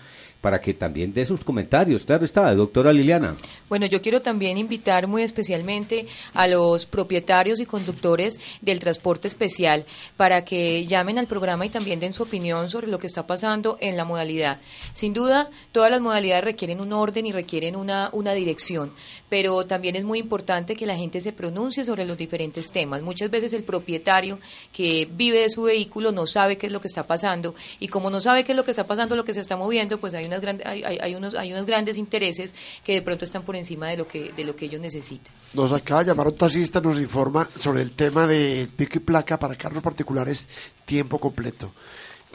para 0.45 0.61
que 0.61 0.75
también 0.75 1.11
dé 1.11 1.25
sus 1.25 1.43
comentarios. 1.43 2.03
Claro 2.03 2.23
está, 2.23 2.53
doctora 2.53 2.93
Liliana. 2.93 3.35
Bueno, 3.67 3.87
yo 3.87 3.99
quiero 3.99 4.21
también 4.21 4.59
invitar 4.59 5.07
muy 5.07 5.23
especialmente 5.23 6.05
a 6.35 6.47
los 6.47 6.85
propietarios 6.85 7.59
y 7.59 7.65
conductores 7.65 8.39
del 8.61 8.77
transporte 8.77 9.27
especial 9.27 9.87
para 10.17 10.45
que 10.45 10.85
llamen 10.85 11.17
al 11.17 11.25
programa 11.25 11.65
y 11.65 11.69
también 11.69 11.99
den 11.99 12.13
su 12.13 12.21
opinión 12.21 12.69
sobre 12.69 12.85
lo 12.85 12.99
que 12.99 13.07
está 13.07 13.25
pasando 13.25 13.79
en 13.81 13.97
la 13.97 14.05
modalidad. 14.05 14.59
Sin 14.93 15.13
duda, 15.13 15.49
todas 15.71 15.89
las 15.89 16.01
modalidades 16.01 16.43
requieren 16.43 16.79
un 16.79 16.93
orden 16.93 17.25
y 17.25 17.31
requieren 17.31 17.75
una, 17.75 18.11
una 18.13 18.33
dirección, 18.33 18.93
pero 19.35 19.65
también 19.65 19.97
es 19.97 20.05
muy 20.05 20.19
importante 20.19 20.77
que 20.77 20.85
la 20.85 20.95
gente 20.95 21.19
se 21.19 21.33
pronuncie 21.33 21.83
sobre 21.83 22.05
los 22.05 22.17
diferentes 22.17 22.71
temas. 22.71 23.01
Muchas 23.01 23.29
veces 23.29 23.51
el 23.51 23.65
propietario 23.65 24.39
que 24.71 25.09
vive 25.11 25.39
de 25.39 25.49
su 25.49 25.63
vehículo 25.63 26.13
no 26.13 26.25
sabe 26.25 26.57
qué 26.57 26.67
es 26.67 26.71
lo 26.71 26.79
que 26.79 26.87
está 26.87 27.05
pasando 27.05 27.53
y 27.81 27.89
como 27.89 28.09
no 28.09 28.21
sabe 28.21 28.45
qué 28.45 28.53
es 28.53 28.55
lo 28.55 28.63
que 28.63 28.71
está 28.71 28.87
pasando, 28.87 29.13
lo 29.13 29.25
que 29.25 29.33
se 29.33 29.41
está 29.41 29.57
moviendo, 29.57 29.99
pues 29.99 30.13
hay 30.13 30.23
una 30.23 30.39
hay, 30.63 31.15
unos, 31.15 31.35
hay 31.35 31.51
unos 31.51 31.65
grandes 31.65 31.97
intereses 31.97 32.55
que 32.85 32.93
de 32.93 33.01
pronto 33.01 33.25
están 33.25 33.43
por 33.43 33.57
encima 33.57 33.89
de 33.89 33.97
lo 33.97 34.07
que, 34.07 34.31
de 34.31 34.45
lo 34.45 34.55
que 34.55 34.67
ellos 34.67 34.79
necesitan. 34.79 35.33
Nos 35.53 35.73
acaba 35.73 36.05
de 36.05 36.11
llamar 36.11 36.27
un 36.27 36.37
taxista, 36.37 36.79
nos 36.79 36.97
informa 36.97 37.49
sobre 37.57 37.81
el 37.81 37.91
tema 37.91 38.27
de 38.27 38.69
pico 38.73 38.99
y 38.99 39.01
placa 39.01 39.37
para 39.37 39.55
carros 39.57 39.83
particulares 39.83 40.47
tiempo 40.85 41.19
completo 41.19 41.73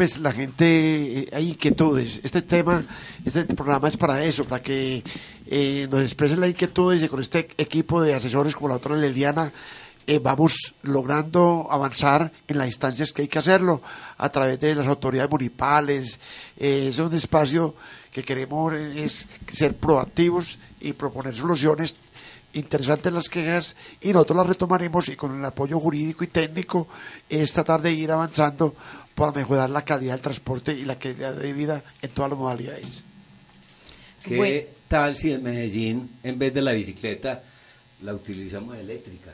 pues 0.01 0.19
la 0.19 0.33
gente 0.33 0.65
eh, 0.65 1.29
hay 1.31 1.51
inquietudes. 1.51 2.23
Este 2.23 2.41
tema, 2.41 2.83
este 3.23 3.45
programa 3.45 3.87
es 3.87 3.99
para 3.99 4.25
eso, 4.25 4.47
para 4.47 4.63
que 4.63 5.05
eh, 5.45 5.89
nos 5.91 6.01
expresen 6.01 6.41
las 6.41 6.49
inquietudes 6.49 7.03
y 7.03 7.09
con 7.09 7.21
este 7.21 7.51
equipo 7.59 8.01
de 8.01 8.15
asesores 8.15 8.55
como 8.55 8.69
la 8.69 8.77
otra 8.77 8.97
Leliana 8.97 9.53
eh, 10.07 10.19
vamos 10.19 10.75
logrando 10.83 11.69
avanzar 11.71 12.33
en 12.49 12.59
las 12.59 12.67
instancias 12.67 13.13
que 13.13 13.23
hay 13.23 13.29
que 13.29 13.39
hacerlo 13.39 13.81
a 14.17 14.29
través 14.29 14.59
de 14.61 14.75
las 14.75 14.87
autoridades 14.87 15.31
municipales. 15.31 16.21
Eh, 16.57 16.87
es 16.89 16.99
un 16.99 17.15
espacio 17.15 17.75
que 18.11 18.23
queremos 18.23 18.75
es 18.75 19.27
ser 19.53 19.77
proactivos 19.77 20.59
y 20.81 20.93
proponer 20.93 21.37
soluciones 21.37 21.95
interesantes 22.53 23.13
las 23.13 23.29
quejas 23.29 23.77
y 24.01 24.13
nosotros 24.13 24.39
las 24.39 24.47
retomaremos 24.49 25.09
y 25.09 25.17
con 25.17 25.39
el 25.39 25.45
apoyo 25.45 25.79
jurídico 25.79 26.25
y 26.25 26.29
técnico 26.29 26.89
es 27.29 27.53
tratar 27.53 27.81
de 27.81 27.93
ir 27.93 28.11
avanzando 28.11 28.75
para 29.15 29.33
mejorar 29.33 29.71
la 29.71 29.85
calidad 29.85 30.15
del 30.15 30.23
transporte 30.23 30.73
y 30.73 30.85
la 30.85 30.99
calidad 30.99 31.35
de 31.35 31.53
vida 31.53 31.85
en 32.03 32.11
todas 32.11 32.31
las 32.31 32.39
modalidades. 32.39 33.05
¿Qué 34.25 34.69
tal 34.89 35.17
si 35.17 35.33
en 35.33 35.43
Medellín 35.43 36.19
en 36.23 36.39
vez 36.39 36.53
de 36.53 36.63
la 36.63 36.73
bicicleta 36.73 37.43
la 38.03 38.15
utilizamos 38.15 38.77
eléctrica? 38.77 39.33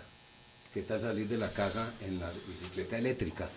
¿Qué 0.77 0.83
tal 0.83 1.01
salir 1.01 1.27
de 1.27 1.39
la 1.39 1.51
casa 1.51 1.95
en 2.07 2.21
la 2.21 2.31
bicicleta 2.47 2.99
eléctrica? 2.99 3.49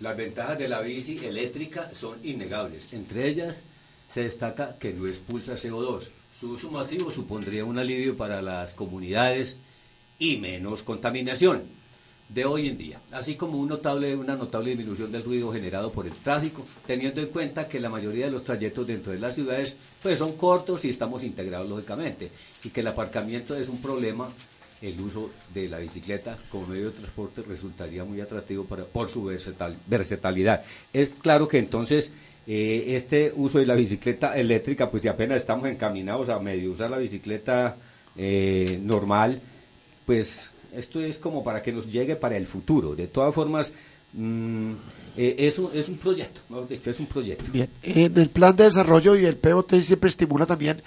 Las 0.00 0.16
ventajas 0.16 0.58
de 0.58 0.66
la 0.66 0.80
bici 0.80 1.24
eléctrica 1.24 1.94
son 1.94 2.18
innegables. 2.26 2.92
Entre 2.92 3.28
ellas 3.28 3.62
se 4.10 4.22
destaca 4.22 4.76
que 4.76 4.92
no 4.92 5.06
expulsa 5.06 5.54
CO2. 5.54 6.08
Su 6.40 6.50
uso 6.50 6.68
masivo 6.68 7.12
supondría 7.12 7.64
un 7.64 7.78
alivio 7.78 8.16
para 8.16 8.42
las 8.42 8.74
comunidades 8.74 9.56
y 10.18 10.38
menos 10.38 10.82
contaminación 10.82 11.62
de 12.28 12.44
hoy 12.44 12.66
en 12.66 12.76
día, 12.76 13.00
así 13.12 13.36
como 13.36 13.60
un 13.60 13.68
notable, 13.68 14.16
una 14.16 14.34
notable 14.34 14.70
disminución 14.70 15.12
del 15.12 15.22
ruido 15.22 15.52
generado 15.52 15.92
por 15.92 16.08
el 16.08 16.14
tráfico, 16.14 16.66
teniendo 16.84 17.20
en 17.20 17.28
cuenta 17.28 17.68
que 17.68 17.78
la 17.78 17.90
mayoría 17.90 18.24
de 18.24 18.32
los 18.32 18.42
trayectos 18.42 18.88
dentro 18.88 19.12
de 19.12 19.20
las 19.20 19.36
ciudades 19.36 19.76
pues 20.02 20.18
son 20.18 20.36
cortos 20.36 20.84
y 20.84 20.90
estamos 20.90 21.22
integrados 21.22 21.68
lógicamente, 21.68 22.32
y 22.64 22.70
que 22.70 22.80
el 22.80 22.88
aparcamiento 22.88 23.54
es 23.54 23.68
un 23.68 23.80
problema 23.80 24.28
el 24.82 25.00
uso 25.00 25.30
de 25.54 25.68
la 25.68 25.78
bicicleta 25.78 26.36
como 26.50 26.66
medio 26.68 26.86
de 26.90 26.98
transporte 26.98 27.42
resultaría 27.42 28.04
muy 28.04 28.20
atractivo 28.20 28.64
para, 28.64 28.84
por 28.84 29.10
su 29.10 29.24
versatilidad. 29.24 30.64
Es 30.92 31.08
claro 31.10 31.48
que 31.48 31.58
entonces 31.58 32.12
eh, 32.46 32.84
este 32.96 33.32
uso 33.34 33.58
de 33.58 33.66
la 33.66 33.74
bicicleta 33.74 34.36
eléctrica, 34.36 34.90
pues 34.90 35.02
si 35.02 35.08
apenas 35.08 35.38
estamos 35.38 35.66
encaminados 35.68 36.28
a 36.28 36.38
medio 36.38 36.70
usar 36.72 36.90
la 36.90 36.98
bicicleta 36.98 37.76
eh, 38.16 38.78
normal, 38.82 39.40
pues 40.04 40.50
esto 40.72 41.00
es 41.00 41.18
como 41.18 41.42
para 41.42 41.62
que 41.62 41.72
nos 41.72 41.90
llegue 41.90 42.16
para 42.16 42.36
el 42.36 42.46
futuro. 42.46 42.94
De 42.94 43.08
todas 43.08 43.34
formas, 43.34 43.72
mm, 44.12 44.72
eh, 45.16 45.34
es, 45.38 45.58
un, 45.58 45.70
es 45.74 45.88
un 45.88 45.96
proyecto, 45.96 46.40
es 46.84 47.00
un 47.00 47.06
proyecto. 47.06 47.50
Bien, 47.50 47.68
en 47.82 48.16
el 48.16 48.28
plan 48.28 48.54
de 48.54 48.64
desarrollo 48.64 49.16
y 49.16 49.24
el 49.24 49.36
POT 49.36 49.74
siempre 49.80 50.08
estimula 50.08 50.46
también 50.46 50.82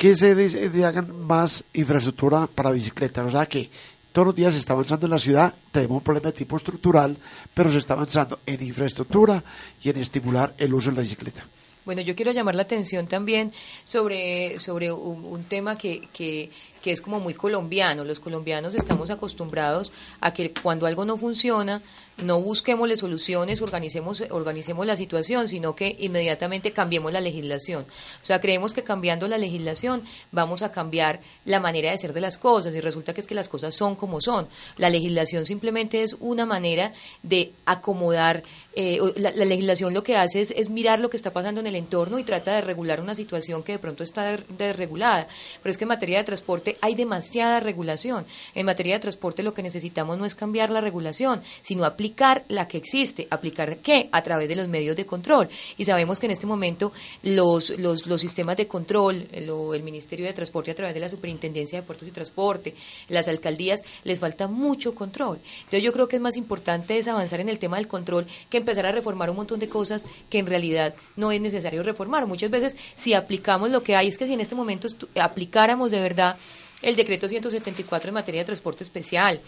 que 0.00 0.16
se 0.16 0.86
hagan 0.86 1.26
más 1.26 1.62
infraestructura 1.74 2.46
para 2.46 2.70
bicicletas. 2.70 3.26
O 3.26 3.30
sea 3.30 3.44
que 3.44 3.68
todos 4.12 4.28
los 4.28 4.34
días 4.34 4.54
se 4.54 4.58
está 4.58 4.72
avanzando 4.72 5.04
en 5.04 5.10
la 5.10 5.18
ciudad 5.18 5.54
tenemos 5.70 5.98
un 5.98 6.02
problema 6.02 6.30
de 6.30 6.38
tipo 6.38 6.56
estructural, 6.56 7.18
pero 7.52 7.70
se 7.70 7.76
está 7.76 7.92
avanzando 7.92 8.40
en 8.46 8.62
infraestructura 8.62 9.44
y 9.82 9.90
en 9.90 9.98
estimular 9.98 10.54
el 10.56 10.72
uso 10.72 10.88
de 10.88 10.96
la 10.96 11.02
bicicleta. 11.02 11.46
Bueno, 11.84 12.00
yo 12.00 12.16
quiero 12.16 12.32
llamar 12.32 12.54
la 12.54 12.62
atención 12.62 13.06
también 13.08 13.52
sobre, 13.84 14.58
sobre 14.58 14.90
un, 14.90 15.22
un 15.22 15.44
tema 15.44 15.76
que, 15.76 16.08
que, 16.14 16.50
que 16.82 16.92
es 16.92 17.00
como 17.00 17.20
muy 17.20 17.34
colombiano. 17.34 18.04
Los 18.04 18.20
colombianos 18.20 18.74
estamos 18.74 19.10
acostumbrados 19.10 19.92
a 20.20 20.32
que 20.32 20.52
cuando 20.52 20.86
algo 20.86 21.04
no 21.04 21.16
funciona, 21.16 21.82
no 22.18 22.40
busquemos 22.40 22.90
soluciones, 22.98 23.60
organicemos, 23.62 24.22
organicemos 24.30 24.86
la 24.86 24.96
situación, 24.96 25.48
sino 25.48 25.74
que 25.74 25.96
inmediatamente 26.00 26.72
cambiemos 26.72 27.12
la 27.12 27.20
legislación. 27.20 27.86
O 28.22 28.24
sea, 28.24 28.40
creemos 28.40 28.72
que 28.72 28.82
cambiando 28.82 29.28
la 29.28 29.38
legislación 29.38 30.02
vamos 30.32 30.62
a 30.62 30.72
cambiar 30.72 31.20
la 31.44 31.60
manera 31.60 31.90
de 31.90 31.98
ser 31.98 32.12
de 32.12 32.20
las 32.20 32.38
cosas 32.38 32.74
y 32.74 32.80
resulta 32.80 33.14
que 33.14 33.20
es 33.20 33.26
que 33.26 33.34
las 33.34 33.48
cosas 33.48 33.74
son 33.74 33.94
como 33.94 34.20
son. 34.20 34.48
La 34.76 34.90
legislación 34.90 35.46
simplemente 35.46 36.02
es 36.02 36.16
una 36.20 36.46
manera 36.46 36.92
de 37.22 37.52
acomodar, 37.64 38.42
eh, 38.74 38.98
la, 39.16 39.30
la, 39.32 39.44
legislación 39.44 39.94
lo 39.94 40.02
que 40.02 40.16
hace 40.16 40.40
es, 40.40 40.52
es, 40.52 40.70
mirar 40.70 41.00
lo 41.00 41.10
que 41.10 41.16
está 41.16 41.32
pasando 41.32 41.60
en 41.60 41.66
el 41.66 41.76
entorno 41.76 42.18
y 42.18 42.24
trata 42.24 42.54
de 42.54 42.60
regular 42.60 43.00
una 43.00 43.14
situación 43.14 43.62
que 43.62 43.72
de 43.72 43.78
pronto 43.78 44.02
está 44.02 44.36
desregulada. 44.58 45.26
Pero 45.62 45.70
es 45.70 45.78
que 45.78 45.84
en 45.84 45.88
materia 45.88 46.18
de 46.18 46.24
transporte 46.24 46.69
hay 46.80 46.94
demasiada 46.94 47.60
regulación. 47.60 48.26
En 48.54 48.66
materia 48.66 48.94
de 48.94 49.00
transporte 49.00 49.42
lo 49.42 49.54
que 49.54 49.62
necesitamos 49.62 50.18
no 50.18 50.24
es 50.24 50.34
cambiar 50.34 50.70
la 50.70 50.80
regulación, 50.80 51.42
sino 51.62 51.84
aplicar 51.84 52.44
la 52.48 52.68
que 52.68 52.78
existe. 52.78 53.26
¿Aplicar 53.30 53.78
qué? 53.78 54.08
A 54.12 54.22
través 54.22 54.48
de 54.48 54.56
los 54.56 54.68
medios 54.68 54.96
de 54.96 55.06
control. 55.06 55.48
Y 55.76 55.84
sabemos 55.84 56.20
que 56.20 56.26
en 56.26 56.32
este 56.32 56.46
momento 56.46 56.92
los, 57.22 57.70
los, 57.70 58.06
los 58.06 58.20
sistemas 58.20 58.56
de 58.56 58.66
control, 58.66 59.28
lo, 59.46 59.74
el 59.74 59.82
Ministerio 59.82 60.26
de 60.26 60.32
Transporte 60.32 60.70
a 60.70 60.74
través 60.74 60.94
de 60.94 61.00
la 61.00 61.08
Superintendencia 61.08 61.80
de 61.80 61.86
Puertos 61.86 62.08
y 62.08 62.10
Transporte, 62.10 62.74
las 63.08 63.28
alcaldías, 63.28 63.82
les 64.04 64.18
falta 64.18 64.48
mucho 64.48 64.94
control. 64.94 65.40
Entonces 65.58 65.82
yo 65.82 65.92
creo 65.92 66.08
que 66.08 66.16
es 66.16 66.22
más 66.22 66.36
importante 66.36 66.98
es 66.98 67.08
avanzar 67.08 67.40
en 67.40 67.48
el 67.48 67.58
tema 67.58 67.76
del 67.76 67.88
control 67.88 68.26
que 68.48 68.58
empezar 68.58 68.86
a 68.86 68.92
reformar 68.92 69.30
un 69.30 69.36
montón 69.36 69.60
de 69.60 69.68
cosas 69.68 70.06
que 70.28 70.38
en 70.38 70.46
realidad 70.46 70.94
no 71.16 71.32
es 71.32 71.40
necesario 71.40 71.82
reformar. 71.82 72.26
Muchas 72.26 72.50
veces 72.50 72.76
si 72.96 73.14
aplicamos 73.14 73.70
lo 73.70 73.82
que 73.82 73.96
hay, 73.96 74.08
es 74.08 74.18
que 74.18 74.26
si 74.26 74.34
en 74.34 74.40
este 74.40 74.54
momento 74.54 74.88
aplicáramos 75.20 75.90
de 75.90 76.00
verdad 76.00 76.36
el 76.82 76.96
decreto 76.96 77.28
174 77.28 78.08
en 78.08 78.14
materia 78.14 78.40
de 78.40 78.46
transporte 78.46 78.84
especial, 78.84 79.40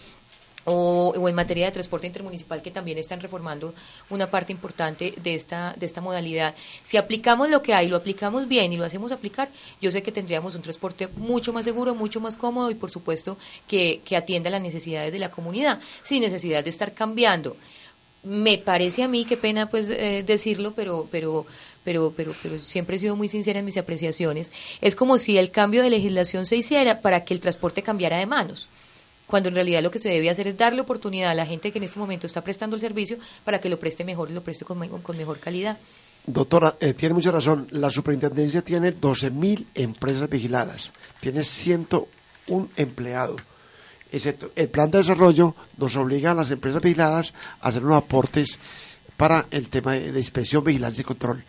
o, 0.65 1.27
en 1.27 1.35
materia 1.35 1.65
de 1.65 1.71
transporte 1.71 2.07
intermunicipal 2.07 2.61
que 2.61 2.71
también 2.71 2.97
están 2.97 3.19
reformando 3.19 3.73
una 4.09 4.27
parte 4.27 4.51
importante 4.51 5.13
de 5.21 5.35
esta 5.35 5.73
de 5.77 5.85
esta 5.85 6.01
modalidad. 6.01 6.55
Si 6.83 6.97
aplicamos 6.97 7.49
lo 7.49 7.61
que 7.61 7.73
hay, 7.73 7.87
lo 7.87 7.97
aplicamos 7.97 8.47
bien 8.47 8.71
y 8.73 8.77
lo 8.77 8.85
hacemos 8.85 9.11
aplicar, 9.11 9.49
yo 9.81 9.91
sé 9.91 10.03
que 10.03 10.11
tendríamos 10.11 10.55
un 10.55 10.61
transporte 10.61 11.07
mucho 11.15 11.53
más 11.53 11.65
seguro, 11.65 11.95
mucho 11.95 12.19
más 12.21 12.37
cómodo 12.37 12.71
y 12.71 12.75
por 12.75 12.91
supuesto 12.91 13.37
que, 13.67 14.01
que 14.05 14.15
atienda 14.15 14.49
las 14.49 14.61
necesidades 14.61 15.11
de 15.11 15.19
la 15.19 15.31
comunidad, 15.31 15.79
sin 16.01 16.21
necesidad 16.21 16.63
de 16.63 16.69
estar 16.69 16.93
cambiando. 16.93 17.57
Me 18.23 18.57
parece 18.57 19.03
a 19.03 19.09
mí, 19.09 19.25
qué 19.25 19.35
pena 19.35 19.69
pues 19.69 19.89
eh, 19.89 20.23
decirlo, 20.25 20.73
pero 20.73 21.09
pero 21.11 21.45
pero, 21.83 22.13
pero, 22.15 22.33
pero 22.41 22.59
siempre 22.59 22.95
he 22.95 22.99
sido 22.99 23.15
muy 23.15 23.27
sincera 23.27 23.59
en 23.59 23.65
mis 23.65 23.77
apreciaciones, 23.77 24.51
es 24.81 24.95
como 24.95 25.17
si 25.17 25.37
el 25.37 25.51
cambio 25.51 25.83
de 25.83 25.89
legislación 25.89 26.45
se 26.45 26.55
hiciera 26.55 27.01
para 27.01 27.25
que 27.25 27.33
el 27.33 27.39
transporte 27.39 27.83
cambiara 27.83 28.17
de 28.17 28.25
manos 28.25 28.69
cuando 29.25 29.49
en 29.49 29.55
realidad 29.55 29.81
lo 29.81 29.89
que 29.89 29.99
se 29.99 30.09
debe 30.09 30.29
hacer 30.29 30.47
es 30.47 30.57
darle 30.57 30.81
oportunidad 30.81 31.31
a 31.31 31.33
la 31.33 31.45
gente 31.45 31.71
que 31.71 31.79
en 31.79 31.85
este 31.85 31.97
momento 31.97 32.27
está 32.27 32.43
prestando 32.43 32.75
el 32.75 32.81
servicio 32.81 33.17
para 33.43 33.59
que 33.59 33.69
lo 33.69 33.79
preste 33.79 34.05
mejor 34.05 34.29
y 34.29 34.33
lo 34.33 34.43
preste 34.43 34.65
con, 34.65 34.87
con 35.01 35.17
mejor 35.17 35.39
calidad. 35.39 35.79
Doctora, 36.25 36.77
eh, 36.79 36.93
tiene 36.93 37.15
mucha 37.15 37.31
razón. 37.31 37.67
La 37.71 37.89
superintendencia 37.89 38.61
tiene 38.61 38.93
12.000 38.93 39.65
empresas 39.73 40.29
vigiladas, 40.29 40.93
tiene 41.19 41.43
101 41.43 42.69
empleados. 42.75 43.41
Excepto 44.11 44.51
el 44.55 44.69
plan 44.69 44.91
de 44.91 44.99
desarrollo 44.99 45.55
nos 45.77 45.95
obliga 45.95 46.31
a 46.31 46.35
las 46.35 46.51
empresas 46.51 46.81
vigiladas 46.81 47.33
a 47.59 47.69
hacer 47.69 47.83
unos 47.83 47.97
aportes 47.97 48.59
para 49.17 49.47
el 49.51 49.69
tema 49.69 49.93
de, 49.93 50.11
de 50.11 50.19
inspección, 50.19 50.63
vigilancia 50.63 51.01
y 51.01 51.05
control. 51.05 51.43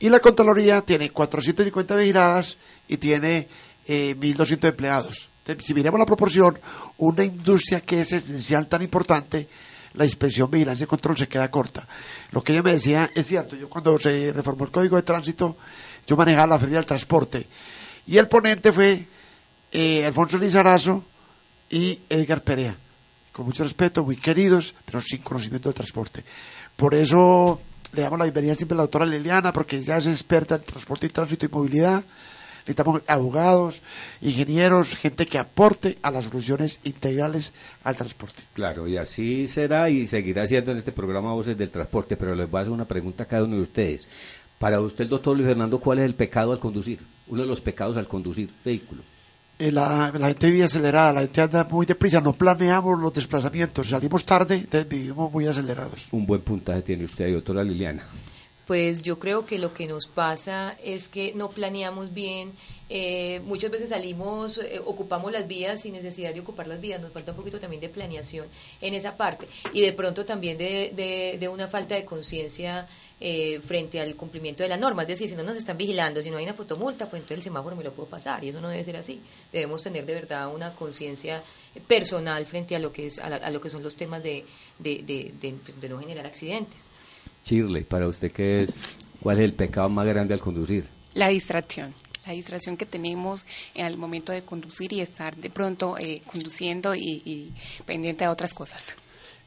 Y 0.00 0.08
la 0.08 0.20
Contraloría 0.20 0.80
tiene 0.82 1.10
450 1.10 1.96
vigiladas 1.96 2.56
y 2.86 2.96
tiene 2.98 3.48
eh, 3.86 4.14
1.200 4.18 4.68
empleados 4.68 5.28
si 5.60 5.74
miramos 5.74 5.98
la 5.98 6.06
proporción, 6.06 6.58
una 6.98 7.24
industria 7.24 7.80
que 7.80 8.02
es 8.02 8.12
esencial, 8.12 8.66
tan 8.68 8.82
importante, 8.82 9.48
la 9.94 10.04
inspección, 10.04 10.50
vigilancia 10.50 10.84
y 10.84 10.86
control 10.86 11.16
se 11.16 11.28
queda 11.28 11.50
corta. 11.50 11.88
Lo 12.32 12.42
que 12.42 12.52
ella 12.52 12.62
me 12.62 12.72
decía 12.72 13.10
es 13.14 13.26
cierto, 13.26 13.56
yo 13.56 13.68
cuando 13.68 13.98
se 13.98 14.32
reformó 14.32 14.64
el 14.64 14.70
Código 14.70 14.96
de 14.96 15.02
Tránsito, 15.02 15.56
yo 16.06 16.16
manejaba 16.16 16.46
la 16.46 16.58
Feria 16.58 16.76
del 16.76 16.86
Transporte. 16.86 17.46
Y 18.06 18.18
el 18.18 18.28
ponente 18.28 18.72
fue 18.72 19.06
eh, 19.72 20.04
Alfonso 20.04 20.38
Lizarazo 20.38 21.04
y 21.70 22.00
Edgar 22.08 22.42
Perea. 22.42 22.76
Con 23.38 23.46
mucho 23.46 23.62
respeto, 23.62 24.02
muy 24.02 24.16
queridos, 24.16 24.74
pero 24.84 25.00
sin 25.00 25.22
conocimiento 25.22 25.68
del 25.68 25.74
transporte. 25.76 26.24
Por 26.74 26.92
eso 26.96 27.60
le 27.92 28.02
damos 28.02 28.18
la 28.18 28.24
bienvenida 28.24 28.56
siempre 28.56 28.74
a 28.74 28.78
la 28.78 28.82
doctora 28.82 29.06
Liliana, 29.06 29.52
porque 29.52 29.76
ella 29.76 29.98
es 29.98 30.08
experta 30.08 30.56
en 30.56 30.62
transporte 30.62 31.06
y 31.06 31.10
tránsito 31.10 31.46
y 31.46 31.48
movilidad 31.48 32.02
necesitamos 32.62 33.00
abogados, 33.06 33.80
ingenieros, 34.20 34.96
gente 34.96 35.24
que 35.24 35.38
aporte 35.38 35.98
a 36.02 36.10
las 36.10 36.24
soluciones 36.24 36.80
integrales 36.82 37.52
al 37.84 37.94
transporte. 37.94 38.42
Claro, 38.54 38.88
y 38.88 38.96
así 38.96 39.46
será 39.46 39.88
y 39.88 40.08
seguirá 40.08 40.44
siendo 40.48 40.72
en 40.72 40.78
este 40.78 40.90
programa 40.90 41.32
Voces 41.32 41.56
del 41.56 41.70
Transporte, 41.70 42.16
pero 42.16 42.34
les 42.34 42.50
voy 42.50 42.58
a 42.58 42.62
hacer 42.62 42.72
una 42.72 42.88
pregunta 42.88 43.22
a 43.22 43.26
cada 43.26 43.44
uno 43.44 43.54
de 43.54 43.62
ustedes. 43.62 44.08
Para 44.58 44.80
usted, 44.80 45.06
doctor 45.06 45.36
Luis 45.36 45.46
Fernando, 45.46 45.78
¿cuál 45.78 46.00
es 46.00 46.06
el 46.06 46.16
pecado 46.16 46.50
al 46.50 46.58
conducir? 46.58 46.98
Uno 47.28 47.42
de 47.42 47.48
los 47.48 47.60
pecados 47.60 47.96
al 47.96 48.08
conducir 48.08 48.50
vehículo. 48.64 49.02
Eh, 49.58 49.72
la, 49.72 50.12
la, 50.16 50.28
gente 50.28 50.50
vive 50.50 50.64
acelerada, 50.64 51.12
la 51.12 51.20
gente 51.22 51.40
anda 51.40 51.64
muy 51.64 51.84
deprisa, 51.84 52.20
no 52.20 52.32
planeamos 52.32 53.00
los 53.00 53.12
desplazamientos, 53.12 53.88
salimos 53.88 54.24
tarde, 54.24 54.54
entonces 54.54 54.88
vivimos 54.88 55.32
muy 55.32 55.46
acelerados. 55.46 56.06
Un 56.12 56.26
buen 56.26 56.42
puntaje 56.42 56.82
tiene 56.82 57.04
usted, 57.04 57.32
doctora 57.32 57.64
Liliana 57.64 58.06
pues 58.68 59.00
yo 59.00 59.18
creo 59.18 59.46
que 59.46 59.58
lo 59.58 59.72
que 59.72 59.86
nos 59.86 60.06
pasa 60.06 60.76
es 60.84 61.08
que 61.08 61.32
no 61.32 61.48
planeamos 61.48 62.12
bien, 62.12 62.52
eh, 62.90 63.40
muchas 63.44 63.70
veces 63.70 63.88
salimos, 63.88 64.58
eh, 64.58 64.78
ocupamos 64.84 65.32
las 65.32 65.48
vías 65.48 65.80
sin 65.80 65.94
necesidad 65.94 66.34
de 66.34 66.40
ocupar 66.40 66.68
las 66.68 66.78
vías, 66.78 67.00
nos 67.00 67.10
falta 67.10 67.30
un 67.30 67.38
poquito 67.38 67.58
también 67.58 67.80
de 67.80 67.88
planeación 67.88 68.46
en 68.82 68.92
esa 68.92 69.16
parte 69.16 69.48
y 69.72 69.80
de 69.80 69.94
pronto 69.94 70.26
también 70.26 70.58
de, 70.58 70.92
de, 70.94 71.38
de 71.40 71.48
una 71.48 71.66
falta 71.66 71.94
de 71.94 72.04
conciencia 72.04 72.86
eh, 73.18 73.58
frente 73.64 74.00
al 74.00 74.14
cumplimiento 74.16 74.62
de 74.62 74.68
la 74.68 74.76
norma, 74.76 75.00
es 75.00 75.08
decir, 75.08 75.30
si 75.30 75.34
no 75.34 75.44
nos 75.44 75.56
están 75.56 75.78
vigilando, 75.78 76.22
si 76.22 76.30
no 76.30 76.36
hay 76.36 76.44
una 76.44 76.52
fotomulta, 76.52 77.08
pues 77.08 77.22
entonces 77.22 77.38
el 77.38 77.44
semáforo 77.44 77.74
me 77.74 77.84
lo 77.84 77.94
puedo 77.94 78.10
pasar 78.10 78.44
y 78.44 78.50
eso 78.50 78.60
no 78.60 78.68
debe 78.68 78.84
ser 78.84 78.98
así, 78.98 79.18
debemos 79.50 79.82
tener 79.82 80.04
de 80.04 80.12
verdad 80.12 80.54
una 80.54 80.74
conciencia 80.74 81.42
personal 81.86 82.44
frente 82.44 82.76
a 82.76 82.78
lo 82.80 82.92
que, 82.92 83.06
es, 83.06 83.18
a, 83.18 83.30
la, 83.30 83.36
a, 83.36 83.50
lo 83.50 83.62
que 83.62 83.70
son 83.70 83.82
los 83.82 83.96
temas 83.96 84.22
de, 84.22 84.44
de, 84.78 85.32
de 85.40 85.88
no 85.88 85.98
generar 86.00 86.26
accidentes. 86.26 86.86
Shirley, 87.44 87.84
para 87.84 88.08
usted, 88.08 88.32
¿qué 88.32 88.60
es, 88.60 88.98
¿cuál 89.20 89.38
es 89.38 89.44
el 89.44 89.54
pecado 89.54 89.88
más 89.88 90.06
grande 90.06 90.34
al 90.34 90.40
conducir? 90.40 90.86
La 91.14 91.28
distracción. 91.28 91.94
La 92.26 92.32
distracción 92.34 92.76
que 92.76 92.84
tenemos 92.84 93.46
en 93.74 93.86
el 93.86 93.96
momento 93.96 94.32
de 94.32 94.42
conducir 94.42 94.92
y 94.92 95.00
estar 95.00 95.34
de 95.34 95.48
pronto 95.48 95.96
eh, 95.98 96.20
conduciendo 96.26 96.94
y, 96.94 97.22
y, 97.24 97.54
pendiente 97.86 98.24
de 98.24 98.30
otras 98.30 98.52
cosas. 98.52 98.84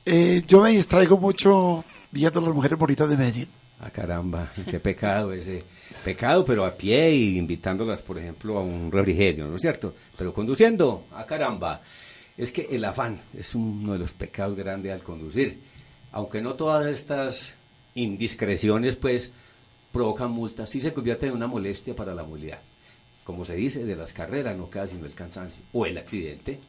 Eh, 0.04 0.42
yo 0.48 0.62
me 0.62 0.72
distraigo 0.72 1.18
mucho 1.18 1.84
viendo 2.12 2.40
a 2.40 2.44
las 2.44 2.56
mujeres 2.56 2.80
bonitas 2.80 3.08
de 3.08 3.18
Medellín. 3.18 3.50
Ah, 3.84 3.90
caramba, 3.90 4.52
qué 4.70 4.80
pecado 4.80 5.34
ese. 5.34 5.64
Pecado, 6.04 6.46
pero 6.46 6.66
a 6.66 6.76
pie 6.76 7.16
y 7.16 7.38
invitándolas, 7.38 8.02
por 8.04 8.20
ejemplo, 8.20 8.58
a 8.60 8.62
un 8.62 8.92
refrigerio, 8.92 9.48
¿no 9.48 9.56
es 9.56 9.62
cierto? 9.62 9.96
Pero 10.18 10.34
conduciendo, 10.34 11.06
ah, 11.12 11.26
caramba. 11.26 11.82
Es 12.38 12.52
que 12.52 12.68
el 12.72 12.86
afán 12.86 13.20
es 13.38 13.56
uno 13.56 13.94
de 13.94 14.00
los 14.00 14.12
pecados 14.12 14.56
grandes 14.56 14.92
al 14.92 15.04
conducir. 15.04 15.62
Aunque 16.12 16.42
no 16.42 16.54
todas 16.54 16.88
estas 16.88 17.54
indiscreciones 17.96 18.96
pues 18.96 19.32
provocan 19.92 20.32
multas, 20.32 20.70
sí 20.70 20.80
se 20.80 20.94
convierte 20.94 21.28
en 21.28 21.34
una 21.34 21.48
molestia 21.48 21.96
para 21.96 22.16
la 22.16 22.24
movilidad. 22.24 22.62
Como 23.24 23.46
se 23.46 23.56
dice, 23.56 23.86
de 23.86 23.96
las 23.96 24.14
carreras 24.14 24.58
no 24.58 24.70
queda 24.70 24.88
sino 24.88 25.06
el 25.06 25.14
cansancio 25.14 25.62
o 25.74 25.86
el 25.86 25.98
accidente. 25.98 26.60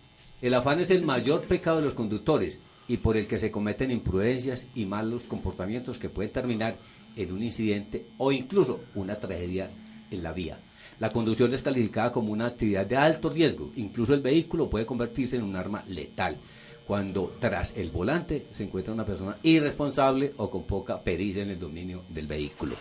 El 0.40 0.54
afán 0.54 0.80
es 0.80 0.90
el 0.90 1.04
mayor 1.04 1.42
pecado 1.42 1.78
de 1.78 1.84
los 1.84 1.94
conductores 1.94 2.58
y 2.88 2.96
por 2.98 3.16
el 3.16 3.26
que 3.26 3.38
se 3.38 3.50
cometen 3.50 3.90
imprudencias 3.90 4.66
y 4.74 4.86
malos 4.86 5.24
comportamientos 5.24 5.98
que 5.98 6.08
pueden 6.08 6.32
terminar 6.32 6.76
en 7.16 7.32
un 7.32 7.42
incidente 7.42 8.06
o 8.18 8.32
incluso 8.32 8.80
una 8.94 9.18
tragedia 9.18 9.70
en 10.10 10.22
la 10.22 10.32
vía. 10.32 10.58
La 10.98 11.10
conducción 11.10 11.54
es 11.54 11.62
calificada 11.62 12.12
como 12.12 12.32
una 12.32 12.46
actividad 12.46 12.86
de 12.86 12.96
alto 12.96 13.30
riesgo, 13.30 13.72
incluso 13.76 14.14
el 14.14 14.20
vehículo 14.20 14.68
puede 14.68 14.86
convertirse 14.86 15.36
en 15.36 15.42
un 15.42 15.56
arma 15.56 15.84
letal 15.88 16.38
cuando 16.86 17.34
tras 17.38 17.76
el 17.76 17.90
volante 17.90 18.46
se 18.52 18.64
encuentra 18.64 18.92
una 18.92 19.06
persona 19.06 19.36
irresponsable 19.42 20.32
o 20.36 20.50
con 20.50 20.64
poca 20.64 21.00
pericia 21.00 21.42
en 21.42 21.50
el 21.50 21.58
dominio 21.58 22.02
del 22.08 22.26
vehículo. 22.26 22.76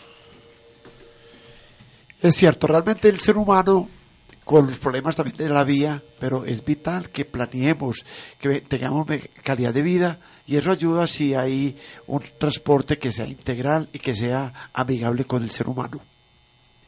Es 2.22 2.36
cierto, 2.36 2.68
realmente 2.68 3.10
el 3.10 3.20
ser 3.20 3.38
humano, 3.38 3.90
con 4.46 4.68
los 4.68 4.78
problemas 4.78 5.16
también 5.16 5.38
de 5.38 5.50
la 5.50 5.64
vía, 5.64 6.04
pero 6.20 6.46
es 6.46 6.64
vital 6.64 7.10
que 7.10 7.26
planeemos, 7.26 8.06
que 8.40 8.62
tengamos 8.62 9.08
calidad 9.44 9.74
de 9.74 9.82
vida 9.82 10.20
y 10.46 10.58
eso 10.58 10.72
ayuda 10.72 11.08
si 11.08 11.34
hay 11.34 11.78
un 12.08 12.22
transporte 12.38 12.98
que 12.98 13.12
sea 13.12 13.26
integral 13.28 13.90
y 13.94 14.00
que 14.00 14.14
sea 14.14 14.70
amigable 14.74 15.26
con 15.26 15.44
el 15.44 15.50
ser 15.50 15.68
humano. 15.68 16.02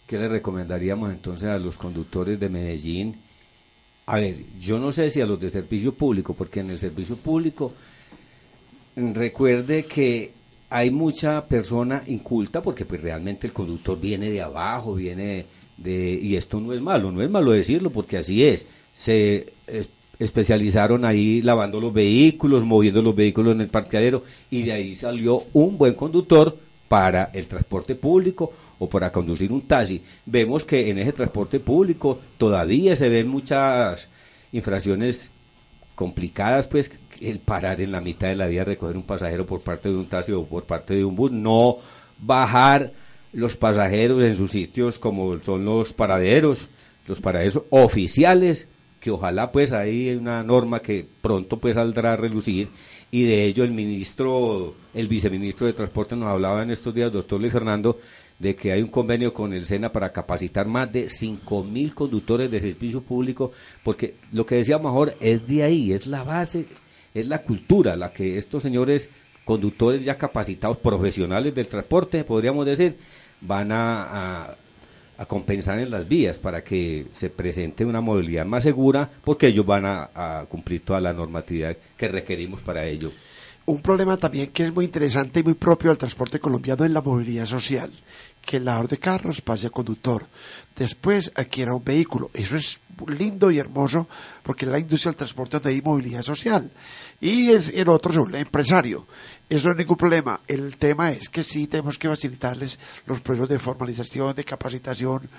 ¿Qué 0.06 0.18
le 0.18 0.28
recomendaríamos 0.28 1.12
entonces 1.12 1.50
a 1.50 1.58
los 1.58 1.78
conductores 1.78 2.40
de 2.40 2.50
Medellín? 2.50 3.22
A 4.06 4.18
ver, 4.18 4.36
yo 4.60 4.80
no 4.80 4.92
sé 4.92 5.10
si 5.10 5.22
a 5.22 5.26
los 5.26 5.40
de 5.40 5.50
servicio 5.50 5.94
público, 5.94 6.34
porque 6.34 6.60
en 6.60 6.70
el 6.70 6.80
servicio 6.80 7.16
público 7.16 7.74
recuerde 8.96 9.86
que 9.86 10.32
hay 10.70 10.90
mucha 10.90 11.48
persona 11.48 12.04
inculta 12.08 12.62
porque 12.62 12.84
pues 12.84 13.02
realmente 13.02 13.48
el 13.48 13.54
conductor 13.54 14.00
viene 14.00 14.30
de 14.30 14.42
abajo, 14.42 14.96
viene 14.96 15.46
de 15.78 16.20
y 16.22 16.36
esto 16.36 16.60
no 16.60 16.74
es 16.74 16.82
malo, 16.82 17.12
no 17.12 17.22
es 17.22 17.30
malo 17.30 17.52
decirlo 17.52 17.92
porque 17.92 18.18
así 18.18 18.44
es. 18.44 18.66
Se 18.96 19.54
eh, 19.68 19.86
especializaron 20.20 21.06
ahí 21.06 21.42
lavando 21.42 21.80
los 21.80 21.94
vehículos, 21.94 22.64
moviendo 22.64 23.02
los 23.02 23.16
vehículos 23.16 23.54
en 23.54 23.62
el 23.62 23.70
parqueadero 23.70 24.24
y 24.50 24.64
de 24.64 24.74
ahí 24.74 24.96
salió 24.96 25.44
un 25.54 25.78
buen 25.78 25.94
conductor 25.94 26.58
para 26.88 27.30
el 27.34 27.46
transporte 27.48 27.96
público 27.96 28.52
o 28.80 28.90
para 28.90 29.12
conducir 29.12 29.52
un 29.52 29.62
taxi. 29.62 30.02
Vemos 30.26 30.66
que 30.66 30.90
en 30.90 31.00
ese 31.00 31.14
transporte 31.14 31.60
público 31.60 32.20
todavía 32.38 32.96
se 32.96 33.10
ven 33.10 33.28
muchas 33.28 34.08
infracciones 34.52 35.30
complicadas, 35.96 36.68
pues 36.68 36.92
el 37.22 37.40
parar 37.40 37.82
en 37.82 37.92
la 37.92 38.02
mitad 38.02 38.28
de 38.28 38.36
la 38.36 38.48
vía, 38.48 38.64
recoger 38.64 38.98
un 38.98 39.04
pasajero 39.04 39.46
por 39.46 39.62
parte 39.62 39.90
de 39.90 39.96
un 39.96 40.08
taxi 40.08 40.32
o 40.32 40.44
por 40.46 40.64
parte 40.64 40.96
de 40.96 41.06
un 41.06 41.16
bus, 41.16 41.32
no 41.32 41.78
bajar 42.20 42.92
los 43.32 43.56
pasajeros 43.56 44.24
en 44.24 44.36
sus 44.36 44.52
sitios 44.52 45.00
como 45.00 45.42
son 45.42 45.66
los 45.66 45.94
paraderos, 45.94 46.68
los 47.08 47.20
paraderos 47.20 47.64
oficiales, 47.70 48.70
que 49.00 49.12
ojalá 49.12 49.52
pues 49.52 49.74
hay 49.74 50.16
una 50.16 50.44
norma 50.44 50.82
que 50.82 51.06
pronto 51.22 51.58
pues 51.58 51.76
saldrá 51.76 52.14
a 52.14 52.18
relucir 52.18 52.70
y 53.12 53.24
de 53.26 53.46
ello 53.46 53.64
el 53.64 53.72
ministro, 53.72 54.74
el 54.94 55.08
viceministro 55.08 55.68
de 55.68 55.74
Transporte 55.74 56.16
nos 56.16 56.30
hablaba 56.30 56.64
en 56.64 56.72
estos 56.72 56.96
días, 56.96 57.12
doctor 57.12 57.40
Luis 57.40 57.54
Fernando, 57.54 58.00
de 58.40 58.56
que 58.56 58.72
hay 58.72 58.82
un 58.82 58.90
convenio 58.90 59.34
con 59.34 59.54
el 59.54 59.66
SENA 59.66 59.92
para 59.92 60.12
capacitar 60.12 60.68
más 60.68 60.92
de 60.92 61.06
5.000 61.06 61.94
conductores 61.94 62.52
de 62.52 62.60
servicio 62.60 63.02
público, 63.02 63.52
porque 63.84 64.16
lo 64.32 64.46
que 64.46 64.56
decía 64.56 64.78
mejor 64.78 65.14
es 65.20 65.48
de 65.48 65.64
ahí, 65.64 65.94
es 65.94 66.08
la 66.08 66.24
base, 66.24 66.66
es 67.14 67.28
la 67.28 67.42
cultura, 67.42 67.96
la 67.96 68.12
que 68.12 68.38
estos 68.38 68.64
señores 68.64 69.10
conductores 69.46 70.04
ya 70.04 70.18
capacitados, 70.18 70.78
profesionales 70.78 71.54
del 71.54 71.68
transporte, 71.68 72.24
podríamos 72.24 72.66
decir, 72.66 72.98
van 73.42 73.72
a, 73.72 74.56
a, 75.18 75.26
compensar 75.26 75.80
en 75.80 75.90
las 75.90 76.08
vías 76.08 76.38
para 76.38 76.64
que 76.64 77.08
se 77.14 77.30
presente 77.30 77.86
una 77.86 78.02
movilidad 78.02 78.46
más 78.46 78.64
segura, 78.64 79.10
porque 79.24 79.48
ellos 79.48 79.66
van 79.66 79.86
a, 79.86 80.10
a 80.14 80.46
cumplir 80.48 80.82
toda 80.82 81.00
la 81.00 81.14
normatividad 81.14 81.78
que 81.96 82.08
requerimos 82.10 82.62
para 82.62 82.86
ello. 82.86 83.12
Un 83.66 83.82
problema 83.82 84.18
también 84.18 84.52
que 84.52 84.64
es 84.64 84.74
muy 84.74 84.84
interesante 84.84 85.40
y 85.40 85.44
muy 85.44 85.54
propio 85.54 85.90
del 85.90 85.98
transporte 85.98 86.38
colombiano 86.38 86.84
es 86.84 86.92
la 86.92 87.02
movilidad 87.02 87.46
social, 87.46 87.94
que 88.42 88.58
el 88.58 88.66
lavador 88.66 88.90
de 88.90 88.98
carros 88.98 89.40
pase 89.40 89.68
a 89.68 89.70
conductor, 89.70 90.28
después 90.76 91.32
adquiera 91.34 91.74
un 91.74 91.84
vehículo. 91.84 92.30
Eso 92.34 92.58
es 92.58 92.82
lindo 93.08 93.50
y 93.52 93.60
hermoso 93.60 94.08
porque 94.44 94.66
la 94.66 94.80
industria 94.80 95.12
del 95.12 95.18
transporte 95.18 95.58
donde 95.58 95.70
hay 95.70 95.82
movilidad 95.82 96.24
social 96.24 96.72
y 97.22 97.52
es, 97.52 97.70
el 97.70 97.88
otro 97.88 98.12
es 98.12 98.18
un 98.18 98.36
empresario. 98.36 99.08
Eso 99.50 99.68
no 99.68 99.72
es 99.72 99.78
ningún 99.78 99.98
problema. 99.98 100.42
El 100.46 100.76
tema 100.78 101.12
es 101.12 101.30
que 101.30 101.42
sí 101.42 101.68
tenemos 101.68 101.98
que 101.98 102.10
facilitarles 102.10 102.78
los 103.06 103.22
procesos 103.22 103.48
de 103.48 103.60
formalización, 103.60 104.36
de 104.36 104.44
capacitación, 104.44 105.30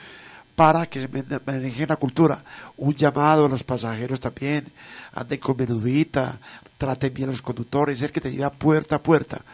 para 0.54 0.86
que 0.86 1.00
se 1.00 1.08
maneje 1.44 1.86
la 1.86 1.96
cultura. 1.96 2.44
Un 2.76 2.94
llamado 2.94 3.46
a 3.46 3.48
los 3.48 3.64
pasajeros 3.64 4.20
también, 4.20 4.66
anden 5.12 5.38
con 5.38 5.56
menudita, 5.56 6.38
traten 6.78 7.12
bien 7.12 7.28
a 7.28 7.32
los 7.32 7.42
conductores, 7.42 8.00
el 8.02 8.12
que 8.12 8.20
te 8.20 8.30
lleva 8.30 8.50
puerta 8.50 8.96
a 8.96 9.02
puerta. 9.02 9.44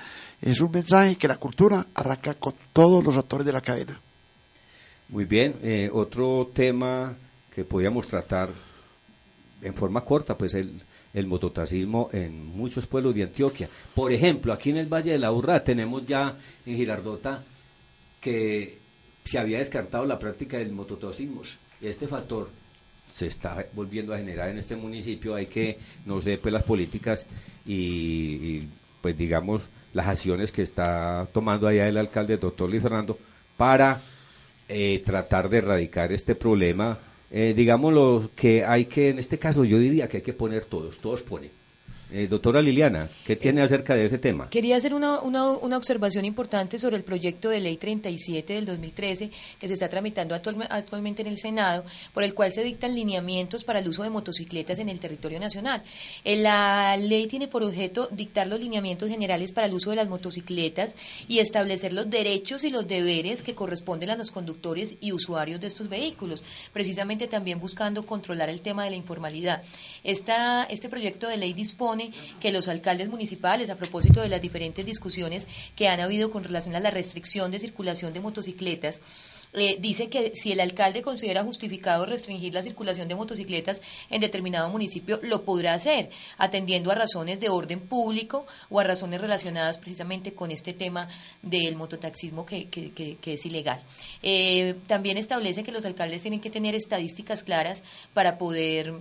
Es 0.41 0.61
un 0.61 0.71
mensaje 0.71 1.17
que 1.17 1.29
la 1.29 1.37
cultura 1.37 1.87
arranca 1.95 2.35
con 2.35 2.55
todos 2.73 3.05
los 3.05 3.17
actores 3.17 3.47
de 3.47 3.53
la 3.53 3.61
cadena. 3.61 4.01
Muy 5.09 5.25
bien, 5.25 5.57
eh, 5.63 5.91
otro 5.93 6.51
tema 6.55 7.15
que 7.55 7.65
podíamos 7.65 8.07
tratar 8.07 8.51
en 9.61 9.75
forma 9.75 10.03
corta, 10.03 10.37
pues 10.37 10.55
el, 10.55 10.81
el 11.13 11.27
mototaxismo 11.27 12.09
en 12.13 12.47
muchos 12.47 12.87
pueblos 12.87 13.15
de 13.15 13.25
Antioquia. 13.25 13.69
Por 13.95 14.13
ejemplo, 14.13 14.53
aquí 14.53 14.71
en 14.71 14.77
el 14.77 14.93
Valle 14.93 15.13
de 15.13 15.19
la 15.19 15.33
Urra 15.33 15.63
tenemos 15.65 16.07
ya 16.07 16.37
en 16.65 16.77
Girardota 16.77 17.43
que 18.21 18.80
se 19.31 19.39
había 19.39 19.59
descartado 19.59 20.05
la 20.07 20.19
práctica 20.19 20.59
del 20.59 20.73
mototaxismo. 20.73 21.43
Este 21.81 22.09
factor 22.09 22.51
se 23.15 23.29
está 23.29 23.65
volviendo 23.75 24.13
a 24.13 24.19
generar 24.19 24.49
en 24.49 24.59
este 24.59 24.75
municipio. 24.75 25.37
Hay 25.37 25.47
que, 25.47 25.79
no 26.05 26.21
sé, 26.21 26.37
pues 26.37 26.53
las 26.53 26.65
políticas 26.65 27.27
y, 27.65 28.67
pues 29.01 29.17
digamos, 29.17 29.63
las 29.93 30.09
acciones 30.09 30.51
que 30.51 30.63
está 30.63 31.29
tomando 31.33 31.69
allá 31.69 31.87
el 31.87 31.97
alcalde, 31.97 32.39
doctor 32.39 32.69
Luis 32.69 32.83
Fernando, 32.83 33.17
para 33.57 34.01
eh, 34.69 35.01
tratar 35.05 35.49
de 35.49 35.59
erradicar 35.59 36.13
este 36.13 36.35
problema 36.35 36.99
eh, 37.33 37.55
digamos 37.57 37.93
lo 37.93 38.31
que 38.35 38.65
hay 38.65 38.87
que, 38.87 39.11
en 39.11 39.21
este 39.21 39.39
caso 39.39 39.65
yo 39.65 39.79
diría 39.79 40.09
que 40.09 40.17
hay 40.17 40.23
que 40.25 40.33
poner 40.33 40.65
todos, 40.65 40.99
todos 40.99 41.23
ponen. 41.23 41.53
Eh, 42.13 42.27
doctora 42.29 42.61
Liliana, 42.61 43.09
¿qué 43.25 43.37
tiene 43.37 43.63
acerca 43.63 43.95
de 43.95 44.05
ese 44.05 44.19
tema? 44.19 44.51
Quería 44.51 44.77
hacer 44.77 44.95
una, 44.95 45.21
una, 45.21 45.53
una, 45.53 45.77
observación 45.77 46.25
importante 46.25 46.77
sobre 46.77 46.97
el 46.97 47.05
proyecto 47.05 47.51
de 47.51 47.61
ley 47.61 47.77
37 47.77 48.53
del 48.53 48.67
2013 48.67 49.31
que 49.61 49.69
se 49.69 49.75
está 49.75 49.89
tramitando 49.89 50.35
actualmente 50.35 51.23
en 51.23 51.29
el 51.29 51.39
Senado, 51.39 51.85
por 52.13 52.25
el 52.25 52.35
cual 52.35 52.53
se 52.53 52.65
dictan 52.65 52.97
lineamientos 52.97 53.63
para 53.63 53.79
el 53.79 53.87
uso 53.87 54.03
de 54.03 54.11
motocicletas 54.11 54.81
en 54.81 54.89
el 54.89 54.99
territorio 54.99 55.39
nacional. 55.39 55.85
Eh, 56.25 56.37
la 56.37 56.97
ley 56.97 57.29
tiene 57.29 57.47
por 57.47 57.63
objeto 57.63 58.09
dictar 58.11 58.49
los 58.49 58.59
lineamientos 58.59 59.09
generales 59.09 59.53
para 59.53 59.69
el 59.69 59.75
uso 59.75 59.91
de 59.91 59.97
las 59.97 60.09
motocicletas 60.09 60.97
y 61.29 61.39
establecer 61.39 61.93
los 61.93 62.11
derechos 62.11 62.65
y 62.65 62.71
los 62.71 62.89
deberes 62.89 63.45
que 63.45 63.55
corresponden 63.55 64.11
a 64.11 64.17
los 64.17 64.33
conductores 64.33 64.97
y 65.01 65.13
usuarios 65.13 65.61
de 65.61 65.69
estos 65.69 65.89
vehículos, 65.89 66.43
precisamente 66.73 67.29
también 67.29 67.61
buscando 67.61 68.05
controlar 68.05 68.49
el 68.49 68.63
tema 68.63 68.83
de 68.83 68.91
la 68.91 68.97
informalidad. 68.97 69.63
Esta, 70.03 70.65
este 70.65 70.89
proyecto 70.89 71.29
de 71.29 71.37
ley 71.37 71.53
dispone 71.53 72.00
que 72.41 72.53
los 72.53 72.69
alcaldes 72.69 73.09
municipales, 73.09 73.71
a 73.71 73.77
propósito 73.77 74.21
de 74.21 74.29
las 74.29 74.41
diferentes 74.41 74.87
discusiones 74.87 75.47
que 75.77 75.89
han 75.89 76.01
habido 76.01 76.31
con 76.31 76.45
relación 76.45 76.75
a 76.75 76.81
la 76.81 76.91
restricción 76.91 77.51
de 77.51 77.59
circulación 77.59 78.13
de 78.13 78.21
motocicletas, 78.21 79.01
eh, 79.53 79.79
dice 79.81 80.09
que 80.09 80.33
si 80.35 80.53
el 80.53 80.61
alcalde 80.61 81.03
considera 81.03 81.43
justificado 81.43 82.07
restringir 82.07 82.55
la 82.55 82.63
circulación 82.63 83.09
de 83.09 83.17
motocicletas 83.17 83.83
en 84.09 84.21
determinado 84.21 84.71
municipio, 84.71 85.19
lo 85.23 85.45
podrá 85.45 85.75
hacer, 85.75 86.11
atendiendo 86.39 86.91
a 86.93 86.95
razones 86.95 87.41
de 87.41 87.49
orden 87.49 87.81
público 87.81 88.47
o 88.69 88.79
a 88.79 88.85
razones 88.85 89.21
relacionadas 89.21 89.79
precisamente 89.79 90.35
con 90.35 90.53
este 90.53 90.73
tema 90.73 91.09
del 91.43 91.75
mototaxismo 91.75 92.47
que, 92.47 92.69
es 93.25 93.47
ilegal. 93.47 93.81
Eh, 94.23 94.77
también 94.87 95.17
establece 95.17 95.65
que 95.65 95.73
los 95.73 95.85
alcaldes 95.85 96.23
tienen 96.23 96.41
que 96.41 96.51
tener 96.51 96.75
estadísticas 96.77 97.43
claras 97.43 97.83
para 98.15 98.39
poder 98.39 99.01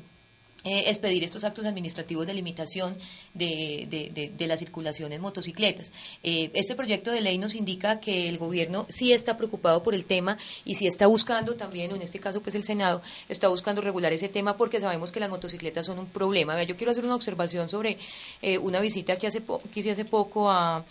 eh, 0.66 0.90
expedir 0.90 1.24
estos 1.24 1.46
actos 1.46 1.66
administrativos 1.66 2.28
de 2.28 2.34
limitación 2.34 2.98
de, 3.34 3.88
de, 3.90 4.32
de, 4.36 4.48
la 4.48 4.58
circulación 4.58 5.14
en 5.14 5.22
motocicletas. 5.22 5.92
Eh, 6.22 6.52
este 6.54 6.76
proyecto 6.76 7.12
de 7.12 7.22
ley 7.22 7.38
nos 7.38 7.56
indica 7.56 8.02
que 8.02 8.28
el 8.28 8.38
gobierno 8.38 8.86
sí 8.90 9.14
está 9.14 9.38
preocupado 9.38 9.82
por 9.82 9.96
el 9.96 10.04
tema 10.04 10.38
y 10.66 10.76
sí 10.76 10.86
está 10.86 11.08
buscando 11.08 11.56
también, 11.56 11.92
en 11.92 12.02
este 12.02 12.20
caso 12.20 12.42
pues 12.42 12.56
el 12.56 12.66
Senado, 12.66 13.02
está 13.30 13.48
buscando 13.48 13.82
regular 13.82 14.12
ese 14.12 14.28
tema 14.28 14.58
porque 14.58 14.82
sabemos 14.82 15.14
que 15.14 15.22
las 15.22 15.30
motocicletas 15.30 15.86
son 15.86 15.98
un 15.98 16.08
problema. 16.08 16.62
yo 16.64 16.76
quiero 16.76 16.92
hacer 16.92 17.06
una 17.06 17.16
observación 17.16 17.70
sobre 17.70 17.98
eh, 18.42 18.58
una 18.58 18.82
visita 18.82 19.16
que, 19.16 19.28
hace 19.28 19.42
que 19.42 19.80
hice 19.80 19.92
hace 19.92 20.04
poco 20.04 20.52
a, 20.52 20.84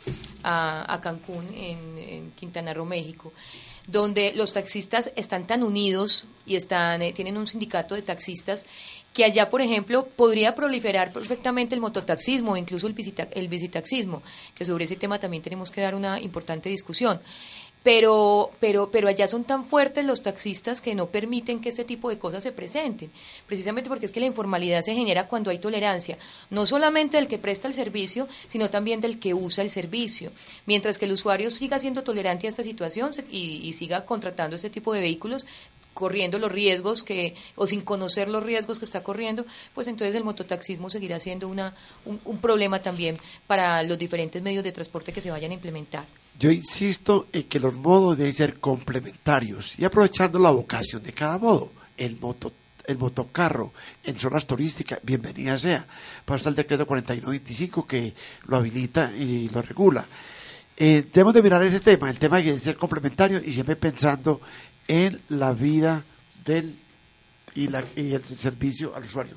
a, 0.43 1.01
Cancún, 1.03 1.47
en, 1.55 1.99
en 1.99 2.31
Quintana 2.31 2.73
Roo, 2.73 2.87
México 2.87 3.35
donde 3.89 4.35
los 4.35 4.53
taxistas 4.53 5.11
están 5.17 5.47
tan 5.47 5.63
unidos 5.63 6.27
y 6.47 6.57
están 6.57 7.01
tienen 7.15 7.39
un 7.39 7.47
sindicato 7.47 7.95
de 7.95 8.03
taxistas 8.03 8.67
que 9.13 9.25
allá, 9.25 9.51
por 9.51 9.61
ejemplo, 9.61 10.07
podría 10.07 10.55
proliferar 10.55 11.13
perfectamente 11.13 11.75
el 11.75 11.81
mototaxismo, 11.81 12.57
incluso 12.57 12.87
el, 12.87 12.95
el 13.33 13.49
visitaxismo, 13.49 14.23
que 14.55 14.65
sobre 14.65 14.85
ese 14.85 14.97
tema 14.97 15.19
también 15.19 15.43
tenemos 15.43 15.71
que 15.71 15.81
dar 15.81 15.95
una 15.95 16.21
importante 16.21 16.69
discusión. 16.69 17.21
Pero, 17.83 18.51
pero, 18.61 18.91
pero 18.91 19.09
allá 19.09 19.29
son 19.29 19.45
tan 19.45 19.65
fuertes 19.65 20.05
los 20.05 20.23
taxistas 20.23 20.81
que 20.81 20.95
no 20.95 21.07
permiten 21.07 21.61
que 21.61 21.69
este 21.69 21.85
tipo 21.85 22.11
de 22.11 22.19
cosas 22.19 22.43
se 22.43 22.53
presenten, 22.53 23.11
precisamente 23.47 23.89
porque 23.89 24.07
es 24.07 24.13
que 24.13 24.21
la 24.21 24.27
informalidad 24.27 24.83
se 24.83 24.95
genera 24.95 25.29
cuando 25.29 25.51
hay 25.51 25.59
tolerancia, 25.59 26.19
no 26.51 26.67
solamente 26.67 27.17
del 27.17 27.29
que 27.29 27.39
presta 27.39 27.69
el 27.69 27.75
servicio, 27.75 28.29
sino 28.49 28.69
también 28.69 29.01
del 29.01 29.19
que 29.19 29.33
usa 29.33 29.63
el 29.63 29.71
servicio. 29.71 30.33
Mientras 30.67 30.99
que 30.99 31.05
el 31.05 31.13
usuario 31.13 31.51
siga 31.51 31.79
siendo 31.79 32.03
tolerante 32.03 32.47
a 32.47 32.51
esta 32.51 32.65
situación 32.65 33.13
y, 33.31 33.61
y 33.63 33.73
siga 33.73 34.05
contratando 34.05 34.57
este 34.57 34.71
tipo 34.71 34.93
de 34.93 35.01
vehículos, 35.01 35.47
corriendo 35.99 36.39
los 36.39 36.53
riesgos 36.53 37.03
que 37.03 37.35
o 37.57 37.67
sin 37.67 37.81
conocer 37.81 38.29
los 38.29 38.45
riesgos 38.45 38.79
que 38.79 38.85
está 38.85 39.03
corriendo, 39.03 39.45
pues 39.75 39.89
entonces 39.89 40.15
el 40.15 40.23
mototaxismo 40.23 40.91
seguirá 40.91 41.19
siendo 41.19 41.49
una, 41.49 41.75
un, 42.05 42.39
problema 42.39 42.81
también 42.81 43.19
para 43.49 43.83
los 43.83 43.99
diferentes 43.99 44.41
medios 44.41 44.63
de 44.63 44.71
transporte 44.71 45.13
que 45.13 45.21
se 45.21 45.33
vayan 45.33 45.51
a 45.51 45.55
implementar. 45.55 46.07
Yo 46.39 46.53
insisto 46.53 47.27
en 47.33 47.43
que 47.45 47.59
los 47.59 47.75
modos 47.75 48.17
deben 48.17 48.33
ser 48.33 48.61
complementarios 48.61 49.77
y 49.77 49.85
aprovechando 49.85 50.39
la 50.39 50.53
vocación 50.53 51.03
de 51.03 51.13
cada 51.13 51.37
modo. 51.37 51.73
El 51.97 52.17
moto 52.21 52.53
el 52.87 52.97
motocarro 52.97 53.73
en 54.03 54.19
zonas 54.19 54.47
turísticas, 54.47 55.01
bienvenida 55.03 55.59
sea. 55.59 55.87
Pasa 56.25 56.49
el 56.49 56.55
decreto 56.55 56.87
4125 56.87 57.87
que 57.87 58.15
lo 58.47 58.57
habilita 58.57 59.13
y 59.15 59.51
lo 59.51 59.61
regula. 59.61 60.09
Eh, 60.81 61.05
debemos 61.13 61.35
de 61.35 61.43
mirar 61.43 61.63
ese 61.65 61.81
tema, 61.81 62.09
el 62.09 62.19
tema 62.21 62.41
de 62.41 62.57
ser 62.57 62.77
complementario 62.77 63.43
y 63.45 63.53
siempre 63.53 63.75
pensando 63.75 64.41
en 64.87 65.21
la 65.29 65.53
vida 65.53 66.05
del 66.45 66.73
y, 67.57 67.67
la, 67.67 67.83
y 67.97 68.13
el 68.13 68.23
servicio 68.23 68.95
al 68.95 69.05
usuario. 69.05 69.35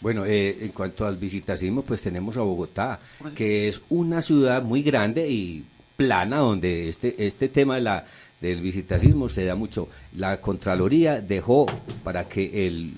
Bueno, 0.00 0.24
eh, 0.24 0.58
en 0.60 0.68
cuanto 0.68 1.04
al 1.04 1.16
visitacismo, 1.16 1.82
pues 1.82 2.02
tenemos 2.02 2.36
a 2.36 2.42
Bogotá, 2.42 3.00
que 3.34 3.68
es 3.68 3.80
una 3.88 4.22
ciudad 4.22 4.62
muy 4.62 4.82
grande 4.84 5.28
y 5.28 5.64
plana 5.96 6.36
donde 6.36 6.88
este, 6.88 7.26
este 7.26 7.48
tema 7.48 7.74
de 7.74 7.80
la, 7.80 8.06
del 8.40 8.60
visitacismo 8.60 9.28
se 9.28 9.44
da 9.44 9.56
mucho. 9.56 9.88
La 10.14 10.40
Contraloría 10.40 11.20
dejó 11.20 11.66
para 12.04 12.28
que 12.28 12.68
el, 12.68 12.94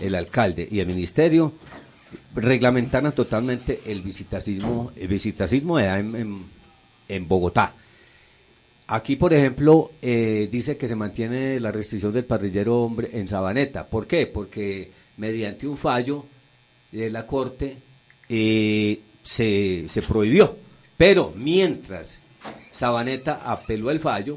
el 0.00 0.14
alcalde 0.14 0.66
y 0.70 0.80
el 0.80 0.86
ministerio 0.86 1.52
reglamentaran 2.34 3.12
totalmente 3.12 3.82
el 3.84 4.00
visitacismo, 4.00 4.92
el 4.96 5.08
visitacismo 5.08 5.78
en, 5.78 6.16
en, 6.16 6.55
Bogotá. 7.28 7.74
Aquí, 8.88 9.16
por 9.16 9.34
ejemplo, 9.34 9.92
eh, 10.00 10.48
dice 10.50 10.76
que 10.76 10.86
se 10.86 10.94
mantiene 10.94 11.58
la 11.58 11.72
restricción 11.72 12.12
del 12.12 12.24
parrillero 12.24 12.82
hombre 12.82 13.10
en 13.12 13.26
Sabaneta. 13.26 13.86
¿Por 13.86 14.06
qué? 14.06 14.26
Porque 14.26 14.90
mediante 15.16 15.66
un 15.66 15.76
fallo 15.76 16.24
de 16.92 17.10
la 17.10 17.26
Corte 17.26 17.76
eh, 18.28 19.00
se, 19.22 19.86
se 19.88 20.02
prohibió. 20.02 20.56
Pero 20.96 21.32
mientras 21.34 22.20
Sabaneta 22.72 23.42
apeló 23.44 23.90
el 23.90 23.98
fallo 23.98 24.36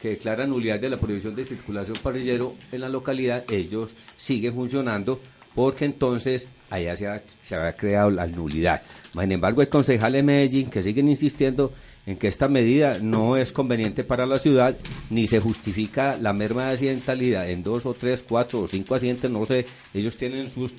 que 0.00 0.10
declara 0.10 0.46
nulidad 0.46 0.80
de 0.80 0.88
la 0.88 0.98
prohibición 0.98 1.34
de 1.36 1.44
circulación 1.44 1.96
parrillero 2.02 2.54
en 2.72 2.80
la 2.80 2.88
localidad, 2.88 3.44
ellos 3.52 3.94
siguen 4.16 4.54
funcionando 4.54 5.20
porque 5.54 5.84
entonces 5.84 6.48
allá 6.70 6.96
se, 6.96 7.06
ha, 7.06 7.22
había 7.50 7.72
creado 7.72 8.10
la 8.10 8.26
nulidad. 8.26 8.82
Sin 9.12 9.32
embargo, 9.32 9.60
hay 9.60 9.66
concejales 9.66 10.20
de 10.20 10.22
Medellín 10.22 10.70
que 10.70 10.82
siguen 10.82 11.08
insistiendo 11.08 11.72
en 12.06 12.16
que 12.16 12.28
esta 12.28 12.48
medida 12.48 12.98
no 13.00 13.36
es 13.36 13.52
conveniente 13.52 14.04
para 14.04 14.26
la 14.26 14.38
ciudad, 14.38 14.74
ni 15.10 15.26
se 15.26 15.40
justifica 15.40 16.16
la 16.16 16.32
merma 16.32 16.66
de 16.66 16.72
accidentalidad 16.72 17.48
en 17.50 17.62
dos 17.62 17.84
o 17.86 17.94
tres, 17.94 18.24
cuatro 18.26 18.60
o 18.60 18.68
cinco 18.68 18.94
accidentes, 18.94 19.30
no 19.30 19.44
sé, 19.44 19.66
ellos 19.92 20.16
tienen 20.16 20.48
sus, 20.48 20.72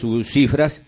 sus 0.00 0.26
cifras, 0.26 0.80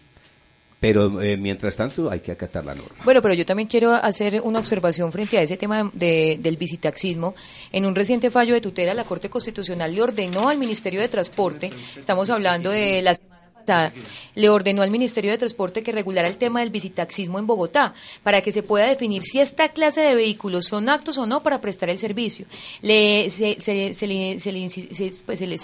pero 0.80 1.20
eh, 1.20 1.36
mientras 1.36 1.76
tanto 1.76 2.10
hay 2.10 2.20
que 2.20 2.32
acatar 2.32 2.64
la 2.64 2.74
norma. 2.74 3.04
Bueno, 3.04 3.20
pero 3.20 3.34
yo 3.34 3.44
también 3.44 3.68
quiero 3.68 3.92
hacer 3.92 4.40
una 4.42 4.58
observación 4.58 5.12
frente 5.12 5.36
a 5.36 5.42
ese 5.42 5.58
tema 5.58 5.90
de, 5.92 6.38
del 6.40 6.56
visitaxismo. 6.56 7.34
En 7.70 7.84
un 7.84 7.94
reciente 7.94 8.30
fallo 8.30 8.54
de 8.54 8.62
tutela, 8.62 8.94
la 8.94 9.04
Corte 9.04 9.28
Constitucional 9.28 9.94
le 9.94 10.02
ordenó 10.02 10.48
al 10.48 10.56
Ministerio 10.56 11.00
de 11.00 11.08
Transporte, 11.08 11.70
estamos 11.98 12.30
hablando 12.30 12.70
de 12.70 13.02
las 13.02 13.20
le 14.34 14.48
ordenó 14.48 14.82
al 14.82 14.90
Ministerio 14.90 15.30
de 15.30 15.38
Transporte 15.38 15.82
que 15.82 15.92
regulara 15.92 16.28
el 16.28 16.36
tema 16.36 16.60
del 16.60 16.70
visitaxismo 16.70 17.38
en 17.38 17.46
Bogotá 17.46 17.94
para 18.22 18.40
que 18.40 18.52
se 18.52 18.62
pueda 18.62 18.86
definir 18.86 19.22
si 19.22 19.40
esta 19.40 19.68
clase 19.70 20.00
de 20.00 20.14
vehículos 20.14 20.66
son 20.66 20.88
actos 20.88 21.18
o 21.18 21.26
no 21.26 21.42
para 21.42 21.60
prestar 21.60 21.88
el 21.90 21.98
servicio. 21.98 22.46
Le, 22.82 23.30
se, 23.30 23.56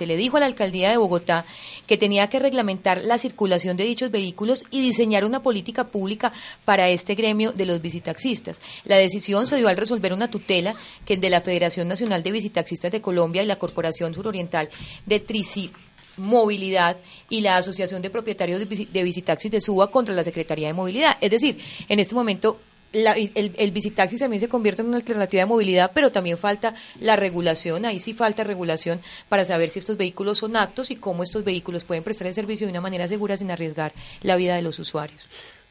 le, 0.07 0.17
dijo 0.17 0.37
a 0.37 0.41
la 0.41 0.47
alcaldía 0.47 0.91
de 0.91 0.97
Bogotá 0.97 1.45
que 1.87 1.97
tenía 1.97 2.29
que 2.29 2.39
reglamentar 2.39 3.03
la 3.03 3.19
circulación 3.19 3.77
de 3.77 3.85
dichos 3.85 4.11
vehículos 4.11 4.65
y 4.71 4.81
diseñar 4.81 5.25
una 5.25 5.43
política 5.43 5.89
pública 5.89 6.33
para 6.65 6.89
este 6.89 7.15
gremio 7.15 7.53
de 7.53 7.67
los 7.67 7.81
visitaxistas. 7.81 8.61
La 8.85 8.97
decisión 8.97 9.47
se 9.47 9.57
dio 9.57 9.69
al 9.69 9.77
resolver 9.77 10.13
una 10.13 10.31
tutela 10.31 10.75
que 11.05 11.17
de 11.17 11.31
la 11.31 11.41
Federación 11.41 11.89
Nacional 11.89 12.23
de 12.23 12.33
Visitaxistas 12.33 12.93
de 12.93 13.01
Colombia 13.01 13.43
y 13.43 13.47
la 13.47 13.57
Corporación 13.57 14.15
Suroriental 14.15 14.69
de 15.07 15.21
Trici 15.21 15.71
Movilidad 16.17 16.97
y 17.29 17.41
la 17.41 17.57
Asociación 17.57 18.03
de 18.03 18.11
Propietarios 18.11 18.61
de, 18.61 19.03
Visitaxis 19.03 19.51
de 19.51 19.61
Suba 19.61 19.91
contra 19.91 20.15
la 20.15 20.25
Secretaría 20.25 20.69
de 20.69 20.75
Movilidad. 20.75 21.17
Es 21.21 21.31
decir, 21.31 21.59
en 21.89 21.99
este 21.99 22.15
momento 22.15 22.59
el, 22.93 23.53
el 23.57 23.71
visitaxis 23.73 24.21
también 24.21 24.41
se 24.41 24.49
convierte 24.49 24.83
en 24.83 24.89
una 24.89 24.97
alternativa 24.97 25.43
de 25.43 25.47
movilidad, 25.47 25.91
pero 25.93 26.13
también 26.13 26.39
falta 26.39 26.75
la 27.01 27.17
regulación, 27.17 27.85
ahí 27.85 28.01
sí 28.01 28.15
falta 28.15 28.45
regulación 28.45 29.01
para 29.29 29.45
saber 29.45 29.71
si 29.71 29.81
estos 29.81 29.97
vehículos 29.97 30.39
son 30.39 30.57
aptos 30.57 30.91
y 30.91 30.97
cómo 30.97 31.23
estos 31.23 31.45
vehículos 31.45 31.85
pueden 31.85 32.05
prestar 32.05 32.29
el 32.29 32.35
servicio 32.35 32.67
de 32.67 32.71
una 32.71 32.81
manera 32.81 33.09
segura 33.09 33.37
sin 33.37 33.51
arriesgar 33.51 33.93
la 34.23 34.37
vida 34.37 34.57
de 34.57 34.63
los 34.63 34.79
usuarios. 34.79 35.21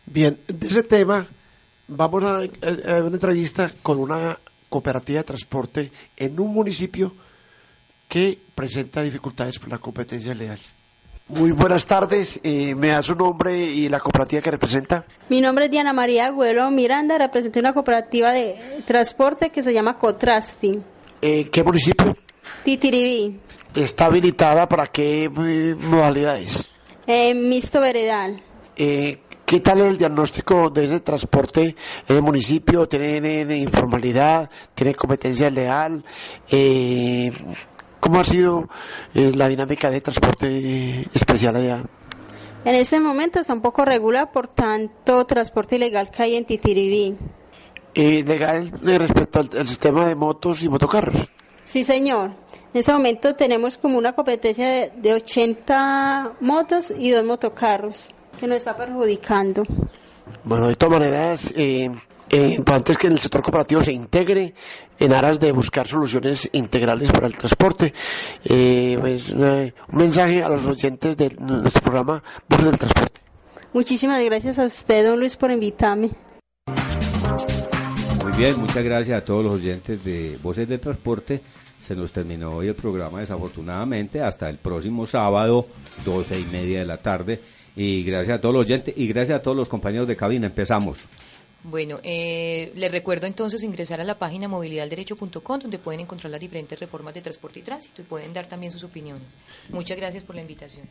Bien, 0.06 0.38
de 0.48 0.68
ese 0.68 0.84
tema 0.84 1.28
vamos 1.88 2.24
a, 2.24 2.42
a 2.42 3.04
una 3.04 3.16
entrevista 3.16 3.72
con 3.82 4.00
una 4.00 4.38
cooperativa 4.70 5.20
de 5.20 5.24
transporte 5.24 5.92
en 6.18 6.40
un 6.40 6.54
municipio 6.54 7.14
que 8.08 8.38
presenta 8.54 9.02
dificultades 9.02 9.58
por 9.58 9.70
la 9.70 9.78
competencia 9.80 10.34
leal. 10.34 10.60
Muy 11.28 11.52
buenas 11.52 11.88
tardes, 11.88 12.40
eh, 12.44 12.76
me 12.76 12.90
da 12.90 13.02
su 13.02 13.16
nombre 13.16 13.58
y 13.58 13.90
la 13.90 14.00
cooperativa 14.00 14.44
que 14.44 14.52
representa. 14.52 15.06
Mi 15.28 15.42
nombre 15.42 15.66
es 15.66 15.72
Diana 15.72 15.92
María 15.92 16.28
Agüero 16.28 16.70
Miranda, 16.70 17.18
represento 17.18 17.60
una 17.60 17.74
cooperativa 17.74 18.32
de 18.32 18.84
transporte 18.86 19.50
que 19.50 19.64
se 19.64 19.74
llama 19.74 19.98
Cotrasting. 19.98 20.84
Eh, 21.24 21.50
¿Qué 21.52 21.64
municipio? 21.64 22.16
Titiribí. 22.64 23.40
¿Está 23.74 24.06
habilitada 24.06 24.70
para 24.70 24.86
qué 24.88 25.24
eh, 25.26 25.76
modalidades? 25.80 26.72
Eh, 27.08 27.34
mixto 27.34 27.82
veredal. 27.82 28.44
Eh, 28.76 29.20
¿Qué 29.46 29.60
tal 29.60 29.82
el 29.82 29.98
diagnóstico 29.98 30.70
de 30.70 30.86
ese 30.86 31.00
transporte 31.00 31.76
en 32.08 32.16
el 32.16 32.22
municipio? 32.22 32.88
¿Tiene 32.88 33.58
informalidad? 33.58 34.50
¿Tiene 34.74 34.94
competencia 34.94 35.50
leal? 35.50 36.04
Eh, 36.50 37.32
¿Cómo 38.06 38.20
ha 38.20 38.24
sido 38.24 38.70
eh, 39.16 39.32
la 39.34 39.48
dinámica 39.48 39.90
de 39.90 40.00
transporte 40.00 41.10
especial 41.12 41.56
allá? 41.56 41.82
En 42.64 42.76
este 42.76 43.00
momento 43.00 43.40
está 43.40 43.52
un 43.52 43.62
poco 43.62 43.84
regular 43.84 44.32
por 44.32 44.48
tanto 44.48 45.26
transporte 45.26 45.78
ilegal 45.78 46.12
que 46.12 46.22
hay 46.22 46.36
en 46.36 46.46
Titiribí. 46.46 47.16
Eh, 47.96 48.24
¿Legal 48.24 48.70
respecto 48.84 49.40
al, 49.40 49.68
sistema 49.68 50.06
de 50.06 50.14
motos 50.14 50.62
y 50.62 50.70
motocarros? 50.70 51.32
Sí, 51.64 51.84
señor. 51.84 52.30
En 52.76 52.80
este 52.80 52.94
momento 52.94 53.34
tenemos 53.34 53.76
como 53.80 53.98
una 53.98 54.14
competencia 54.14 54.68
de, 54.68 54.92
de 54.98 55.14
80 55.16 56.34
motos 56.42 56.94
y 56.96 57.10
dos 57.10 57.26
motocarros 57.26 58.12
que 58.40 58.46
nos 58.46 58.58
está 58.58 58.78
perjudicando. 58.78 59.64
Bueno, 60.44 60.68
de 60.68 60.76
todas 60.76 61.00
maneras, 61.00 61.52
eh, 61.56 61.90
eh, 62.30 62.56
importante 62.56 62.92
es 62.94 62.98
que 62.98 63.08
el 63.08 63.20
sector 63.20 63.42
cooperativo 63.42 63.84
se 63.84 63.94
integre 63.94 64.54
en 65.00 65.14
aras 65.14 65.40
de 65.40 65.52
buscar 65.52 65.88
soluciones 65.88 66.50
integrales 66.54 67.12
para 67.12 67.28
el 67.28 67.36
transporte. 67.36 67.94
Eh, 68.44 68.98
pues, 69.00 69.32
un 69.32 69.74
mensaje 69.92 70.44
a 70.44 70.50
los 70.50 70.66
oyentes 70.66 71.18
de 71.18 71.30
nuestro 71.40 71.82
programa 71.82 72.24
Voces 72.48 72.66
del 72.66 72.78
Transporte. 72.78 73.22
Muchísimas 73.74 74.24
gracias 74.24 74.58
a 74.60 74.66
usted, 74.66 75.06
don 75.06 75.20
Luis, 75.20 75.36
por 75.36 75.52
invitarme. 75.52 76.10
Muy 78.24 78.32
bien, 78.38 78.60
muchas 78.60 78.84
gracias 78.84 79.22
a 79.22 79.26
todos 79.26 79.44
los 79.44 79.54
oyentes 79.56 80.04
de 80.04 80.38
Voces 80.42 80.68
del 80.68 80.80
Transporte. 80.80 81.42
Se 81.86 81.96
nos 81.96 82.12
terminó 82.12 82.56
hoy 82.56 82.70
el 82.70 82.76
programa, 82.76 83.20
desafortunadamente, 83.20 84.22
hasta 84.22 84.50
el 84.50 84.58
próximo 84.58 85.06
sábado, 85.06 85.68
doce 86.04 86.40
y 86.40 86.46
media 86.46 86.80
de 86.80 86.86
la 86.86 86.98
tarde. 86.98 87.42
Y 87.76 88.04
gracias 88.04 88.38
a 88.38 88.42
todos 88.42 88.56
los 88.56 88.66
oyentes 88.66 88.94
y 88.98 89.08
gracias 89.08 89.40
a 89.40 89.42
todos 89.42 89.56
los 89.56 89.70
compañeros 89.70 90.08
de 90.08 90.16
cabina. 90.16 90.48
Empezamos. 90.48 91.06
Bueno, 91.68 92.00
eh, 92.04 92.72
les 92.76 92.92
recuerdo 92.92 93.26
entonces 93.26 93.64
ingresar 93.64 94.00
a 94.00 94.04
la 94.04 94.20
página 94.20 94.48
movilidadderecho.com 94.48 95.60
donde 95.60 95.80
pueden 95.80 96.02
encontrar 96.02 96.30
las 96.30 96.40
diferentes 96.40 96.80
reformas 96.80 97.16
de 97.16 97.22
transporte 97.22 97.58
y 97.58 97.64
tránsito 97.64 98.04
y 98.04 98.06
pueden 98.06 98.34
dar 98.34 98.46
también 98.46 98.72
sus 98.72 98.84
opiniones. 98.84 99.28
Muchas 99.70 99.98
gracias 99.98 100.24
por 100.24 100.36
la 100.36 100.42
invitación. 100.42 100.88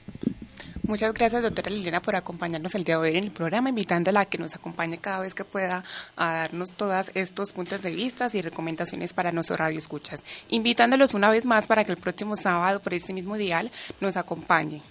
Muchas 0.83 1.15
gracias, 1.15 1.45
doctora 1.45 1.71
Liliana, 1.71 2.03
por 2.03 2.17
acompañarnos 2.17 2.75
el 2.75 2.83
día 2.83 2.97
de 2.97 3.03
hoy 3.03 3.17
en 3.17 3.25
el 3.25 3.31
programa, 3.31 3.69
invitándola 3.69 4.23
a 4.23 4.25
que 4.25 4.37
nos 4.37 4.57
acompañe 4.57 4.99
cada 4.99 5.21
vez 5.21 5.33
que 5.33 5.45
pueda 5.45 5.85
a 6.17 6.33
darnos 6.33 6.73
todos 6.73 7.13
estos 7.15 7.53
puntos 7.53 7.81
de 7.81 7.93
vista 7.93 8.29
y 8.33 8.43
recomendaciones 8.43 9.13
para 9.13 9.31
nuestros 9.31 9.61
radioescuchas. 9.61 10.25
Invitándolos 10.49 11.15
una 11.15 11.31
vez 11.31 11.47
más 11.47 11.69
para 11.69 11.85
que 11.85 11.93
el 11.93 11.99
próximo 11.99 12.35
sábado, 12.35 12.81
por 12.81 12.95
este 12.95 13.13
mismo 13.13 13.37
dial, 13.37 13.71
nos 14.01 14.17
acompañe. 14.17 14.83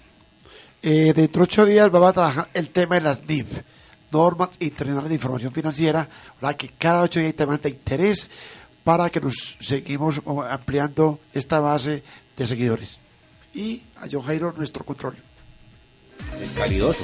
Eh, 0.81 1.11
dentro 1.13 1.41
de 1.41 1.43
ocho 1.43 1.65
días 1.65 1.91
vamos 1.91 2.09
a 2.09 2.13
trabajar 2.13 2.49
el 2.53 2.69
tema 2.69 2.95
de 2.95 3.01
las 3.01 3.25
NIF 3.25 3.47
normas 4.13 4.49
internacionales 4.59 5.09
de 5.09 5.15
información 5.15 5.51
financiera, 5.51 6.07
la 6.39 6.55
que 6.55 6.69
cada 6.69 7.01
ocho 7.01 7.19
días 7.19 7.31
hay 7.31 7.33
temas 7.33 7.61
de 7.61 7.69
interés 7.69 8.29
para 8.83 9.09
que 9.09 9.19
nos 9.19 9.57
seguimos 9.59 10.21
ampliando 10.49 11.19
esta 11.33 11.59
base 11.59 12.03
de 12.37 12.47
seguidores. 12.47 12.99
Y 13.53 13.81
a 13.97 14.07
John 14.09 14.21
Jairo, 14.21 14.53
nuestro 14.53 14.85
control. 14.85 15.15
Es 16.39 16.49
calidoso. 16.49 17.03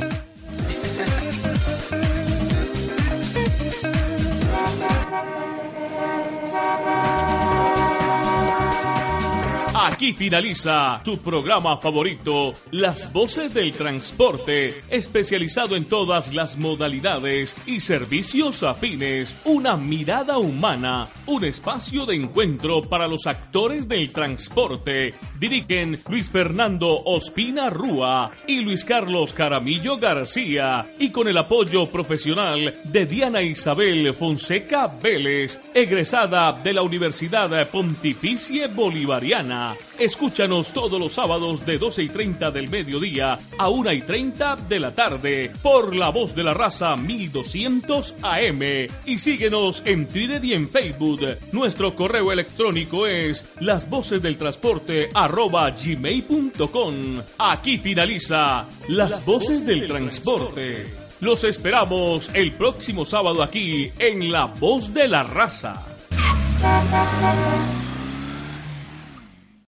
Aquí 9.99 10.13
finaliza 10.13 11.01
su 11.03 11.17
programa 11.17 11.75
favorito, 11.75 12.53
Las 12.71 13.11
Voces 13.11 13.53
del 13.53 13.73
Transporte, 13.73 14.83
especializado 14.89 15.75
en 15.75 15.89
todas 15.89 16.33
las 16.33 16.57
modalidades 16.57 17.53
y 17.65 17.81
servicios 17.81 18.63
afines. 18.63 19.35
Una 19.43 19.75
mirada 19.75 20.37
humana, 20.37 21.09
un 21.25 21.43
espacio 21.43 22.05
de 22.05 22.15
encuentro 22.15 22.81
para 22.81 23.09
los 23.09 23.27
actores 23.27 23.89
del 23.89 24.13
transporte. 24.13 25.15
Dirigen 25.37 25.99
Luis 26.07 26.29
Fernando 26.29 27.03
Ospina 27.03 27.69
Rúa 27.69 28.31
y 28.47 28.61
Luis 28.61 28.85
Carlos 28.85 29.33
Caramillo 29.33 29.97
García 29.97 30.95
y 30.97 31.11
con 31.11 31.27
el 31.27 31.37
apoyo 31.37 31.91
profesional 31.91 32.79
de 32.85 33.05
Diana 33.05 33.41
Isabel 33.41 34.13
Fonseca 34.13 34.87
Vélez, 34.87 35.59
egresada 35.73 36.53
de 36.53 36.71
la 36.71 36.83
Universidad 36.83 37.69
Pontificia 37.69 38.69
Bolivariana 38.69 39.75
Escúchanos 39.99 40.71
todos 40.71 40.97
los 40.97 41.11
sábados 41.11 41.65
de 41.65 41.77
12 41.77 42.03
y 42.03 42.09
30 42.09 42.51
del 42.51 42.69
mediodía 42.69 43.37
a 43.57 43.67
1 43.67 43.91
y 43.91 44.01
30 44.03 44.55
de 44.69 44.79
la 44.79 44.95
tarde 44.95 45.51
por 45.61 45.93
La 45.93 46.07
Voz 46.09 46.33
de 46.33 46.43
la 46.43 46.53
Raza 46.53 46.95
1200 46.95 48.15
AM 48.21 48.61
y 49.05 49.17
síguenos 49.17 49.83
en 49.83 50.07
Twitter 50.07 50.43
y 50.45 50.53
en 50.53 50.69
Facebook. 50.69 51.19
Nuestro 51.51 51.97
correo 51.97 52.31
electrónico 52.31 53.07
es 53.07 53.51
las 53.59 53.89
voces 53.89 54.21
del 54.21 54.37
transporte 54.37 55.09
arroba 55.13 55.69
gmail.com. 55.71 57.21
Aquí 57.37 57.77
finaliza 57.77 58.69
Las 58.87 59.25
Voces 59.25 59.65
del 59.65 59.85
Transporte. 59.85 60.85
Los 61.19 61.43
esperamos 61.43 62.31
el 62.33 62.53
próximo 62.53 63.03
sábado 63.03 63.43
aquí 63.43 63.91
en 63.99 64.31
La 64.31 64.45
Voz 64.45 64.93
de 64.93 65.09
la 65.09 65.23
Raza. 65.23 65.73